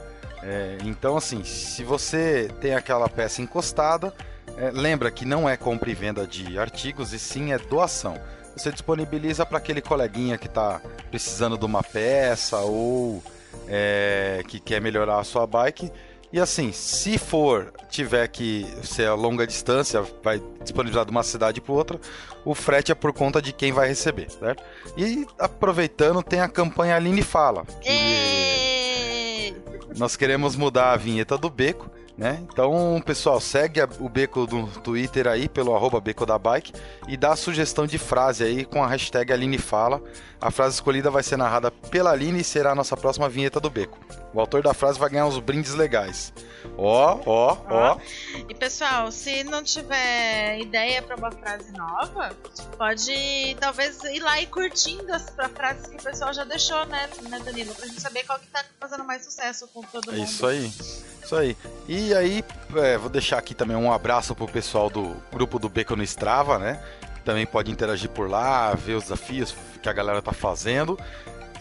É, 0.44 0.78
então, 0.84 1.16
assim, 1.16 1.42
se 1.42 1.82
você 1.82 2.48
tem 2.60 2.72
aquela 2.72 3.08
peça 3.08 3.42
encostada, 3.42 4.14
é, 4.56 4.70
lembra 4.70 5.10
que 5.10 5.24
não 5.24 5.48
é 5.48 5.56
compra 5.56 5.90
e 5.90 5.94
venda 5.94 6.26
de 6.26 6.58
artigos, 6.58 7.12
e 7.12 7.18
sim 7.18 7.52
é 7.52 7.58
doação. 7.58 8.18
Você 8.56 8.70
disponibiliza 8.70 9.44
para 9.44 9.58
aquele 9.58 9.80
coleguinha 9.80 10.38
que 10.38 10.46
está 10.46 10.80
precisando 11.10 11.58
de 11.58 11.64
uma 11.64 11.82
peça 11.82 12.58
ou 12.58 13.22
é, 13.66 14.42
que 14.46 14.60
quer 14.60 14.80
melhorar 14.80 15.18
a 15.18 15.24
sua 15.24 15.46
bike. 15.46 15.90
E 16.32 16.40
assim, 16.40 16.72
se 16.72 17.16
for, 17.16 17.72
tiver 17.88 18.26
que 18.28 18.66
ser 18.82 19.06
a 19.06 19.14
longa 19.14 19.46
distância, 19.46 20.02
vai 20.22 20.42
disponibilizar 20.62 21.04
de 21.04 21.10
uma 21.10 21.22
cidade 21.22 21.60
para 21.60 21.72
outra, 21.72 22.00
o 22.44 22.54
frete 22.54 22.90
é 22.90 22.94
por 22.94 23.12
conta 23.12 23.40
de 23.40 23.52
quem 23.52 23.70
vai 23.70 23.86
receber, 23.86 24.28
certo? 24.30 24.62
E 24.96 25.26
aproveitando, 25.38 26.22
tem 26.22 26.40
a 26.40 26.48
campanha 26.48 26.96
Aline 26.96 27.22
Fala. 27.22 27.64
Que 27.80 29.54
nós 29.96 30.16
queremos 30.16 30.56
mudar 30.56 30.92
a 30.92 30.96
vinheta 30.96 31.38
do 31.38 31.48
beco. 31.48 31.88
Né? 32.16 32.38
Então, 32.42 33.02
pessoal, 33.04 33.40
segue 33.40 33.80
o 33.98 34.08
Beco 34.08 34.46
do 34.46 34.66
Twitter 34.80 35.26
aí, 35.26 35.48
pelo 35.48 35.74
arroba 35.74 36.00
Beco 36.00 36.24
da 36.24 36.38
Bike, 36.38 36.72
e 37.08 37.16
dá 37.16 37.32
a 37.32 37.36
sugestão 37.36 37.88
de 37.88 37.98
frase 37.98 38.44
aí 38.44 38.64
com 38.64 38.84
a 38.84 38.86
hashtag 38.86 39.32
Aline 39.32 39.58
Fala. 39.58 40.00
A 40.40 40.50
frase 40.50 40.74
escolhida 40.74 41.10
vai 41.10 41.22
ser 41.22 41.36
narrada 41.36 41.70
pela 41.70 42.12
Aline 42.12 42.40
e 42.40 42.44
será 42.44 42.70
a 42.70 42.74
nossa 42.74 42.96
próxima 42.96 43.28
vinheta 43.28 43.58
do 43.58 43.68
Beco. 43.68 43.98
O 44.32 44.38
autor 44.38 44.62
da 44.62 44.74
frase 44.74 44.98
vai 44.98 45.08
ganhar 45.08 45.26
uns 45.26 45.38
brindes 45.38 45.74
legais. 45.74 46.32
Ó, 46.76 47.20
ó, 47.24 47.56
ó. 47.68 47.98
E 48.48 48.54
pessoal, 48.54 49.10
se 49.10 49.42
não 49.42 49.62
tiver 49.62 50.60
ideia 50.60 51.02
para 51.02 51.16
uma 51.16 51.30
frase 51.30 51.72
nova, 51.72 52.36
pode 52.76 53.56
talvez 53.58 54.02
ir 54.04 54.20
lá 54.20 54.40
e 54.40 54.46
curtindo 54.46 55.12
as 55.12 55.32
frases 55.54 55.86
que 55.86 55.96
o 55.96 56.02
pessoal 56.02 56.32
já 56.32 56.44
deixou, 56.44 56.84
né, 56.86 57.08
né 57.28 57.40
Danilo? 57.44 57.74
Pra 57.74 57.86
gente 57.86 58.00
saber 58.00 58.24
qual 58.24 58.38
que 58.38 58.46
tá 58.48 58.64
fazendo 58.78 59.04
mais 59.04 59.24
sucesso 59.24 59.66
com 59.68 59.82
todo 59.82 60.12
mundo. 60.12 60.20
É 60.20 60.24
isso 60.24 60.46
aí. 60.46 60.72
Isso 61.24 61.36
aí. 61.36 61.56
E 61.88 62.03
aí, 62.12 62.44
é, 62.76 62.98
vou 62.98 63.08
deixar 63.08 63.38
aqui 63.38 63.54
também 63.54 63.76
um 63.76 63.92
abraço 63.92 64.34
pro 64.34 64.48
pessoal 64.48 64.90
do 64.90 65.16
grupo 65.32 65.58
do 65.58 65.68
Beco 65.68 65.94
no 65.94 66.02
Strava, 66.02 66.58
né? 66.58 66.80
Também 67.24 67.46
pode 67.46 67.70
interagir 67.70 68.10
por 68.10 68.28
lá, 68.28 68.74
ver 68.74 68.94
os 68.94 69.04
desafios 69.04 69.54
que 69.80 69.88
a 69.88 69.92
galera 69.92 70.20
tá 70.20 70.32
fazendo. 70.32 70.98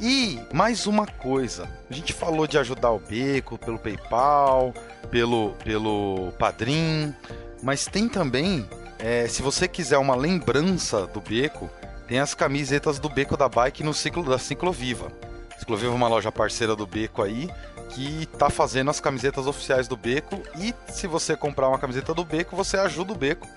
E 0.02 0.40
mais 0.52 0.88
uma 0.88 1.06
coisa, 1.06 1.70
a 1.90 1.94
gente 1.94 2.12
falou 2.12 2.48
de 2.48 2.58
ajudar 2.58 2.92
o 2.92 3.00
Beco 3.00 3.58
pelo 3.58 3.78
PayPal, 3.78 4.74
pelo, 5.12 5.52
pelo 5.64 6.34
Padrim, 6.40 7.14
mas 7.62 7.86
tem 7.86 8.10
também, 8.10 8.68
é, 9.00 9.28
se 9.28 9.42
você 9.42 9.68
quiser 9.68 10.00
uma 10.00 10.16
lembrança 10.16 11.06
do 11.08 11.22
Beco, 11.22 11.70
tem 12.08 12.20
as 12.20 12.34
camisetas 12.34 13.00
do 13.00 13.08
Beco 13.08 13.38
da 13.38 13.48
Bike 13.48 13.84
no 13.84 13.94
ciclo 13.94 14.24
da 14.24 14.38
Cicloviva. 14.38 15.12
Cicloviva 15.58 15.94
é 15.94 15.96
uma 15.96 16.08
loja 16.08 16.32
parceira 16.32 16.76
do 16.76 16.86
Beco 16.86 17.22
aí, 17.22 17.50
que 17.94 18.26
tá 18.38 18.50
fazendo 18.50 18.90
as 18.90 19.00
camisetas 19.00 19.48
oficiais 19.48 19.88
do 19.88 19.96
Beco. 19.96 20.42
E 20.58 20.74
se 20.92 21.08
você 21.08 21.38
comprar 21.38 21.70
uma 21.70 21.80
camiseta 21.80 22.14
do 22.14 22.26
Beco, 22.26 22.56
você 22.56 22.78
ajuda 22.78 23.14
o 23.14 23.16
Beco. 23.16 23.48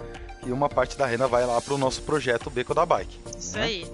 E 0.47 0.53
uma 0.53 0.69
parte 0.69 0.97
da 0.97 1.07
renda 1.07 1.27
vai 1.27 1.45
lá 1.45 1.61
pro 1.61 1.77
nosso 1.77 2.03
projeto 2.03 2.49
Beco 2.49 2.73
da 2.73 2.87
Bike. 2.87 3.21
Isso 3.37 3.59
né? 3.59 3.65
aí. 3.65 3.85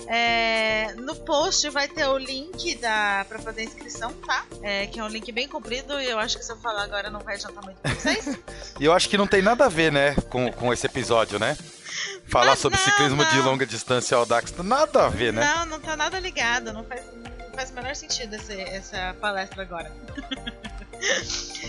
É, 0.08 0.94
no 0.98 1.16
post 1.16 1.70
vai 1.70 1.88
ter 1.88 2.06
o 2.08 2.18
link 2.18 2.76
da, 2.76 3.26
pra 3.30 3.40
fazer 3.40 3.62
a 3.62 3.64
inscrição, 3.64 4.12
tá? 4.26 4.46
É, 4.62 4.88
que 4.88 5.00
é 5.00 5.04
um 5.04 5.08
link 5.08 5.32
bem 5.32 5.48
comprido 5.48 6.00
e 6.02 6.06
eu 6.10 6.20
acho 6.20 6.38
que 6.38 6.44
se 6.46 6.52
eu 6.52 6.58
falar 6.58 6.84
agora 6.84 7.10
não 7.10 7.20
vai 7.22 7.36
adiantar 7.36 7.64
muito 7.64 7.78
pra 7.80 7.94
vocês. 7.94 8.38
E 8.80 8.86
eu 8.86 8.94
acho 8.94 9.08
que 9.10 9.18
não 9.18 9.28
tem 9.28 9.42
nada 9.44 9.66
a 9.66 9.70
ver, 9.70 9.92
né, 9.92 10.16
com, 10.30 10.52
com 10.52 10.74
esse 10.74 10.88
episódio, 10.88 11.38
né? 11.38 11.56
Falar 12.26 12.52
Não, 12.52 12.56
sobre 12.56 12.80
não, 12.80 12.86
ciclismo 12.86 13.26
de 13.26 13.38
não. 13.38 13.46
longa 13.46 13.66
distância 13.66 14.18
ao 14.18 14.26
Dax, 14.26 14.54
nada 14.64 15.06
a 15.06 15.10
ver, 15.10 15.32
né? 15.34 15.44
Não, 15.44 15.66
não 15.66 15.80
tá 15.80 15.96
nada 15.96 16.20
ligado, 16.20 16.72
não 16.74 16.84
faz, 16.84 17.02
não 17.14 17.52
faz 17.54 17.70
o 17.70 17.74
menor 17.74 17.96
sentido 17.96 18.36
esse- 18.36 18.60
essa 18.60 19.14
palestra 19.22 19.62
agora. 19.62 19.92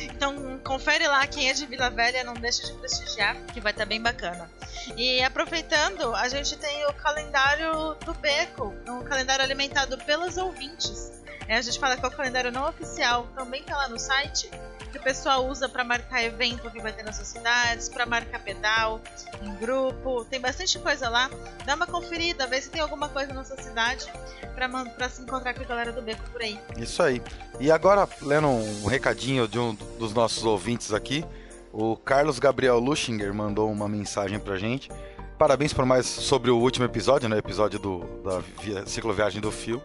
então 0.05 0.59
confere 0.64 1.07
lá 1.07 1.26
quem 1.26 1.49
é 1.49 1.53
de 1.53 1.66
Vila 1.66 1.91
Velha, 1.91 2.24
não 2.24 2.35
deixa 2.35 2.66
de 2.66 2.72
prestigiar, 2.74 3.37
que 3.47 3.61
vai 3.61 3.72
estar 3.72 3.87
bem 3.87 4.01
bacana. 4.01 4.51
E 4.97 5.22
aproveitando, 5.22 6.14
a 6.14 6.28
gente 6.28 6.57
tem 6.57 6.87
o 6.87 6.93
calendário 6.95 7.95
do 8.05 8.14
Beco, 8.14 8.74
um 8.89 9.03
calendário 9.05 9.45
alimentado 9.45 9.97
pelos 9.99 10.37
ouvintes. 10.37 11.22
É, 11.49 11.57
a 11.57 11.61
gente 11.61 11.78
fala 11.78 11.97
que 11.97 12.05
é 12.05 12.09
o 12.09 12.11
calendário 12.11 12.51
não 12.51 12.68
oficial, 12.68 13.26
também 13.34 13.62
tá 13.62 13.76
lá 13.76 13.88
no 13.88 13.99
site. 13.99 14.51
que 14.90 14.99
o 14.99 15.03
pessoal 15.03 15.47
usa 15.47 15.68
para 15.70 15.82
marcar 15.82 16.22
evento 16.22 16.70
que 16.70 16.80
vai 16.80 16.93
ter 16.93 17.03
nas 17.03 17.16
suas 17.16 17.28
cidades, 17.28 17.88
para 17.88 18.05
marcar 18.05 18.38
pedal 18.40 19.01
em 19.43 19.55
grupo. 19.55 20.24
Tem 20.26 20.38
bastante 20.38 20.78
coisa 20.78 21.09
lá. 21.09 21.30
Dá 21.64 21.74
uma 21.74 21.86
conferida, 21.86 22.47
vê 22.47 22.61
se 22.61 22.68
tem 22.68 22.80
alguma 22.80 23.09
coisa 23.09 23.32
na 23.32 23.43
sua 23.43 23.57
cidade 23.57 24.07
para 24.55 25.09
se 25.09 25.22
encontrar 25.22 25.55
com 25.55 25.62
a 25.62 25.64
galera 25.64 25.93
do 25.93 26.03
beco 26.03 26.22
por 26.30 26.43
aí. 26.43 26.61
Isso 26.76 27.03
aí. 27.03 27.22
E 27.59 27.70
agora, 27.70 28.07
lendo 28.20 28.49
um 28.49 28.86
recadinho 28.86 29.49
de 29.49 29.59
um 29.59 29.74
dos 29.99 30.12
nossos 30.12 30.45
ouvintes 30.45 30.93
aqui, 30.93 31.24
o 31.72 31.97
Carlos 31.97 32.38
Gabriel 32.38 32.78
Luchinger 32.78 33.32
mandou 33.32 33.72
uma 33.72 33.88
mensagem 33.88 34.38
pra 34.38 34.59
gente. 34.59 34.90
Parabéns 35.38 35.72
por 35.72 35.86
mais 35.86 36.07
sobre 36.07 36.51
o 36.51 36.59
último 36.59 36.84
episódio, 36.84 37.28
né? 37.28 37.38
Episódio 37.38 37.78
do, 37.78 38.01
da 38.22 38.40
via, 38.61 38.86
cicloviagem 38.86 39.40
do 39.40 39.51
Fio. 39.51 39.82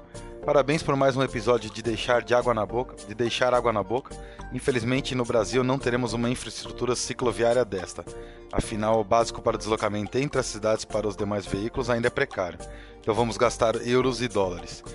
Parabéns 0.47 0.81
por 0.81 0.95
mais 0.95 1.17
um 1.17 1.21
episódio 1.21 1.69
de 1.69 1.83
deixar 1.83 2.21
de 2.21 2.33
água 2.33 2.53
na 2.53 2.65
boca, 2.65 2.95
de 3.05 3.13
deixar 3.13 3.53
água 3.53 3.73
na 3.73 3.83
boca. 3.83 4.15
Infelizmente, 4.53 5.13
no 5.13 5.25
Brasil 5.25 5.61
não 5.61 5.77
teremos 5.77 6.13
uma 6.13 6.29
infraestrutura 6.29 6.95
cicloviária 6.95 7.65
desta. 7.65 8.05
Afinal, 8.49 9.01
o 9.01 9.03
básico 9.03 9.41
para 9.41 9.55
o 9.55 9.57
deslocamento 9.57 10.17
entre 10.17 10.39
as 10.39 10.45
cidades 10.45 10.85
para 10.85 11.05
os 11.05 11.17
demais 11.17 11.45
veículos 11.45 11.89
ainda 11.89 12.07
é 12.07 12.09
precário. 12.09 12.59
Então 13.01 13.13
vamos 13.13 13.35
gastar 13.35 13.75
euros 13.85 14.21
e 14.21 14.29
dólares. 14.29 14.85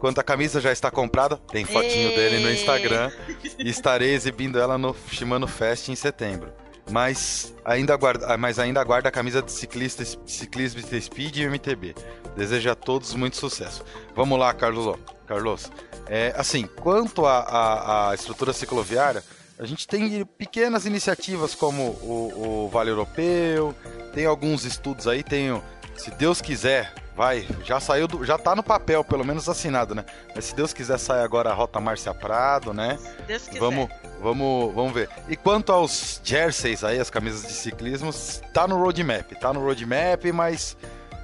Quanto 0.00 0.18
a 0.18 0.24
camisa 0.24 0.62
já 0.62 0.72
está 0.72 0.90
comprada, 0.90 1.36
tem 1.36 1.66
fotinho 1.66 2.08
Ei. 2.08 2.16
dele 2.16 2.42
no 2.42 2.50
Instagram 2.50 3.12
e 3.58 3.68
estarei 3.68 4.14
exibindo 4.14 4.58
ela 4.58 4.78
no 4.78 4.96
Shimano 5.10 5.46
Fest 5.46 5.90
em 5.90 5.94
setembro 5.94 6.61
mas 6.90 7.54
ainda 7.64 7.94
aguarda, 7.94 8.36
mas 8.36 8.58
ainda 8.58 8.80
aguarda 8.80 9.08
a 9.08 9.12
camisa 9.12 9.42
de 9.42 9.52
ciclista, 9.52 10.04
ciclismo 10.26 10.80
Speed 11.00 11.36
e 11.36 11.46
MTB. 11.46 11.94
Desejo 12.36 12.70
a 12.70 12.74
todos 12.74 13.14
muito 13.14 13.36
sucesso. 13.36 13.84
Vamos 14.14 14.38
lá, 14.38 14.52
Carlos. 14.52 14.98
Carlos. 15.26 15.70
É, 16.06 16.34
assim, 16.36 16.66
quanto 16.66 17.24
à 17.26 18.12
estrutura 18.14 18.52
cicloviária, 18.52 19.22
a 19.58 19.64
gente 19.64 19.86
tem 19.86 20.24
pequenas 20.24 20.86
iniciativas 20.86 21.54
como 21.54 21.90
o, 22.02 22.64
o 22.64 22.68
Vale 22.68 22.90
Europeu, 22.90 23.74
tem 24.12 24.26
alguns 24.26 24.64
estudos 24.64 25.06
aí, 25.06 25.22
tem, 25.22 25.62
se 25.96 26.10
Deus 26.10 26.40
quiser, 26.40 26.92
vai, 27.16 27.46
já 27.64 27.78
saiu, 27.80 28.08
do, 28.08 28.24
já 28.24 28.38
tá 28.38 28.54
no 28.54 28.62
papel, 28.62 29.04
pelo 29.04 29.24
menos 29.24 29.48
assinado, 29.48 29.94
né? 29.94 30.04
Mas 30.34 30.46
se 30.46 30.54
Deus 30.54 30.72
quiser 30.72 30.98
sair 30.98 31.22
agora 31.22 31.50
a 31.50 31.54
Rota 31.54 31.80
Márcia 31.80 32.14
Prado, 32.14 32.72
né? 32.72 32.98
Deus 33.26 33.46
quiser. 33.46 33.60
Vamos, 33.60 33.88
vamos, 34.20 34.74
vamos 34.74 34.92
ver. 34.92 35.08
E 35.28 35.36
quanto 35.36 35.72
aos 35.72 36.20
jerseys 36.24 36.82
aí, 36.84 36.98
as 36.98 37.10
camisas 37.10 37.42
de 37.42 37.52
ciclismo, 37.52 38.10
tá 38.52 38.66
no 38.66 38.76
roadmap, 38.78 39.30
tá 39.40 39.52
no 39.52 39.60
roadmap, 39.60 40.24
mas 40.32 40.76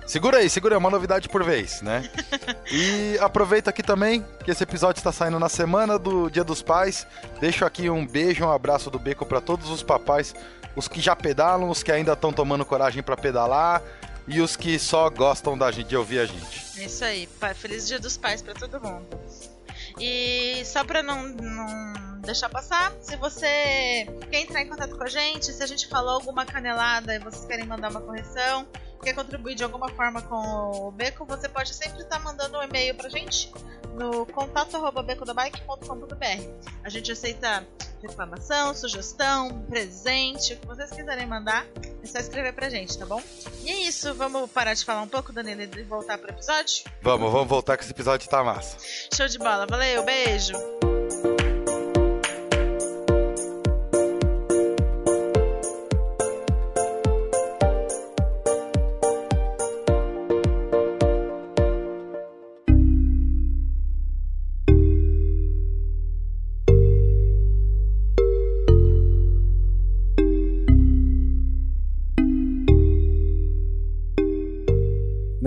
Segura 0.09 0.39
aí, 0.39 0.49
segura 0.49 0.75
aí, 0.75 0.79
uma 0.79 0.89
novidade 0.89 1.29
por 1.29 1.45
vez, 1.45 1.83
né? 1.83 2.09
e 2.73 3.19
aproveita 3.21 3.69
aqui 3.69 3.83
também 3.83 4.25
que 4.43 4.51
esse 4.51 4.63
episódio 4.63 5.01
está 5.01 5.13
saindo 5.13 5.39
na 5.39 5.51
semana 5.51 5.99
do 5.99 6.31
Dia 6.31 6.43
dos 6.43 6.63
Pais. 6.63 7.07
Deixo 7.39 7.63
aqui 7.63 7.91
um 7.91 8.07
beijo, 8.07 8.43
um 8.43 8.51
abraço 8.51 8.89
do 8.89 8.99
Beco 8.99 9.27
para 9.27 9.39
todos 9.39 9.69
os 9.69 9.83
papais, 9.83 10.35
os 10.75 10.89
que 10.89 10.99
já 10.99 11.15
pedalam, 11.15 11.69
os 11.69 11.83
que 11.83 11.93
ainda 11.93 12.15
estão 12.15 12.33
tomando 12.33 12.65
coragem 12.65 13.03
para 13.03 13.19
pedalar 13.19 13.83
e 14.29 14.41
os 14.41 14.57
que 14.57 14.79
só 14.79 15.09
gostam 15.09 15.57
da 15.57 15.71
gente, 15.71 15.89
de 15.89 15.97
ouvir 15.97 16.21
a 16.21 16.27
gente. 16.27 16.85
Isso 16.85 17.05
aí, 17.05 17.29
feliz 17.57 17.89
Dia 17.89 17.99
dos 17.99 18.17
Pais 18.17 18.43
para 18.43 18.55
todo 18.55 18.81
mundo. 18.81 19.07
E 19.99 20.63
só 20.65 20.85
para 20.85 21.03
não, 21.03 21.27
não 21.29 22.08
deixar 22.19 22.49
passar, 22.49 22.93
se 23.01 23.17
você 23.17 24.07
quer 24.31 24.41
entrar 24.41 24.63
em 24.63 24.69
contato 24.69 24.97
com 24.97 25.05
a 25.05 25.09
gente, 25.09 25.53
se 25.53 25.63
a 25.63 25.67
gente 25.67 25.89
falou 25.89 26.15
alguma 26.15 26.45
canelada 26.45 27.15
e 27.15 27.19
vocês 27.19 27.45
querem 27.45 27.67
mandar 27.67 27.91
uma 27.91 28.01
correção, 28.01 28.67
quer 29.03 29.15
contribuir 29.15 29.55
de 29.55 29.65
alguma 29.65 29.89
forma 29.91 30.23
com 30.23 30.89
o 30.89 30.91
Beco, 30.91 31.25
você 31.25 31.49
pode 31.49 31.75
sempre 31.75 32.03
estar 32.03 32.19
mandando 32.21 32.59
um 32.59 32.63
e-mail 32.63 32.95
pra 32.95 33.09
gente 33.09 33.53
no 33.95 34.27
contato@becodabike.com.br. 34.27 36.69
A 36.85 36.89
gente 36.89 37.13
aceita 37.13 37.67
reclamação, 38.01 38.75
sugestão, 38.75 39.63
presente, 39.69 40.55
o 40.55 40.59
que 40.59 40.67
vocês 40.67 40.91
quiserem 40.91 41.27
mandar, 41.27 41.67
é 42.03 42.07
só 42.07 42.19
escrever 42.19 42.53
pra 42.53 42.69
gente, 42.69 42.97
tá 42.97 43.05
bom? 43.05 43.21
E 43.65 43.71
é 43.71 43.81
isso, 43.83 44.15
vamos 44.15 44.51
parar 44.51 44.75
de 44.75 44.85
falar 44.85 45.03
um 45.03 45.09
pouco, 45.09 45.33
Danilo, 45.33 45.63
e 45.63 45.83
voltar 45.83 46.19
pro 46.19 46.31
episódio? 46.31 46.85
Vamos, 47.03 47.33
vamos 47.33 47.49
voltar 47.49 47.77
que 47.77 47.83
esse 47.83 47.93
episódio 47.93 48.29
tá 48.29 48.45
massa. 48.45 48.77
Show 49.13 49.27
de 49.27 49.39
bola, 49.39 49.67
valeu, 49.67 50.05
beijo! 50.05 50.53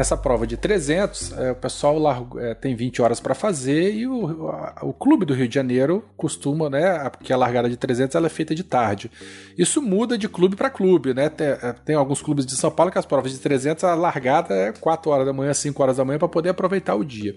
Nessa 0.01 0.17
prova 0.17 0.47
de 0.47 0.57
300, 0.57 1.37
é, 1.37 1.51
o 1.51 1.55
pessoal 1.55 1.99
largo, 1.99 2.39
é, 2.39 2.55
tem 2.55 2.75
20 2.75 3.03
horas 3.03 3.19
para 3.19 3.35
fazer 3.35 3.93
e 3.93 4.07
o, 4.07 4.47
a, 4.47 4.79
o 4.81 4.91
clube 4.91 5.27
do 5.27 5.33
Rio 5.35 5.47
de 5.47 5.53
Janeiro 5.53 6.03
costuma, 6.17 6.71
né, 6.71 7.07
porque 7.11 7.31
a 7.31 7.37
largada 7.37 7.69
de 7.69 7.77
300 7.77 8.15
ela 8.15 8.25
é 8.25 8.29
feita 8.29 8.55
de 8.55 8.63
tarde. 8.63 9.11
Isso 9.55 9.79
muda 9.79 10.17
de 10.17 10.27
clube 10.27 10.55
para 10.55 10.71
clube, 10.71 11.13
né? 11.13 11.29
Tem, 11.29 11.49
é, 11.49 11.75
tem, 11.85 11.95
alguns 11.95 12.19
clubes 12.19 12.47
de 12.47 12.55
São 12.55 12.71
Paulo 12.71 12.91
que 12.91 12.97
as 12.97 13.05
provas 13.05 13.31
de 13.31 13.37
300 13.37 13.83
a 13.83 13.93
largada 13.93 14.55
é 14.55 14.71
4 14.71 15.11
horas 15.11 15.27
da 15.27 15.33
manhã, 15.33 15.53
5 15.53 15.83
horas 15.83 15.97
da 15.97 16.03
manhã 16.03 16.17
para 16.17 16.27
poder 16.27 16.49
aproveitar 16.49 16.95
o 16.95 17.05
dia. 17.05 17.35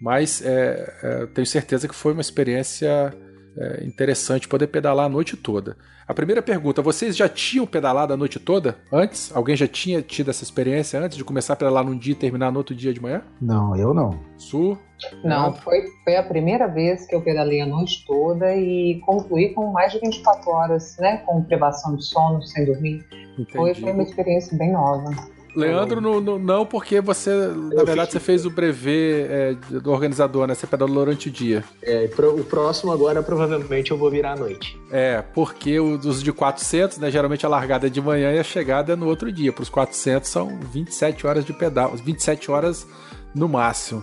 Mas 0.00 0.40
é, 0.40 0.94
é, 1.02 1.26
tenho 1.26 1.46
certeza 1.46 1.86
que 1.86 1.94
foi 1.94 2.14
uma 2.14 2.22
experiência 2.22 3.14
é, 3.56 3.84
interessante 3.84 4.48
poder 4.48 4.66
pedalar 4.68 5.06
a 5.06 5.08
noite 5.08 5.36
toda. 5.36 5.76
A 6.06 6.14
primeira 6.14 6.42
pergunta: 6.42 6.82
vocês 6.82 7.16
já 7.16 7.28
tinham 7.28 7.66
pedalado 7.66 8.12
a 8.12 8.16
noite 8.16 8.38
toda 8.38 8.76
antes? 8.92 9.34
Alguém 9.34 9.56
já 9.56 9.66
tinha 9.66 10.02
tido 10.02 10.30
essa 10.30 10.42
experiência 10.42 11.00
antes 11.00 11.16
de 11.16 11.24
começar 11.24 11.52
a 11.54 11.56
pedalar 11.56 11.84
num 11.84 11.96
dia 11.96 12.12
e 12.12 12.16
terminar 12.16 12.50
no 12.50 12.58
outro 12.58 12.74
dia 12.74 12.92
de 12.92 13.00
manhã? 13.00 13.22
Não, 13.40 13.76
eu 13.76 13.94
não. 13.94 14.18
Su? 14.36 14.78
Não, 15.24 15.52
foi, 15.52 15.84
foi 16.04 16.16
a 16.16 16.22
primeira 16.22 16.68
vez 16.68 17.06
que 17.06 17.14
eu 17.14 17.20
pedalei 17.20 17.60
a 17.60 17.66
noite 17.66 18.04
toda 18.06 18.54
e 18.54 19.00
concluí 19.04 19.52
com 19.52 19.72
mais 19.72 19.92
de 19.92 19.98
24 20.00 20.50
horas, 20.50 20.96
né? 20.98 21.18
Com 21.26 21.42
privação 21.42 21.96
de 21.96 22.04
sono, 22.04 22.42
sem 22.42 22.64
dormir. 22.64 23.04
Foi, 23.52 23.74
foi 23.74 23.92
uma 23.92 24.02
experiência 24.02 24.56
bem 24.56 24.72
nova. 24.72 25.10
Leandro, 25.54 26.00
não, 26.00 26.20
não, 26.20 26.38
não, 26.38 26.66
porque 26.66 27.00
você, 27.00 27.30
na 27.30 27.84
verdade, 27.84 28.12
você 28.12 28.20
fez 28.20 28.46
o 28.46 28.50
brevet 28.50 29.26
é, 29.28 29.54
do 29.54 29.90
organizador, 29.90 30.46
né? 30.46 30.54
Você 30.54 30.66
pedalou 30.66 30.96
durante 30.96 31.28
o 31.28 31.30
dia. 31.30 31.62
É, 31.82 32.08
o 32.18 32.44
próximo 32.44 32.90
agora, 32.90 33.22
provavelmente, 33.22 33.90
eu 33.90 33.98
vou 33.98 34.10
virar 34.10 34.32
à 34.32 34.36
noite. 34.36 34.80
É, 34.90 35.22
porque 35.34 35.78
os 35.78 36.22
de 36.22 36.32
400, 36.32 36.98
né? 36.98 37.10
Geralmente 37.10 37.44
a 37.44 37.48
largada 37.48 37.86
é 37.86 37.90
de 37.90 38.00
manhã 38.00 38.32
e 38.32 38.38
a 38.38 38.44
chegada 38.44 38.94
é 38.94 38.96
no 38.96 39.06
outro 39.06 39.30
dia. 39.30 39.52
Para 39.52 39.62
os 39.62 39.68
400 39.68 40.28
são 40.28 40.58
27 40.72 41.26
horas 41.26 41.44
de 41.44 41.52
pedal, 41.52 41.94
27 41.96 42.50
horas 42.50 42.86
no 43.34 43.48
máximo. 43.48 44.02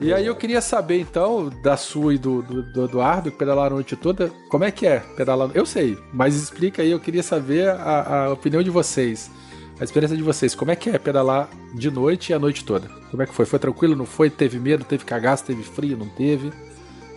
E 0.00 0.12
aí 0.12 0.26
eu 0.26 0.34
queria 0.34 0.60
saber, 0.60 0.98
então, 0.98 1.48
da 1.62 1.76
sua 1.76 2.14
e 2.14 2.18
do, 2.18 2.42
do, 2.42 2.62
do 2.72 2.84
Eduardo, 2.86 3.30
que 3.30 3.38
pedalaram 3.38 3.76
a 3.76 3.78
noite 3.78 3.94
toda, 3.94 4.32
como 4.50 4.64
é 4.64 4.70
que 4.70 4.84
é 4.84 4.98
pedalar? 4.98 5.50
Eu 5.54 5.64
sei, 5.64 5.96
mas 6.12 6.34
explica 6.34 6.82
aí, 6.82 6.90
eu 6.90 6.98
queria 6.98 7.22
saber 7.22 7.68
a, 7.68 8.24
a 8.24 8.32
opinião 8.32 8.62
de 8.64 8.70
vocês. 8.70 9.30
A 9.80 9.84
experiência 9.84 10.16
de 10.16 10.22
vocês, 10.22 10.54
como 10.54 10.70
é 10.70 10.76
que 10.76 10.90
é 10.90 10.98
pedalar 10.98 11.48
de 11.74 11.90
noite 11.90 12.30
e 12.30 12.34
a 12.34 12.38
noite 12.38 12.64
toda? 12.64 12.88
Como 13.10 13.22
é 13.22 13.26
que 13.26 13.34
foi? 13.34 13.44
Foi 13.44 13.58
tranquilo? 13.58 13.96
Não 13.96 14.06
foi? 14.06 14.30
Teve 14.30 14.58
medo? 14.58 14.84
Teve 14.84 15.04
cagaço? 15.04 15.44
Teve 15.44 15.62
frio? 15.62 15.96
Não 15.96 16.08
teve? 16.08 16.52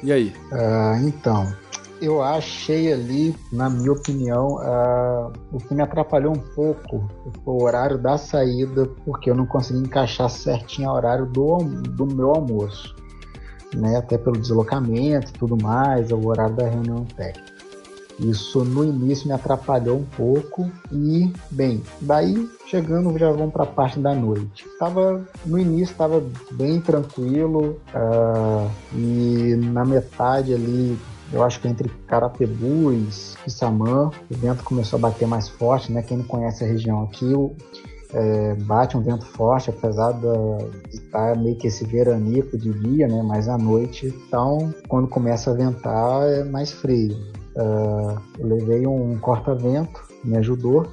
E 0.01 0.11
aí? 0.11 0.33
Ah, 0.51 0.99
então, 1.01 1.53
eu 2.01 2.21
achei 2.21 2.91
ali, 2.91 3.35
na 3.51 3.69
minha 3.69 3.91
opinião, 3.91 4.55
uh, 4.55 5.31
o 5.51 5.57
que 5.57 5.73
me 5.73 5.81
atrapalhou 5.81 6.33
um 6.33 6.39
pouco 6.53 7.09
foi 7.43 7.53
o 7.53 7.63
horário 7.63 7.97
da 7.97 8.17
saída, 8.17 8.85
porque 9.05 9.29
eu 9.29 9.35
não 9.35 9.45
consegui 9.45 9.79
encaixar 9.79 10.29
certinho 10.29 10.89
o 10.89 10.93
horário 10.93 11.25
do, 11.25 11.57
do 11.57 12.05
meu 12.05 12.31
almoço, 12.31 12.95
né? 13.73 13.97
Até 13.97 14.17
pelo 14.17 14.37
deslocamento 14.37 15.31
e 15.31 15.33
tudo 15.33 15.57
mais, 15.61 16.11
o 16.11 16.27
horário 16.27 16.55
da 16.55 16.67
reunião 16.67 17.05
técnica. 17.05 17.54
Isso 18.19 18.63
no 18.63 18.83
início 18.83 19.27
me 19.27 19.33
atrapalhou 19.33 19.99
um 19.99 20.05
pouco 20.05 20.71
e, 20.91 21.31
bem, 21.51 21.81
daí 22.01 22.49
chegando 22.65 23.17
já 23.17 23.31
vamos 23.31 23.51
para 23.51 23.63
a 23.63 23.67
parte 23.67 23.99
da 23.99 24.13
noite. 24.13 24.65
Tava 24.79 25.25
no 25.45 25.59
início 25.59 25.91
estava 25.91 26.23
bem 26.51 26.79
tranquilo 26.79 27.79
uh, 27.93 28.69
e 28.93 29.55
na 29.55 29.83
metade 29.83 30.53
ali 30.53 30.97
eu 31.33 31.43
acho 31.43 31.59
que 31.59 31.67
entre 31.67 31.89
Carapebus 32.07 33.35
e 33.45 33.51
Samã, 33.51 34.09
o 34.29 34.35
vento 34.35 34.63
começou 34.63 34.97
a 34.97 35.01
bater 35.01 35.27
mais 35.27 35.49
forte, 35.49 35.91
né? 35.91 36.01
Quem 36.01 36.17
não 36.17 36.25
conhece 36.25 36.63
a 36.63 36.67
região 36.67 37.03
aqui, 37.03 37.33
é, 38.13 38.55
bate 38.55 38.95
um 38.95 39.01
vento 39.01 39.25
forte, 39.25 39.69
apesar 39.69 40.13
de 40.13 40.95
estar 40.95 41.35
meio 41.35 41.57
que 41.57 41.67
esse 41.67 41.83
veranico 41.83 42.57
de 42.57 42.71
dia, 42.71 43.07
né? 43.07 43.21
Mas 43.23 43.49
à 43.49 43.57
noite, 43.57 44.07
então, 44.07 44.73
quando 44.87 45.07
começa 45.07 45.51
a 45.51 45.53
ventar, 45.53 46.29
é 46.29 46.43
mais 46.43 46.71
frio. 46.71 47.17
Uh, 47.55 48.19
eu 48.37 48.47
levei 48.47 48.85
um 48.85 49.17
corta-vento, 49.17 50.01
me 50.23 50.37
ajudou. 50.37 50.87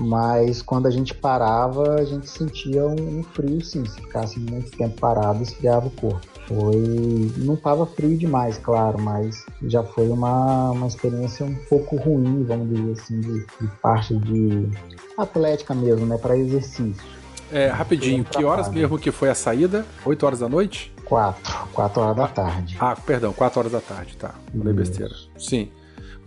mas 0.00 0.62
quando 0.62 0.86
a 0.86 0.90
gente 0.90 1.14
parava, 1.14 1.96
a 1.96 2.04
gente 2.04 2.28
sentia 2.28 2.86
um, 2.86 3.18
um 3.18 3.22
frio 3.22 3.60
sim. 3.64 3.84
Se 3.84 4.00
ficasse 4.00 4.38
muito 4.38 4.70
tempo 4.76 4.98
parado, 5.00 5.42
esfriava 5.42 5.86
o 5.86 5.90
corpo. 5.90 6.26
Foi. 6.46 7.32
Não 7.36 7.54
estava 7.54 7.84
frio 7.86 8.16
demais, 8.16 8.58
claro, 8.58 9.00
mas 9.00 9.44
já 9.64 9.82
foi 9.82 10.08
uma, 10.08 10.70
uma 10.70 10.86
experiência 10.86 11.44
um 11.44 11.54
pouco 11.68 11.96
ruim, 11.96 12.42
vamos 12.44 12.68
dizer 12.74 12.92
assim, 12.92 13.20
de, 13.20 13.46
de 13.60 13.66
parte 13.82 14.16
de 14.16 14.68
atlética 15.16 15.74
mesmo, 15.74 16.06
né? 16.06 16.16
Para 16.16 16.36
exercício. 16.36 17.18
É, 17.50 17.68
rapidinho, 17.68 18.24
que 18.24 18.44
horas 18.44 18.68
mesmo 18.68 18.98
que 18.98 19.10
foi 19.10 19.30
a 19.30 19.34
saída? 19.34 19.84
8 20.04 20.26
horas 20.26 20.38
da 20.40 20.48
noite? 20.48 20.92
4, 21.04 21.68
4 21.72 22.02
horas 22.02 22.16
da 22.16 22.28
tarde. 22.28 22.76
Ah, 22.78 22.94
perdão, 22.94 23.32
4 23.32 23.58
horas 23.58 23.72
da 23.72 23.80
tarde, 23.80 24.16
tá. 24.16 24.34
Falei 24.56 24.74
besteira. 24.74 25.14
Sim. 25.38 25.70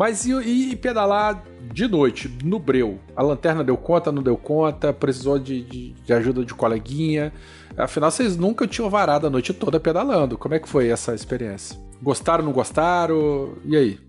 Mas 0.01 0.25
e, 0.25 0.31
e, 0.31 0.75
pedalar 0.75 1.43
de 1.71 1.87
noite, 1.87 2.27
no 2.43 2.57
breu? 2.57 2.97
A 3.15 3.21
lanterna 3.21 3.63
deu 3.63 3.77
conta, 3.77 4.11
não 4.11 4.23
deu 4.23 4.35
conta? 4.35 4.91
Precisou 4.91 5.37
de, 5.37 5.61
de, 5.61 5.91
de 5.91 6.11
ajuda 6.11 6.43
de 6.43 6.55
coleguinha? 6.55 7.31
Afinal, 7.77 8.09
vocês 8.09 8.35
nunca 8.35 8.65
tinham 8.65 8.89
varado 8.89 9.27
a 9.27 9.29
noite 9.29 9.53
toda 9.53 9.79
pedalando. 9.79 10.39
Como 10.39 10.55
é 10.55 10.59
que 10.59 10.67
foi 10.67 10.89
essa 10.89 11.13
experiência? 11.13 11.79
Gostaram, 12.01 12.43
não 12.43 12.51
gostaram? 12.51 13.53
E 13.63 13.77
aí? 13.77 13.99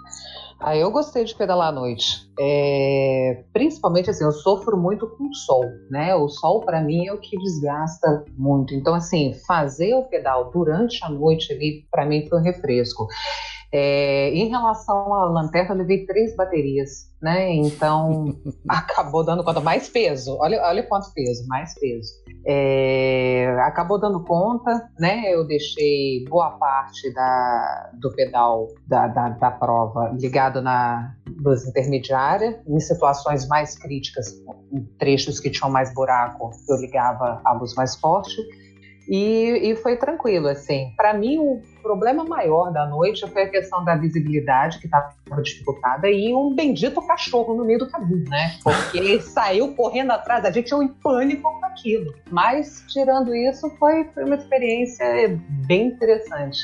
Ah, 0.59 0.75
eu 0.75 0.91
gostei 0.91 1.25
de 1.25 1.35
pedalar 1.35 1.69
à 1.69 1.73
noite. 1.73 2.27
É, 2.41 3.45
principalmente 3.53 4.09
assim, 4.09 4.25
eu 4.25 4.33
sofro 4.33 4.79
muito 4.79 5.07
com 5.07 5.25
o 5.25 5.35
sol, 5.35 5.65
né? 5.91 6.15
O 6.15 6.27
sol 6.27 6.61
para 6.61 6.81
mim 6.81 7.07
é 7.07 7.13
o 7.13 7.19
que 7.19 7.37
desgasta 7.37 8.25
muito. 8.39 8.73
Então 8.73 8.95
assim, 8.95 9.35
fazer 9.47 9.93
o 9.93 10.05
pedal 10.05 10.51
durante 10.51 11.05
a 11.05 11.11
noite 11.11 11.53
ali 11.53 11.85
para 11.91 12.07
mim 12.07 12.27
foi 12.31 12.39
um 12.39 12.43
refresco. 12.43 13.07
É, 13.75 14.29
em 14.35 14.49
relação 14.49 15.15
à 15.15 15.25
lanterna, 15.25 15.75
eu 15.75 15.79
levei 15.79 16.05
três 16.05 16.37
baterias, 16.37 17.11
né? 17.23 17.55
Então 17.55 18.37
acabou 18.69 19.25
dando 19.25 19.43
conta 19.43 19.61
mais 19.61 19.89
peso. 19.89 20.37
Olha, 20.39 20.61
olha 20.63 20.83
quanto 20.83 21.13
peso, 21.15 21.47
mais 21.49 21.75
peso. 21.81 22.13
É, 22.47 23.57
acabou 23.61 23.99
dando 23.99 24.23
conta, 24.25 24.91
né? 24.99 25.33
Eu 25.33 25.47
deixei 25.47 26.23
boa 26.29 26.51
parte 26.51 27.13
da, 27.15 27.91
do 27.95 28.13
pedal 28.15 28.69
da, 28.87 29.07
da, 29.07 29.31
da 29.31 29.51
prova 29.51 30.15
ligado 30.21 30.61
na 30.61 31.15
luz 31.43 31.67
intermediária. 31.67 32.61
Em 32.69 32.79
situações 32.79 33.49
mais 33.49 33.79
críticas, 33.79 34.35
em 34.71 34.83
trechos 34.99 35.41
que 35.41 35.49
tinham 35.49 35.71
mais 35.71 35.95
buraco, 35.95 36.51
eu 36.69 36.77
ligava 36.77 37.41
a 37.43 37.53
luz 37.55 37.75
mais 37.75 37.97
forte. 37.97 38.37
E, 39.13 39.73
e 39.73 39.77
foi 39.77 39.95
tranquilo, 39.97 40.49
assim. 40.49 40.91
Para 40.97 41.13
mim, 41.13 41.37
o 41.37 41.61
problema 41.83 42.25
maior 42.25 42.73
da 42.73 42.87
noite 42.87 43.29
foi 43.31 43.43
a 43.43 43.51
questão 43.51 43.85
da 43.85 43.95
visibilidade, 43.95 44.79
que 44.79 44.87
estava 44.87 45.13
dificultada, 45.43 46.09
e 46.09 46.35
um 46.35 46.55
bendito 46.55 47.07
cachorro 47.07 47.55
no 47.55 47.63
meio 47.63 47.81
do 47.81 47.91
caminho, 47.91 48.25
né? 48.31 48.57
Porque 48.65 48.97
ele 48.97 49.21
saiu 49.21 49.75
correndo 49.75 50.13
atrás 50.13 50.43
da 50.43 50.51
gente, 50.51 50.73
eu 50.73 50.83
em 50.83 50.89
pânico 50.89 51.43
com 51.43 51.67
aquilo. 51.67 52.15
Mas, 52.31 52.83
tirando 52.89 53.35
isso, 53.35 53.69
foi, 53.79 54.05
foi 54.15 54.25
uma 54.25 54.37
experiência 54.37 55.39
bem 55.67 55.89
interessante. 55.89 56.61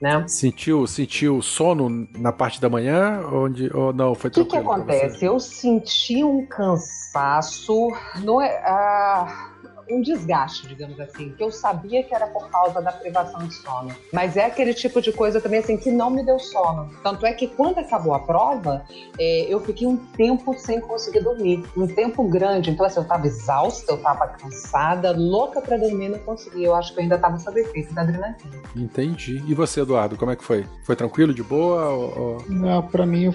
Né? 0.00 0.26
Sentiu, 0.26 0.86
sentiu 0.86 1.42
sono 1.42 2.08
na 2.16 2.32
parte 2.32 2.58
da 2.58 2.70
manhã? 2.70 3.20
Onde, 3.30 3.70
ou 3.76 3.92
não, 3.92 4.14
foi 4.14 4.30
tranquilo? 4.30 4.46
O 4.46 4.62
que, 4.62 4.74
que 4.74 4.80
acontece? 4.80 5.22
Eu 5.22 5.38
senti 5.38 6.24
um 6.24 6.46
cansaço. 6.46 7.88
Não 8.24 8.40
é, 8.40 8.56
ah, 8.64 9.49
um 9.90 10.00
desgaste, 10.00 10.66
digamos 10.66 10.98
assim, 11.00 11.30
que 11.30 11.42
eu 11.42 11.50
sabia 11.50 12.02
que 12.02 12.14
era 12.14 12.26
por 12.26 12.48
causa 12.50 12.80
da 12.80 12.92
privação 12.92 13.46
de 13.46 13.54
sono. 13.54 13.94
Mas 14.12 14.36
é 14.36 14.46
aquele 14.46 14.74
tipo 14.74 15.00
de 15.00 15.12
coisa 15.12 15.40
também 15.40 15.60
assim 15.60 15.76
que 15.76 15.90
não 15.90 16.10
me 16.10 16.24
deu 16.24 16.38
sono. 16.38 16.90
Tanto 17.02 17.26
é 17.26 17.32
que 17.32 17.46
quando 17.46 17.78
acabou 17.78 18.14
a 18.14 18.20
prova, 18.20 18.84
é, 19.18 19.46
eu 19.48 19.60
fiquei 19.60 19.86
um 19.86 19.96
tempo 19.96 20.54
sem 20.58 20.80
conseguir 20.80 21.20
dormir, 21.20 21.64
um 21.76 21.86
tempo 21.86 22.22
grande. 22.24 22.70
Então 22.70 22.86
assim, 22.86 22.98
eu 22.98 23.02
estava 23.02 23.26
exausta, 23.26 23.92
eu 23.92 23.96
estava 23.96 24.26
cansada, 24.28 25.12
louca 25.12 25.60
para 25.60 25.76
dormir, 25.76 26.08
não 26.08 26.18
conseguia. 26.20 26.66
Eu 26.66 26.74
acho 26.74 26.92
que 26.92 26.98
eu 26.98 27.02
ainda 27.02 27.16
estava 27.16 27.38
sob 27.38 27.60
efeito 27.60 27.92
da 27.94 28.02
adrenalina. 28.02 28.38
Entendi. 28.76 29.42
E 29.46 29.54
você, 29.54 29.80
Eduardo, 29.80 30.16
como 30.16 30.30
é 30.30 30.36
que 30.36 30.44
foi? 30.44 30.66
Foi 30.84 30.94
tranquilo, 30.94 31.34
de 31.34 31.42
boa? 31.42 31.88
Ou... 31.88 32.44
Não, 32.48 32.82
para 32.82 33.04
mim 33.06 33.32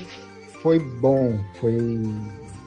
foi 0.62 0.80
bom, 0.80 1.40
foi 1.60 1.78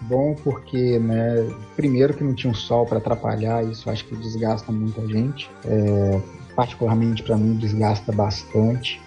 bom 0.03 0.35
porque, 0.43 0.99
né, 0.99 1.49
primeiro 1.77 2.15
que 2.15 2.25
não 2.25 2.35
tinha 2.35 2.51
um 2.51 2.55
sol 2.55 2.87
para 2.87 2.99
atrapalhar, 2.99 3.65
isso 3.65 3.89
acho 3.91 4.05
que 4.05 4.17
desgasta 4.17 4.71
muita 4.73 5.07
gente. 5.07 5.51
É, 5.65 6.21
particularmente 6.59 7.23
para 7.23 7.37
mim 7.37 7.55
desgasta 7.55 8.11
bastante. 8.11 9.01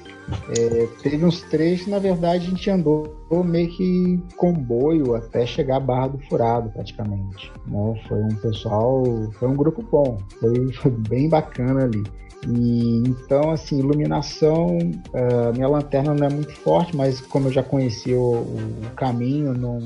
É, 0.57 0.87
teve 1.03 1.25
uns 1.25 1.41
trechos, 1.41 1.87
na 1.87 1.99
verdade, 1.99 2.47
a 2.47 2.49
gente 2.49 2.69
andou 2.69 3.13
meio 3.43 3.67
que 3.69 4.23
comboio 4.37 5.15
até 5.15 5.45
chegar 5.45 5.75
à 5.75 5.79
Barra 5.81 6.07
do 6.07 6.19
Furado, 6.29 6.69
praticamente. 6.69 7.51
Né? 7.67 8.01
Foi 8.07 8.23
um 8.23 8.35
pessoal, 8.35 9.03
foi 9.37 9.49
um 9.49 9.55
grupo 9.55 9.83
bom, 9.83 10.17
foi, 10.39 10.71
foi 10.71 10.91
bem 10.91 11.27
bacana 11.27 11.83
ali. 11.83 12.03
E 12.47 13.03
então, 13.07 13.51
assim, 13.51 13.79
iluminação, 13.79 14.77
uh, 14.77 15.53
minha 15.53 15.67
lanterna 15.67 16.13
não 16.13 16.27
é 16.27 16.29
muito 16.29 16.53
forte, 16.57 16.95
mas 16.95 17.21
como 17.21 17.47
eu 17.47 17.51
já 17.51 17.61
conhecia 17.61 18.17
o, 18.17 18.41
o 18.41 18.89
caminho, 18.95 19.53
não, 19.53 19.79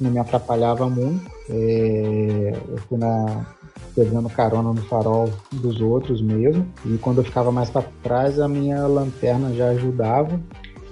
não 0.00 0.10
me 0.10 0.18
atrapalhava 0.18 0.88
muito. 0.88 1.30
É, 1.48 2.54
eu 2.68 2.78
fui 2.88 2.98
na, 2.98 3.46
pegando 3.94 4.28
carona 4.28 4.72
no 4.72 4.82
farol 4.82 5.30
dos 5.52 5.80
outros 5.80 6.20
mesmo. 6.20 6.66
E 6.84 6.98
quando 6.98 7.18
eu 7.18 7.24
ficava 7.24 7.50
mais 7.50 7.70
para 7.70 7.84
trás, 8.02 8.38
a 8.38 8.48
minha 8.48 8.86
lanterna 8.86 9.52
já 9.54 9.68
ajudava. 9.70 10.40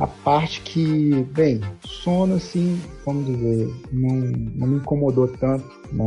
A 0.01 0.07
parte 0.07 0.63
que, 0.63 1.27
bem, 1.35 1.61
sono 1.85 2.37
assim, 2.37 2.81
vamos 3.05 3.27
dizer, 3.27 3.71
não, 3.93 4.17
não 4.57 4.67
me 4.67 4.77
incomodou 4.77 5.29
tanto, 5.29 5.65
né? 5.93 6.07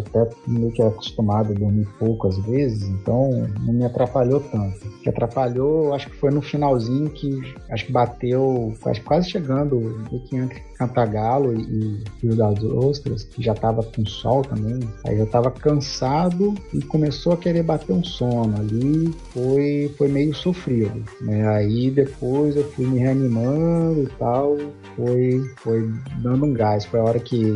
Até 0.00 0.28
meio 0.46 0.72
que 0.72 0.82
acostumado 0.82 1.52
a 1.52 1.54
dormir 1.54 1.86
pouco 1.98 2.28
às 2.28 2.36
vezes, 2.38 2.82
então 2.88 3.46
não 3.60 3.72
me 3.72 3.84
atrapalhou 3.84 4.40
tanto. 4.40 4.86
O 4.86 5.00
que 5.00 5.08
atrapalhou, 5.08 5.94
acho 5.94 6.10
que 6.10 6.16
foi 6.16 6.30
no 6.30 6.42
finalzinho 6.42 7.10
que 7.10 7.40
acho 7.70 7.86
que 7.86 7.92
bateu, 7.92 8.74
acho 8.86 9.00
que 9.00 9.06
quase 9.06 9.30
chegando 9.30 10.02
que 10.28 10.36
entre 10.36 10.60
Cantagalo 10.76 11.54
e 11.54 12.02
Rio 12.20 12.36
das 12.36 12.62
Ostras, 12.64 13.24
que 13.24 13.42
já 13.42 13.54
tava 13.54 13.82
com 13.82 14.04
sol 14.04 14.42
também. 14.42 14.80
Aí 15.06 15.18
eu 15.18 15.26
tava 15.26 15.50
cansado 15.50 16.54
e 16.72 16.80
começou 16.82 17.32
a 17.32 17.36
querer 17.36 17.62
bater 17.62 17.92
um 17.92 18.02
sono 18.02 18.56
ali, 18.56 19.12
foi, 19.32 19.92
foi 19.96 20.08
meio 20.08 20.34
sofrido, 20.34 21.04
né? 21.20 21.46
Aí 21.48 21.90
depois 21.90 22.56
eu 22.56 22.64
fui 22.72 22.86
me 22.86 22.98
reanimando 23.12 24.02
e 24.02 24.06
tal, 24.18 24.56
foi, 24.96 25.50
foi 25.56 25.92
dando 26.18 26.46
um 26.46 26.52
gás. 26.52 26.84
Foi 26.84 27.00
a 27.00 27.04
hora 27.04 27.20
que, 27.20 27.54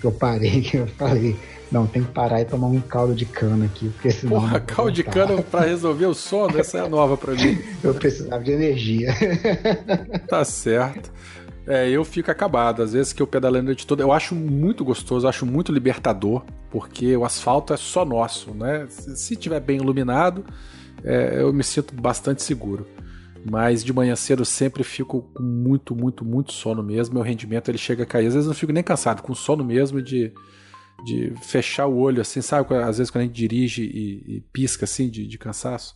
que 0.00 0.04
eu 0.04 0.12
parei, 0.12 0.62
que 0.62 0.78
eu 0.78 0.86
falei, 0.86 1.36
não, 1.70 1.86
tem 1.86 2.02
que 2.02 2.12
parar 2.12 2.40
e 2.40 2.44
tomar 2.44 2.68
um 2.68 2.80
caldo 2.80 3.14
de 3.14 3.24
cana 3.24 3.66
aqui, 3.66 3.88
porque 3.90 4.10
senão. 4.10 4.40
Porra, 4.40 4.60
caldo 4.60 4.92
de 4.92 5.04
cana 5.04 5.42
pra 5.42 5.60
resolver 5.62 6.06
o 6.06 6.14
sono? 6.14 6.58
Essa 6.58 6.78
é 6.78 6.80
a 6.82 6.88
nova 6.88 7.16
pra 7.16 7.34
mim. 7.34 7.58
eu 7.82 7.94
precisava 7.94 8.42
de 8.42 8.52
energia. 8.52 9.12
tá 10.28 10.44
certo. 10.44 11.12
É, 11.66 11.88
eu 11.88 12.04
fico 12.04 12.30
acabado. 12.30 12.82
Às 12.82 12.92
vezes 12.92 13.12
que 13.12 13.22
eu 13.22 13.26
pedalei 13.26 13.60
a 13.60 13.64
noite 13.64 13.86
toda, 13.86 14.02
eu 14.02 14.12
acho 14.12 14.34
muito 14.34 14.84
gostoso, 14.84 15.26
acho 15.26 15.46
muito 15.46 15.72
libertador, 15.72 16.44
porque 16.70 17.16
o 17.16 17.24
asfalto 17.24 17.72
é 17.72 17.76
só 17.76 18.04
nosso, 18.04 18.52
né? 18.52 18.86
Se 18.88 19.34
tiver 19.34 19.60
bem 19.60 19.78
iluminado, 19.78 20.44
é, 21.02 21.40
eu 21.40 21.52
me 21.52 21.64
sinto 21.64 21.94
bastante 21.94 22.42
seguro. 22.42 22.86
Mas 23.50 23.84
de 23.84 23.92
manhã 23.92 24.16
cedo 24.16 24.40
eu 24.40 24.46
sempre 24.46 24.82
fico 24.82 25.22
com 25.34 25.42
muito, 25.42 25.94
muito, 25.94 26.24
muito 26.24 26.52
sono 26.52 26.82
mesmo. 26.82 27.14
Meu 27.14 27.22
rendimento 27.22 27.70
ele 27.70 27.78
chega 27.78 28.04
a 28.04 28.06
cair. 28.06 28.26
Às 28.26 28.34
vezes 28.34 28.46
eu 28.46 28.50
não 28.50 28.58
fico 28.58 28.72
nem 28.72 28.82
cansado, 28.82 29.22
com 29.22 29.34
sono 29.34 29.64
mesmo 29.64 30.00
de, 30.00 30.32
de 31.04 31.32
fechar 31.42 31.86
o 31.86 31.98
olho, 31.98 32.20
assim, 32.22 32.40
sabe? 32.40 32.74
Às 32.74 32.98
vezes 32.98 33.10
quando 33.10 33.22
a 33.22 33.26
gente 33.26 33.36
dirige 33.36 33.82
e, 33.82 34.36
e 34.36 34.40
pisca 34.52 34.84
assim 34.84 35.10
de, 35.10 35.26
de 35.26 35.38
cansaço. 35.38 35.94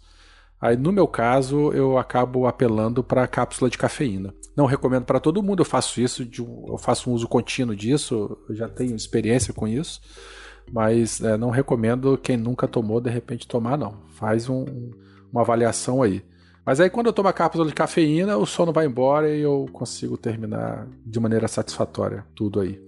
Aí, 0.61 0.77
no 0.77 0.91
meu 0.91 1.07
caso, 1.07 1.73
eu 1.73 1.97
acabo 1.97 2.47
apelando 2.47 3.03
para 3.03 3.27
cápsula 3.29 3.71
de 3.71 3.79
cafeína. 3.79 4.35
Não 4.57 4.67
recomendo 4.67 5.05
para 5.05 5.21
todo 5.21 5.43
mundo, 5.43 5.61
eu 5.61 5.65
faço 5.65 6.01
isso, 6.01 6.25
de, 6.25 6.41
eu 6.41 6.77
faço 6.77 7.09
um 7.09 7.13
uso 7.13 7.29
contínuo 7.29 7.77
disso, 7.77 8.37
eu 8.49 8.57
já 8.57 8.69
tenho 8.69 8.97
experiência 8.97 9.55
com 9.55 9.69
isso, 9.69 10.01
mas 10.73 11.21
é, 11.21 11.37
não 11.37 11.51
recomendo 11.51 12.19
quem 12.19 12.37
nunca 12.37 12.67
tomou, 12.67 13.01
de 13.01 13.09
repente, 13.09 13.47
tomar, 13.47 13.79
não. 13.79 14.03
Faz 14.15 14.49
um, 14.49 14.65
uma 15.33 15.43
avaliação 15.43 16.03
aí. 16.03 16.25
Mas 16.69 16.81
aí 16.81 16.91
quando 16.91 17.07
eu 17.07 17.15
tomo 17.15 17.31
a 17.31 17.33
cápsula 17.33 17.67
de 17.67 17.73
cafeína, 17.73 18.37
o 18.37 18.45
sono 18.45 18.75
vai 18.75 18.85
embora 18.85 19.35
e 19.35 19.41
eu 19.41 19.67
consigo 19.73 20.19
terminar 20.19 20.87
de 21.03 21.19
maneira 21.19 21.49
satisfatória 21.49 22.27
tudo 22.35 22.61
aí. 22.61 22.79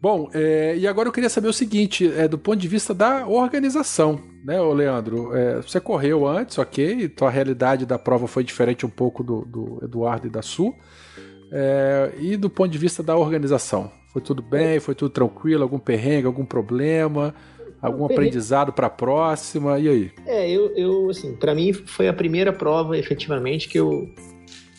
Bom, 0.00 0.30
é, 0.32 0.76
e 0.76 0.86
agora 0.86 1.08
eu 1.08 1.12
queria 1.12 1.28
saber 1.28 1.48
o 1.48 1.52
seguinte, 1.52 2.08
é, 2.16 2.28
do 2.28 2.38
ponto 2.38 2.60
de 2.60 2.68
vista 2.68 2.94
da 2.94 3.26
organização, 3.26 4.20
né, 4.44 4.60
ô 4.60 4.72
Leandro? 4.72 5.36
É, 5.36 5.56
você 5.56 5.80
correu 5.80 6.28
antes, 6.28 6.58
ok, 6.58 7.08
tua 7.08 7.28
realidade 7.28 7.84
da 7.84 7.98
prova 7.98 8.28
foi 8.28 8.44
diferente 8.44 8.86
um 8.86 8.88
pouco 8.88 9.24
do, 9.24 9.44
do 9.44 9.80
Eduardo 9.82 10.28
e 10.28 10.30
da 10.30 10.40
Su. 10.40 10.72
É, 11.50 12.12
e 12.20 12.36
do 12.36 12.48
ponto 12.48 12.70
de 12.70 12.78
vista 12.78 13.02
da 13.02 13.16
organização, 13.16 13.90
foi 14.12 14.22
tudo 14.22 14.42
bem? 14.42 14.78
Foi 14.78 14.94
tudo 14.94 15.10
tranquilo? 15.10 15.64
Algum 15.64 15.80
perrengue, 15.80 16.28
algum 16.28 16.44
problema? 16.44 17.34
Algum 17.80 18.04
aprendizado 18.04 18.72
para 18.72 18.88
a 18.88 18.90
próxima? 18.90 19.78
E 19.78 19.88
aí? 19.88 20.10
É, 20.26 20.50
eu, 20.50 20.74
eu 20.76 21.10
assim, 21.10 21.34
para 21.36 21.54
mim 21.54 21.72
foi 21.72 22.08
a 22.08 22.12
primeira 22.12 22.52
prova 22.52 22.98
efetivamente 22.98 23.68
que 23.68 23.78
eu, 23.78 24.08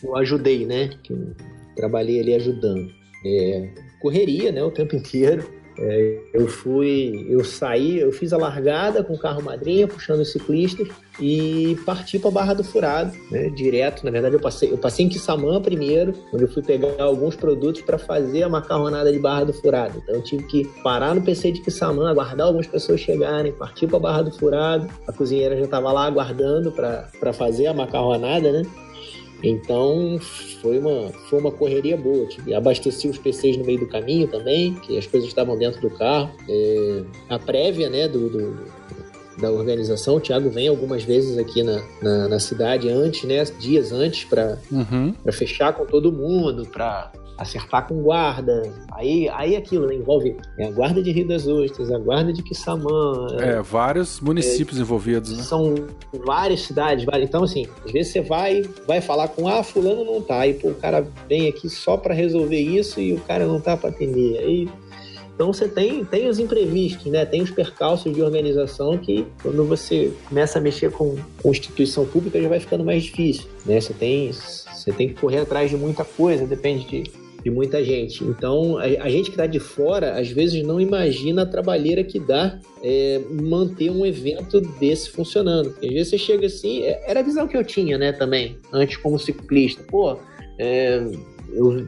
eu 0.02 0.16
ajudei, 0.16 0.66
né? 0.66 0.90
Que 1.02 1.12
eu 1.12 1.34
trabalhei 1.74 2.20
ali 2.20 2.34
ajudando. 2.34 2.90
É, 3.24 3.70
correria, 4.00 4.52
né, 4.52 4.62
o 4.62 4.70
tempo 4.70 4.96
inteiro. 4.96 5.59
É, 5.80 6.18
eu 6.34 6.46
fui, 6.46 7.26
eu 7.28 7.42
saí, 7.42 7.98
eu 7.98 8.12
fiz 8.12 8.32
a 8.32 8.36
largada 8.36 9.02
com 9.02 9.14
o 9.14 9.18
carro 9.18 9.42
madrinha, 9.42 9.88
puxando 9.88 10.20
os 10.20 10.30
ciclistas 10.30 10.88
e 11.18 11.76
parti 11.86 12.18
para 12.18 12.30
Barra 12.30 12.54
do 12.54 12.62
Furado, 12.62 13.12
né, 13.30 13.48
direto. 13.50 14.04
Na 14.04 14.10
verdade, 14.10 14.34
eu 14.34 14.40
passei, 14.40 14.70
eu 14.70 14.76
passei 14.76 15.06
em 15.06 15.08
Quissamã 15.08 15.60
primeiro, 15.60 16.12
onde 16.32 16.44
eu 16.44 16.48
fui 16.48 16.62
pegar 16.62 17.02
alguns 17.02 17.34
produtos 17.34 17.80
para 17.80 17.98
fazer 17.98 18.42
a 18.42 18.48
macarronada 18.48 19.10
de 19.10 19.18
Barra 19.18 19.44
do 19.44 19.52
Furado. 19.54 19.98
Então, 20.02 20.16
eu 20.16 20.22
tive 20.22 20.44
que 20.44 20.64
parar 20.82 21.14
no 21.14 21.22
PC 21.22 21.52
de 21.52 21.62
Quissamã, 21.62 22.10
aguardar 22.10 22.46
algumas 22.46 22.66
pessoas 22.66 23.00
chegarem, 23.00 23.52
partir 23.52 23.86
para 23.86 23.98
Barra 23.98 24.22
do 24.22 24.32
Furado. 24.32 24.86
A 25.06 25.12
cozinheira 25.12 25.56
já 25.56 25.64
estava 25.64 25.90
lá 25.92 26.04
aguardando 26.04 26.72
para 26.72 27.32
fazer 27.32 27.66
a 27.66 27.74
macarronada, 27.74 28.52
né? 28.52 28.62
Então 29.42 30.18
foi 30.60 30.78
uma, 30.78 31.08
foi 31.28 31.38
uma 31.40 31.50
correria 31.50 31.96
boa. 31.96 32.26
Tive, 32.26 32.54
abasteci 32.54 33.08
os 33.08 33.18
PCs 33.18 33.56
no 33.56 33.64
meio 33.64 33.80
do 33.80 33.86
caminho 33.86 34.28
também, 34.28 34.74
que 34.74 34.96
as 34.98 35.06
coisas 35.06 35.28
estavam 35.28 35.56
dentro 35.56 35.80
do 35.80 35.90
carro. 35.90 36.30
É, 36.48 37.02
a 37.28 37.38
prévia 37.38 37.88
né, 37.88 38.06
do, 38.08 38.28
do, 38.28 38.64
da 39.40 39.50
organização, 39.50 40.16
o 40.16 40.20
Thiago 40.20 40.50
vem 40.50 40.68
algumas 40.68 41.02
vezes 41.02 41.38
aqui 41.38 41.62
na, 41.62 41.82
na, 42.02 42.28
na 42.28 42.38
cidade 42.38 42.88
antes, 42.88 43.24
né, 43.24 43.42
dias 43.58 43.92
antes, 43.92 44.24
para 44.24 44.58
Uhum. 44.70 45.14
fechar 45.32 45.72
com 45.72 45.86
todo 45.86 46.12
mundo, 46.12 46.66
para 46.66 47.10
acertar 47.40 47.88
com 47.88 48.02
guarda. 48.02 48.62
Aí, 48.92 49.28
aí 49.30 49.56
aquilo 49.56 49.86
né, 49.86 49.94
envolve 49.94 50.36
é, 50.58 50.66
a 50.66 50.70
guarda 50.70 51.02
de 51.02 51.10
Rio 51.10 51.26
das 51.26 51.46
Ostras, 51.46 51.90
a 51.90 51.98
guarda 51.98 52.32
de 52.32 52.42
Quissamã, 52.42 53.26
É, 53.40 53.62
vários 53.62 54.20
municípios 54.20 54.78
envolvidos, 54.78 55.36
né? 55.36 55.42
são 55.42 55.74
várias 56.24 56.60
cidades, 56.60 57.04
várias. 57.06 57.28
Então, 57.28 57.42
assim, 57.42 57.66
às 57.84 57.90
vezes 57.90 58.12
você 58.12 58.20
vai, 58.20 58.62
vai 58.86 59.00
falar 59.00 59.28
com, 59.28 59.48
ah, 59.48 59.62
fulano 59.62 60.04
não 60.04 60.20
tá. 60.20 60.40
Aí, 60.40 60.52
pô, 60.52 60.68
o 60.68 60.74
cara 60.74 61.06
vem 61.26 61.48
aqui 61.48 61.70
só 61.70 61.96
para 61.96 62.12
resolver 62.12 62.60
isso 62.60 63.00
e 63.00 63.14
o 63.14 63.20
cara 63.20 63.46
não 63.46 63.58
tá 63.58 63.74
para 63.74 63.88
atender. 63.88 64.38
Aí, 64.38 64.68
então 65.40 65.54
você 65.54 65.66
tem, 65.66 66.04
tem 66.04 66.28
os 66.28 66.38
imprevistos, 66.38 67.06
né? 67.06 67.24
Tem 67.24 67.40
os 67.40 67.50
percalços 67.50 68.12
de 68.12 68.20
organização 68.20 68.98
que 68.98 69.26
quando 69.42 69.64
você 69.64 70.12
começa 70.28 70.58
a 70.58 70.60
mexer 70.60 70.90
com, 70.90 71.16
com 71.42 71.50
instituição 71.50 72.04
pública 72.04 72.38
já 72.38 72.46
vai 72.46 72.60
ficando 72.60 72.84
mais 72.84 73.04
difícil, 73.04 73.46
né? 73.64 73.80
Você 73.80 73.94
tem, 73.94 74.30
você 74.30 74.92
tem 74.92 75.08
que 75.08 75.14
correr 75.14 75.38
atrás 75.38 75.70
de 75.70 75.78
muita 75.78 76.04
coisa, 76.04 76.46
depende 76.46 76.86
de, 76.86 77.10
de 77.42 77.50
muita 77.50 77.82
gente. 77.84 78.22
Então, 78.24 78.76
a, 78.78 78.82
a 78.84 79.08
gente 79.08 79.24
que 79.26 79.30
está 79.30 79.46
de 79.46 79.58
fora, 79.58 80.18
às 80.18 80.28
vezes 80.28 80.62
não 80.62 80.80
imagina 80.80 81.42
a 81.42 81.46
trabalheira 81.46 82.04
que 82.04 82.18
dá 82.18 82.58
é, 82.82 83.20
manter 83.40 83.90
um 83.90 84.04
evento 84.04 84.60
desse 84.78 85.10
funcionando. 85.10 85.74
Às 85.82 85.88
vezes 85.88 86.08
você 86.10 86.18
chega 86.18 86.46
assim, 86.46 86.82
é- 86.82 87.02
era 87.10 87.20
a 87.20 87.22
visão 87.22 87.46
que 87.48 87.56
eu 87.56 87.64
tinha, 87.64 87.96
né, 87.98 88.12
também, 88.12 88.58
antes 88.72 88.96
como 88.98 89.18
ciclista. 89.18 89.82
Pô, 89.88 90.18
é, 90.58 91.02
eu 91.52 91.86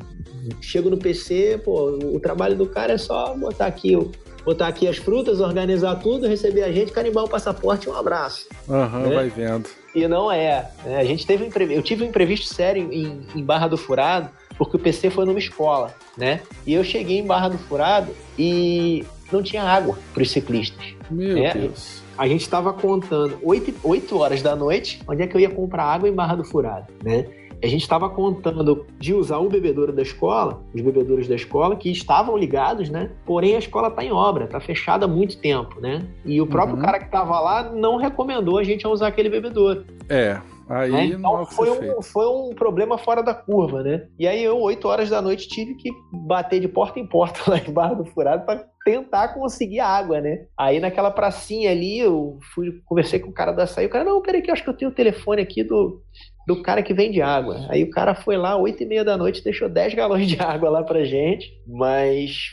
chego 0.61 0.90
no 0.90 0.96
PC, 0.96 1.61
pô, 1.64 1.90
o 2.14 2.18
trabalho 2.20 2.57
do 2.57 2.66
cara 2.66 2.94
é 2.94 2.98
só 2.98 3.34
botar 3.36 3.66
aqui 3.66 3.96
o- 3.96 4.11
Botar 4.44 4.66
aqui 4.66 4.88
as 4.88 4.96
frutas, 4.96 5.38
organizar 5.38 5.94
tudo, 6.00 6.26
receber 6.26 6.64
a 6.64 6.72
gente, 6.72 6.90
carimbar 6.90 7.22
o 7.22 7.28
passaporte 7.28 7.86
e 7.86 7.90
um 7.92 7.94
abraço. 7.94 8.48
Aham, 8.68 9.07
É. 9.12 9.14
vai 9.14 9.28
vendo. 9.28 9.68
E 9.94 10.09
não 10.09 10.32
é. 10.32 10.68
né? 10.84 10.96
A 10.98 11.05
gente 11.05 11.24
teve 11.24 11.44
um 11.44 11.46
imprevisto. 11.46 11.78
Eu 11.78 11.82
tive 11.84 12.03
um 12.03 12.09
imprevisto 12.09 12.53
sério 12.53 12.92
em, 12.92 13.20
em 13.36 13.44
Barra 13.44 13.68
do 13.68 13.78
Furado, 13.78 14.30
porque 14.65 14.77
o 14.77 14.81
PC 14.81 15.11
foi 15.11 15.25
numa 15.25 15.39
escola, 15.39 15.95
né? 16.17 16.41
E 16.67 16.73
eu 16.75 16.85
cheguei 16.85 17.19
em 17.19 17.27
Barra 17.27 17.49
do 17.49 17.59
Furado 17.59 18.13
e 18.39 19.05
não 19.33 19.43
tinha 19.43 19.63
água 19.63 19.99
para 20.13 20.23
os 20.23 20.31
ciclistas. 20.31 20.85
Meu 21.11 21.37
É. 21.39 21.53
Deus. 21.55 22.03
A 22.19 22.29
gente 22.29 22.43
estava 22.43 22.73
contando 22.73 23.39
8, 23.43 23.75
8 23.83 24.19
horas 24.19 24.43
da 24.43 24.55
noite, 24.55 25.01
onde 25.09 25.23
é 25.23 25.27
que 25.27 25.35
eu 25.35 25.41
ia 25.41 25.49
comprar 25.51 25.85
água 25.85 26.09
em 26.09 26.13
Barra 26.13 26.35
do 26.37 26.45
Furado, 26.45 26.87
né? 27.03 27.27
A 27.65 27.67
gente 27.69 27.83
estava 27.83 28.11
contando 28.11 28.87
de 28.99 29.15
usar 29.15 29.39
o 29.39 29.49
bebedouro 29.49 29.93
da 29.93 30.03
escola, 30.03 30.61
os 30.75 30.81
bebedouros 30.81 31.29
da 31.29 31.37
escola, 31.37 31.77
que 31.77 31.91
estavam 31.93 32.37
ligados, 32.37 32.91
né? 32.91 33.11
Porém, 33.25 33.55
a 33.55 33.59
escola 33.61 33.87
está 33.87 34.05
em 34.05 34.11
obra, 34.11 34.45
está 34.45 34.59
fechada 34.59 35.05
há 35.05 35.09
muito 35.09 35.39
tempo, 35.39 35.81
né? 35.81 36.03
E 36.25 36.41
o 36.41 36.47
próprio 36.47 36.75
Uhum. 36.77 36.83
cara 36.83 36.99
que 36.99 37.05
estava 37.05 37.39
lá 37.39 37.71
não 37.73 37.97
recomendou 37.99 38.59
a 38.59 38.65
gente 38.65 38.85
a 38.85 38.91
usar 38.91 39.07
aquele 39.07 39.29
bebedouro. 39.31 39.85
É, 40.09 40.41
aí 40.69 41.11
né? 41.11 41.17
não 41.17 41.41
é 41.41 41.43
Então 41.43 41.47
foi 41.47 41.71
um, 41.71 42.03
foi 42.03 42.27
um 42.27 42.55
problema 42.55 42.99
fora 42.99 43.23
da 43.23 43.35
curva, 43.35 43.83
né? 43.83 44.07
E 44.19 44.27
aí 44.27 44.43
eu, 44.43 44.59
8 44.59 44.87
horas 44.89 45.11
da 45.11 45.21
noite, 45.21 45.49
tive 45.49 45.75
que 45.75 45.91
bater 46.13 46.61
de 46.61 46.69
porta 46.69 46.99
em 46.99 47.07
porta 47.07 47.41
lá 47.51 47.59
em 47.59 47.73
Barra 47.73 47.95
do 47.95 48.05
Furado 48.05 48.45
para 48.45 48.67
tentar 48.85 49.29
conseguir 49.29 49.81
água, 49.81 50.21
né? 50.21 50.47
Aí 50.59 50.81
naquela 50.81 51.11
pracinha 51.11 51.71
ali, 51.71 51.99
eu 51.99 52.39
fui, 52.55 52.81
conversei 52.85 53.19
com 53.19 53.31
o 53.31 53.35
cara 53.35 53.53
da 53.53 53.65
açaí, 53.65 53.87
o 53.87 53.91
cara, 53.91 54.05
não, 54.05 54.21
peraí 54.21 54.43
que 54.43 54.51
eu 54.51 54.53
acho 54.53 54.65
que 54.65 54.71
eu 54.71 54.77
tenho 54.77 54.91
o 54.91 54.95
telefone 54.95 55.43
aqui 55.43 55.63
do, 55.63 56.03
do 56.47 56.63
cara 56.63 56.83
que 56.83 56.95
vende 56.95 57.23
água. 57.23 57.67
Aí 57.69 57.85
o 57.85 57.91
cara 57.91 58.15
foi 58.15 58.37
lá, 58.37 58.57
8 58.57 58.83
e 58.83 58.87
meia 58.87 59.05
da 59.05 59.17
noite, 59.17 59.45
deixou 59.45 59.69
10 59.69 59.95
galões 59.95 60.27
de 60.27 60.39
água 60.43 60.69
lá 60.71 60.83
pra 60.83 61.05
gente, 61.05 61.53
mas, 61.67 62.51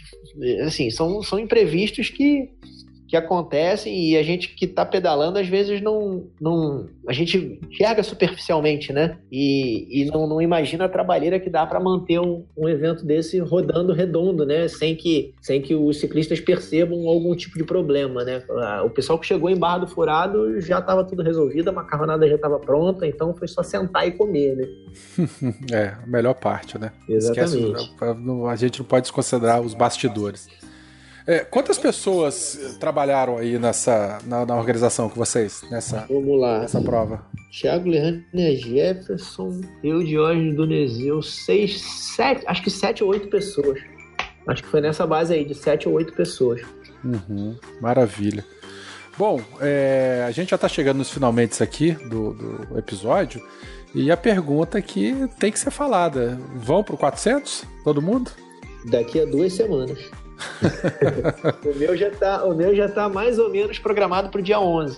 assim, 0.66 0.90
são, 0.90 1.22
são 1.24 1.40
imprevistos 1.40 2.10
que 2.10 2.50
que 3.10 3.18
acontecem 3.18 4.12
e 4.12 4.16
a 4.16 4.22
gente 4.22 4.50
que 4.50 4.68
tá 4.68 4.86
pedalando 4.86 5.40
às 5.40 5.48
vezes 5.48 5.82
não, 5.82 6.28
não 6.40 6.88
a 7.08 7.12
gente 7.12 7.60
enxerga 7.68 8.04
superficialmente, 8.04 8.94
né? 8.94 9.18
E, 9.32 10.04
e 10.04 10.06
não, 10.06 10.28
não 10.28 10.40
imagina 10.40 10.86
a 10.86 10.90
trabalheira 10.90 11.40
que 11.40 11.50
dá 11.50 11.66
para 11.66 11.80
manter 11.80 12.20
um, 12.20 12.46
um 12.56 12.70
evento 12.70 13.04
desse 13.04 13.40
rodando 13.40 13.94
redondo, 13.94 14.46
né? 14.46 14.68
Sem 14.68 14.96
que, 14.96 15.34
sem 15.42 15.60
que 15.60 15.74
os 15.74 16.00
ciclistas 16.00 16.40
percebam 16.40 17.08
algum 17.08 17.36
tipo 17.36 17.58
de 17.58 17.64
problema, 17.64 18.24
né? 18.24 18.44
Ah, 18.52 18.84
O 18.86 18.92
pessoal 18.92 19.18
que 19.18 19.26
chegou 19.26 19.50
em 19.50 19.58
Barra 19.58 19.80
do 19.80 19.88
Furado 19.88 20.62
já 20.62 20.78
estava 20.78 21.04
tudo 21.04 21.24
resolvido, 21.24 21.70
a 21.70 21.74
macarronada 21.74 22.30
já 22.30 22.36
estava 22.36 22.60
pronta, 22.60 23.08
então 23.08 23.34
foi 23.34 23.48
só 23.48 23.64
sentar 23.64 24.08
e 24.08 24.12
comer, 24.12 24.56
né? 24.56 24.68
É, 25.72 25.96
a 26.04 26.08
melhor 26.08 26.36
parte, 26.36 26.78
né? 26.78 26.92
Exatamente. 27.08 27.58
Esquece, 27.58 28.48
a 28.48 28.56
gente 28.56 28.80
não 28.80 28.86
pode 28.86 29.04
desconsiderar 29.04 29.62
os 29.62 29.74
bastidores. 29.74 30.48
É, 31.30 31.42
quantas 31.42 31.78
pessoas 31.78 32.58
eh, 32.60 32.78
trabalharam 32.80 33.38
aí 33.38 33.60
nessa 33.60 34.18
na, 34.26 34.48
na 34.48 34.56
organização 34.56 35.08
com 35.08 35.16
vocês 35.16 35.62
nessa 35.70 36.08
Vamos 36.10 36.42
lá. 36.42 36.62
nessa 36.62 36.82
prova? 36.82 37.24
Thiago 37.52 37.88
Lerner 37.88 38.58
Jefferson, 38.58 39.62
eu, 39.84 40.04
Diógenes 40.04 40.56
Donezeu, 40.56 41.22
seis, 41.22 41.80
sete, 41.84 42.44
acho 42.48 42.64
que 42.64 42.72
sete 42.72 43.04
ou 43.04 43.12
oito 43.12 43.28
pessoas. 43.28 43.80
Acho 44.48 44.64
que 44.64 44.70
foi 44.70 44.82
nessa 44.82 45.06
base 45.06 45.32
aí, 45.32 45.46
de 45.46 45.54
sete 45.54 45.88
ou 45.88 45.94
oito 45.94 46.14
pessoas. 46.14 46.62
Uhum, 47.04 47.56
maravilha. 47.80 48.44
Bom, 49.16 49.40
é, 49.62 50.26
a 50.28 50.32
gente 50.32 50.50
já 50.50 50.58
tá 50.58 50.68
chegando 50.68 50.98
nos 50.98 51.12
finalmente 51.12 51.62
aqui 51.62 51.92
do, 51.92 52.34
do 52.34 52.80
episódio 52.80 53.40
e 53.94 54.10
a 54.10 54.18
pergunta 54.18 54.82
que 54.82 55.30
tem 55.40 55.52
que 55.52 55.60
ser 55.60 55.70
falada: 55.70 56.40
vão 56.56 56.84
pro 56.84 56.98
400? 56.98 57.66
Todo 57.84 58.02
mundo? 58.02 58.32
Daqui 58.90 59.20
a 59.20 59.26
duas 59.26 59.54
semanas. 59.54 60.00
o, 61.66 61.78
meu 61.78 61.96
já 61.96 62.12
tá, 62.12 62.44
o 62.44 62.54
meu 62.54 62.76
já 62.76 62.88
tá 62.88 63.10
mais 63.10 63.38
ou 63.40 63.50
menos 63.50 63.80
programado 63.80 64.30
pro 64.30 64.42
dia 64.42 64.60
11. 64.60 64.98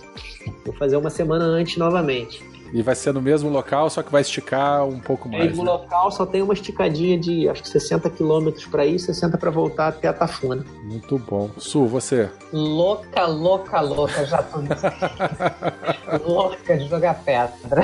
Vou 0.64 0.74
fazer 0.74 0.96
uma 0.96 1.10
semana 1.10 1.44
antes 1.44 1.76
novamente. 1.76 2.42
E 2.72 2.80
vai 2.80 2.94
ser 2.94 3.12
no 3.12 3.20
mesmo 3.20 3.50
local, 3.50 3.90
só 3.90 4.02
que 4.02 4.10
vai 4.10 4.22
esticar 4.22 4.86
um 4.86 4.98
pouco 4.98 5.28
mais. 5.28 5.44
Mesmo 5.44 5.62
né? 5.62 5.70
local 5.70 6.10
só 6.10 6.24
tem 6.24 6.40
uma 6.40 6.54
esticadinha 6.54 7.18
de 7.18 7.46
acho 7.46 7.62
que 7.62 7.68
60 7.68 8.08
quilômetros 8.08 8.64
para 8.64 8.86
ir, 8.86 8.98
60 8.98 9.36
para 9.36 9.50
voltar 9.50 9.88
até 9.88 10.08
a 10.08 10.12
Tafuna. 10.12 10.64
Muito 10.82 11.18
bom. 11.18 11.50
Su, 11.58 11.86
você? 11.86 12.30
Louca, 12.50 13.26
louca, 13.26 13.80
louca, 13.82 14.24
já 14.24 14.42
tô 14.42 14.60
louca 16.26 16.78
de 16.78 16.88
jogar 16.88 17.22
pedra. 17.22 17.82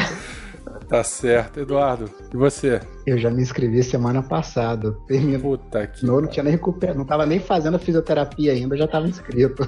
Tá 0.89 1.05
certo. 1.05 1.61
Eduardo, 1.61 2.11
e 2.33 2.37
você? 2.37 2.81
Eu 3.07 3.19
já 3.19 3.31
me 3.31 3.43
inscrevi 3.43 3.83
semana 3.83 4.23
passada. 4.23 4.93
Terminou. 5.07 5.59
Puta 5.59 5.87
que. 5.87 6.05
Não, 6.05 6.21
não 6.21 6.29
tinha 6.29 6.43
nem 6.43 6.53
recuperado, 6.53 6.99
não 6.99 7.05
tava 7.05 7.27
nem 7.27 7.39
fazendo 7.39 7.77
a 7.77 7.79
fisioterapia 7.79 8.53
ainda, 8.53 8.77
já 8.77 8.89
tava 8.89 9.07
inscrito. 9.07 9.67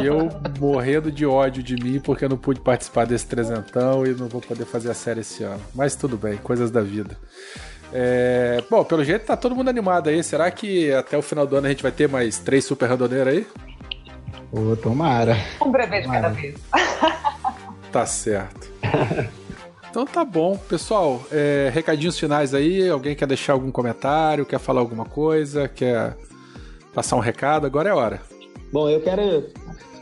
E 0.00 0.06
eu 0.06 0.28
morrendo 0.60 1.10
de 1.10 1.26
ódio 1.26 1.62
de 1.62 1.74
mim 1.76 2.00
porque 2.00 2.24
eu 2.24 2.28
não 2.28 2.36
pude 2.36 2.60
participar 2.60 3.06
desse 3.06 3.26
trezentão 3.26 4.06
e 4.06 4.10
não 4.14 4.28
vou 4.28 4.40
poder 4.40 4.64
fazer 4.64 4.90
a 4.90 4.94
série 4.94 5.20
esse 5.20 5.42
ano. 5.42 5.60
Mas 5.74 5.96
tudo 5.96 6.16
bem, 6.16 6.36
coisas 6.36 6.70
da 6.70 6.80
vida. 6.80 7.16
É, 7.92 8.62
Bom, 8.70 8.84
pelo 8.84 9.04
jeito 9.04 9.26
tá 9.26 9.36
todo 9.36 9.54
mundo 9.54 9.68
animado 9.68 10.08
aí. 10.08 10.22
Será 10.22 10.50
que 10.50 10.92
até 10.92 11.16
o 11.16 11.22
final 11.22 11.46
do 11.46 11.56
ano 11.56 11.66
a 11.66 11.70
gente 11.70 11.82
vai 11.82 11.92
ter 11.92 12.08
mais 12.08 12.38
três 12.38 12.64
super 12.64 12.88
randoneiros 12.88 13.32
aí? 13.32 13.46
Ô, 14.52 14.76
tomara. 14.76 15.36
Um 15.60 15.70
brevê 15.72 16.02
de 16.02 16.08
cada 16.08 16.28
vez. 16.28 16.54
Tá 17.90 18.06
certo. 18.06 18.70
Então 19.92 20.06
tá 20.06 20.24
bom. 20.24 20.56
Pessoal, 20.56 21.22
é, 21.30 21.70
recadinhos 21.70 22.18
finais 22.18 22.54
aí. 22.54 22.88
Alguém 22.88 23.14
quer 23.14 23.26
deixar 23.26 23.52
algum 23.52 23.70
comentário? 23.70 24.46
Quer 24.46 24.58
falar 24.58 24.80
alguma 24.80 25.04
coisa? 25.04 25.68
Quer 25.68 26.16
passar 26.94 27.14
um 27.16 27.20
recado? 27.20 27.66
Agora 27.66 27.90
é 27.90 27.92
hora. 27.92 28.22
Bom, 28.72 28.88
eu 28.88 29.02
quero 29.02 29.44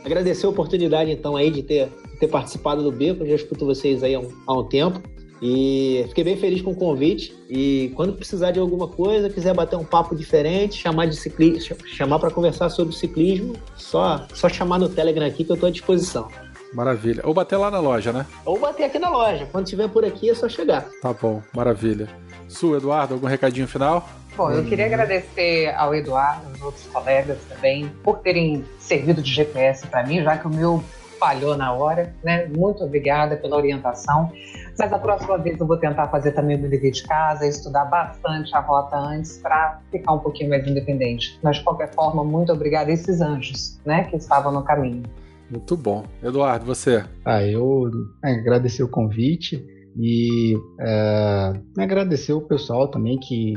agradecer 0.05 0.45
a 0.45 0.49
oportunidade, 0.49 1.11
então, 1.11 1.35
aí 1.35 1.51
de 1.51 1.61
ter, 1.61 1.89
ter 2.21 2.29
participado 2.29 2.81
do 2.81 2.89
Beco. 2.89 3.23
Eu 3.23 3.31
já 3.31 3.35
escuto 3.35 3.65
vocês 3.65 4.01
aí 4.01 4.15
há 4.15 4.21
um, 4.21 4.29
há 4.47 4.59
um 4.59 4.63
tempo. 4.63 5.01
E 5.41 6.05
fiquei 6.07 6.23
bem 6.23 6.37
feliz 6.37 6.61
com 6.61 6.71
o 6.71 6.75
convite. 6.75 7.35
E 7.49 7.91
quando 7.93 8.13
precisar 8.13 8.51
de 8.51 8.61
alguma 8.61 8.87
coisa, 8.87 9.29
quiser 9.29 9.53
bater 9.53 9.75
um 9.75 9.83
papo 9.83 10.15
diferente, 10.15 10.81
chamar 10.81 11.07
de 11.07 11.17
ciclismo, 11.17 11.75
chamar 11.85 12.17
para 12.17 12.31
conversar 12.31 12.69
sobre 12.69 12.95
ciclismo, 12.95 13.57
só, 13.75 14.25
só 14.33 14.47
chamar 14.47 14.79
no 14.79 14.87
Telegram 14.87 15.25
aqui 15.25 15.43
que 15.43 15.51
eu 15.51 15.55
estou 15.55 15.67
à 15.67 15.71
disposição. 15.71 16.29
Maravilha. 16.73 17.21
Ou 17.25 17.33
bater 17.33 17.57
lá 17.57 17.69
na 17.69 17.79
loja, 17.79 18.11
né? 18.13 18.25
Ou 18.45 18.59
bater 18.59 18.85
aqui 18.85 18.99
na 18.99 19.09
loja. 19.09 19.47
Quando 19.51 19.65
estiver 19.65 19.89
por 19.89 20.05
aqui, 20.05 20.29
é 20.29 20.35
só 20.35 20.47
chegar. 20.47 20.85
Tá 21.01 21.13
bom, 21.13 21.41
maravilha. 21.53 22.07
Su, 22.47 22.75
Eduardo, 22.75 23.13
algum 23.13 23.27
recadinho 23.27 23.67
final? 23.67 24.07
Bom, 24.35 24.49
eu 24.51 24.63
queria 24.63 24.85
agradecer 24.85 25.73
ao 25.75 25.93
Eduardo, 25.93 26.47
aos 26.47 26.61
outros 26.61 26.85
colegas 26.87 27.37
também, 27.49 27.89
por 28.01 28.19
terem 28.19 28.63
servido 28.79 29.21
de 29.21 29.29
GPS 29.29 29.85
para 29.87 30.05
mim, 30.05 30.23
já 30.23 30.37
que 30.37 30.47
o 30.47 30.49
meu 30.49 30.81
falhou 31.19 31.55
na 31.55 31.71
hora, 31.71 32.15
né? 32.23 32.47
Muito 32.47 32.83
obrigada 32.83 33.37
pela 33.37 33.55
orientação. 33.55 34.31
Mas 34.79 34.91
a 34.91 34.97
próxima 34.97 35.37
vez 35.37 35.59
eu 35.59 35.67
vou 35.67 35.77
tentar 35.77 36.07
fazer 36.07 36.31
também 36.31 36.57
o 36.57 36.59
meu 36.59 36.69
dever 36.69 36.91
de 36.91 37.03
casa, 37.03 37.45
estudar 37.45 37.85
bastante 37.85 38.55
a 38.55 38.59
rota 38.59 38.97
antes 38.97 39.37
para 39.37 39.79
ficar 39.91 40.13
um 40.13 40.19
pouquinho 40.19 40.49
mais 40.49 40.65
independente. 40.65 41.37
Mas 41.43 41.57
de 41.57 41.63
qualquer 41.63 41.93
forma, 41.93 42.23
muito 42.23 42.51
obrigada 42.51 42.89
a 42.89 42.93
esses 42.93 43.21
anjos, 43.21 43.79
né, 43.85 44.05
que 44.05 44.15
estavam 44.15 44.51
no 44.51 44.63
caminho. 44.63 45.03
Muito 45.51 45.75
bom. 45.75 46.05
Eduardo, 46.23 46.65
você? 46.65 47.03
Ah, 47.25 47.45
eu 47.45 47.91
é, 48.23 48.31
agradecer 48.31 48.83
o 48.83 48.89
convite. 48.89 49.61
E 49.97 50.55
é, 50.79 51.53
agradecer 51.77 52.31
o 52.33 52.41
pessoal 52.41 52.87
também 52.87 53.19
que 53.19 53.53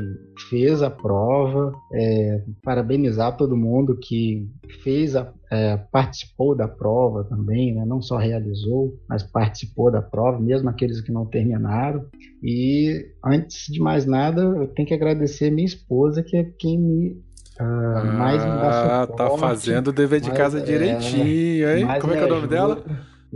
fez 0.49 0.81
a 0.81 0.89
prova, 0.89 1.73
é, 1.93 2.43
parabenizar 2.61 3.37
todo 3.37 3.55
mundo 3.55 3.97
que 3.97 4.45
fez 4.83 5.15
a, 5.15 5.31
é, 5.49 5.77
participou 5.77 6.55
da 6.55 6.67
prova 6.67 7.23
também, 7.23 7.73
né? 7.73 7.85
não 7.85 8.01
só 8.01 8.17
realizou, 8.17 8.99
mas 9.07 9.23
participou 9.23 9.89
da 9.89 10.01
prova, 10.01 10.39
mesmo 10.39 10.69
aqueles 10.69 10.99
que 10.99 11.11
não 11.11 11.25
terminaram. 11.25 12.05
E 12.43 13.05
antes 13.23 13.71
de 13.71 13.79
mais 13.79 14.05
nada, 14.05 14.41
eu 14.41 14.67
tenho 14.67 14.87
que 14.87 14.93
agradecer 14.93 15.49
minha 15.49 15.65
esposa, 15.65 16.21
que 16.21 16.35
é 16.35 16.43
quem 16.43 16.77
me 16.77 17.24
uh, 17.59 18.17
mais 18.17 18.43
me 18.43 18.51
dá 18.51 19.01
ah, 19.01 19.07
suporte. 19.07 19.17
tá 19.17 19.37
fazendo 19.37 19.87
o 19.89 19.93
dever 19.93 20.21
de 20.21 20.31
casa 20.31 20.59
é, 20.59 20.61
direitinho, 20.61 21.69
hein? 21.69 21.87
Como 21.99 22.13
é 22.13 22.17
que 22.17 22.23
é 22.23 22.25
o 22.25 22.29
nome 22.29 22.47
dela? 22.47 22.83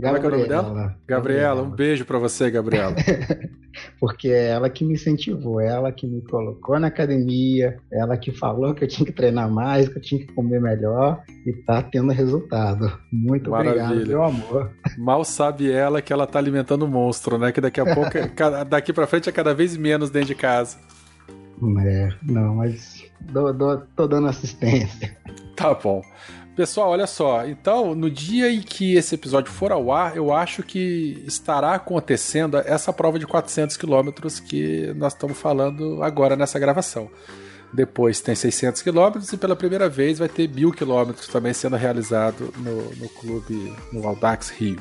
Como 0.00 0.16
é 0.16 0.20
que 0.20 0.24
é 0.24 0.28
o 0.28 0.30
nome 0.30 0.48
dela? 0.48 0.96
Gabriela, 1.06 1.62
um 1.62 1.70
beijo 1.70 2.04
para 2.04 2.18
você, 2.18 2.50
Gabriela. 2.50 2.94
Porque 4.00 4.28
é 4.28 4.48
ela 4.48 4.68
que 4.68 4.84
me 4.84 4.94
incentivou, 4.94 5.60
ela 5.60 5.92
que 5.92 6.06
me 6.06 6.22
colocou 6.22 6.78
na 6.78 6.88
academia, 6.88 7.76
ela 7.92 8.16
que 8.16 8.32
falou 8.32 8.74
que 8.74 8.84
eu 8.84 8.88
tinha 8.88 9.06
que 9.06 9.12
treinar 9.12 9.50
mais, 9.50 9.88
que 9.88 9.98
eu 9.98 10.02
tinha 10.02 10.20
que 10.20 10.32
comer 10.32 10.60
melhor 10.60 11.22
e 11.46 11.52
tá 11.52 11.82
tendo 11.82 12.12
resultado. 12.12 12.90
Muito 13.12 13.50
Maravilha. 13.50 13.84
obrigado, 13.84 14.08
meu 14.08 14.22
amor. 14.22 14.70
Mal 14.98 15.24
sabe 15.24 15.70
ela 15.70 16.02
que 16.02 16.12
ela 16.12 16.26
tá 16.26 16.38
alimentando 16.38 16.82
o 16.82 16.86
um 16.86 16.90
monstro, 16.90 17.38
né? 17.38 17.52
Que 17.52 17.60
daqui 17.60 17.80
a 17.80 17.94
pouco, 17.94 18.10
daqui 18.68 18.92
para 18.92 19.06
frente 19.06 19.28
é 19.28 19.32
cada 19.32 19.54
vez 19.54 19.76
menos 19.76 20.10
dentro 20.10 20.28
de 20.28 20.34
casa. 20.34 20.78
É, 21.80 22.08
não, 22.22 22.56
mas 22.56 23.04
dou, 23.20 23.52
dou, 23.52 23.82
tô 23.94 24.06
dando 24.06 24.28
assistência. 24.28 25.16
Tá 25.56 25.74
bom. 25.74 26.00
Pessoal, 26.56 26.88
olha 26.88 27.06
só. 27.06 27.46
Então, 27.46 27.94
no 27.94 28.10
dia 28.10 28.50
em 28.50 28.62
que 28.62 28.94
esse 28.94 29.14
episódio 29.14 29.52
for 29.52 29.70
ao 29.72 29.92
ar, 29.92 30.16
eu 30.16 30.32
acho 30.32 30.62
que 30.62 31.22
estará 31.26 31.74
acontecendo 31.74 32.56
essa 32.56 32.94
prova 32.94 33.18
de 33.18 33.26
400 33.26 33.76
quilômetros 33.76 34.40
que 34.40 34.90
nós 34.96 35.12
estamos 35.12 35.38
falando 35.38 36.02
agora 36.02 36.34
nessa 36.36 36.58
gravação. 36.58 37.10
Depois 37.72 38.20
tem 38.20 38.34
600 38.34 38.80
quilômetros 38.80 39.30
e 39.32 39.36
pela 39.36 39.54
primeira 39.54 39.88
vez 39.88 40.18
vai 40.18 40.28
ter 40.28 40.48
mil 40.48 40.72
quilômetros 40.72 41.28
também 41.28 41.52
sendo 41.52 41.76
realizado 41.76 42.52
no, 42.56 42.94
no 42.94 43.08
clube, 43.10 43.74
no 43.92 44.06
Aldax 44.06 44.48
Rio. 44.50 44.80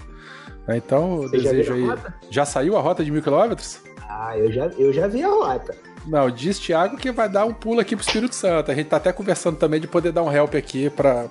Então, 0.67 1.23
eu 1.23 1.29
desejo 1.29 1.73
aí. 1.73 1.83
Já 2.29 2.45
saiu 2.45 2.77
a 2.77 2.81
rota 2.81 3.03
de 3.03 3.11
mil 3.11 3.21
quilômetros? 3.21 3.81
Ah, 4.07 4.37
eu 4.37 4.51
já, 4.51 4.65
eu 4.77 4.91
já 4.91 5.07
vi 5.07 5.23
a 5.23 5.29
rota. 5.29 5.75
Não, 6.05 6.29
diz 6.29 6.59
Thiago 6.59 6.97
que 6.97 7.11
vai 7.11 7.29
dar 7.29 7.45
um 7.45 7.53
pulo 7.53 7.79
aqui 7.79 7.95
pro 7.95 8.05
Espírito 8.05 8.35
Santo. 8.35 8.71
A 8.71 8.75
gente 8.75 8.87
tá 8.87 8.97
até 8.97 9.11
conversando 9.11 9.57
também 9.57 9.79
de 9.79 9.87
poder 9.87 10.11
dar 10.11 10.23
um 10.23 10.31
help 10.31 10.55
aqui 10.55 10.89
para 10.89 11.27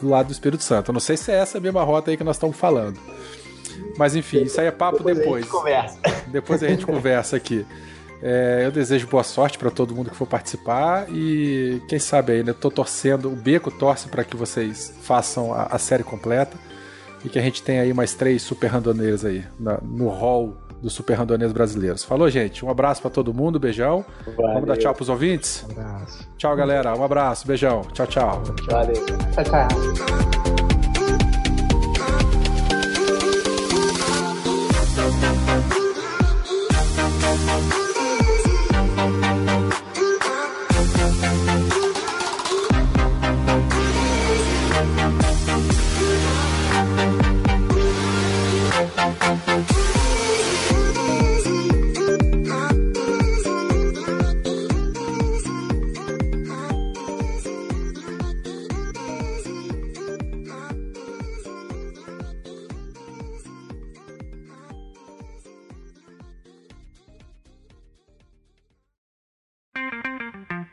do 0.00 0.08
lado 0.08 0.26
do 0.26 0.32
Espírito 0.32 0.62
Santo. 0.62 0.90
Eu 0.90 0.92
não 0.92 1.00
sei 1.00 1.16
se 1.16 1.30
é 1.30 1.36
essa 1.36 1.58
a 1.58 1.60
mesma 1.60 1.82
rota 1.82 2.10
aí 2.10 2.16
que 2.16 2.24
nós 2.24 2.36
estamos 2.36 2.56
falando. 2.56 2.98
Mas 3.96 4.16
enfim, 4.16 4.42
isso 4.42 4.60
aí 4.60 4.66
é 4.66 4.70
papo 4.70 4.98
depois. 4.98 5.18
Depois. 5.18 5.34
A 5.34 5.40
gente 5.40 5.50
conversa. 5.50 5.98
Depois 6.28 6.62
a 6.62 6.68
gente 6.68 6.86
conversa 6.86 7.36
aqui. 7.36 7.66
É, 8.22 8.62
eu 8.64 8.70
desejo 8.70 9.08
boa 9.08 9.24
sorte 9.24 9.58
para 9.58 9.68
todo 9.68 9.96
mundo 9.96 10.08
que 10.08 10.16
for 10.16 10.28
participar 10.28 11.06
e 11.10 11.82
quem 11.88 11.98
sabe 11.98 12.34
aí, 12.34 12.44
né? 12.44 12.52
Tô 12.52 12.70
torcendo, 12.70 13.28
o 13.28 13.34
Beco 13.34 13.68
torce 13.68 14.08
para 14.08 14.22
que 14.22 14.36
vocês 14.36 14.94
façam 15.02 15.52
a, 15.52 15.64
a, 15.64 15.78
série 15.78 16.04
completa 16.04 16.56
e 17.24 17.28
que 17.28 17.36
a 17.36 17.42
gente 17.42 17.64
tenha 17.64 17.82
aí 17.82 17.92
mais 17.92 18.14
três 18.14 18.40
super 18.42 18.68
randoneiros 18.68 19.24
aí 19.24 19.44
na, 19.58 19.78
no 19.82 20.08
hall 20.08 20.56
dos 20.82 20.92
super 20.92 21.14
randoneiros 21.14 21.52
brasileiros. 21.52 22.04
Falou, 22.04 22.28
gente. 22.28 22.64
Um 22.64 22.70
abraço 22.70 23.00
para 23.00 23.10
todo 23.10 23.32
mundo, 23.32 23.58
beijão. 23.58 24.04
Valeu. 24.36 24.54
Vamos 24.54 24.68
dar 24.68 24.76
tchau 24.76 24.94
pros 24.94 25.08
ouvintes? 25.08 25.64
Um 25.68 25.80
abraço. 25.80 26.28
Tchau, 26.36 26.56
galera. 26.56 26.94
Um 26.96 27.04
abraço, 27.04 27.46
beijão. 27.46 27.82
Tchau, 27.92 28.06
tchau. 28.06 28.42
Valeu. 28.68 29.06
Tchau, 29.32 29.44
tchau. 29.44 30.51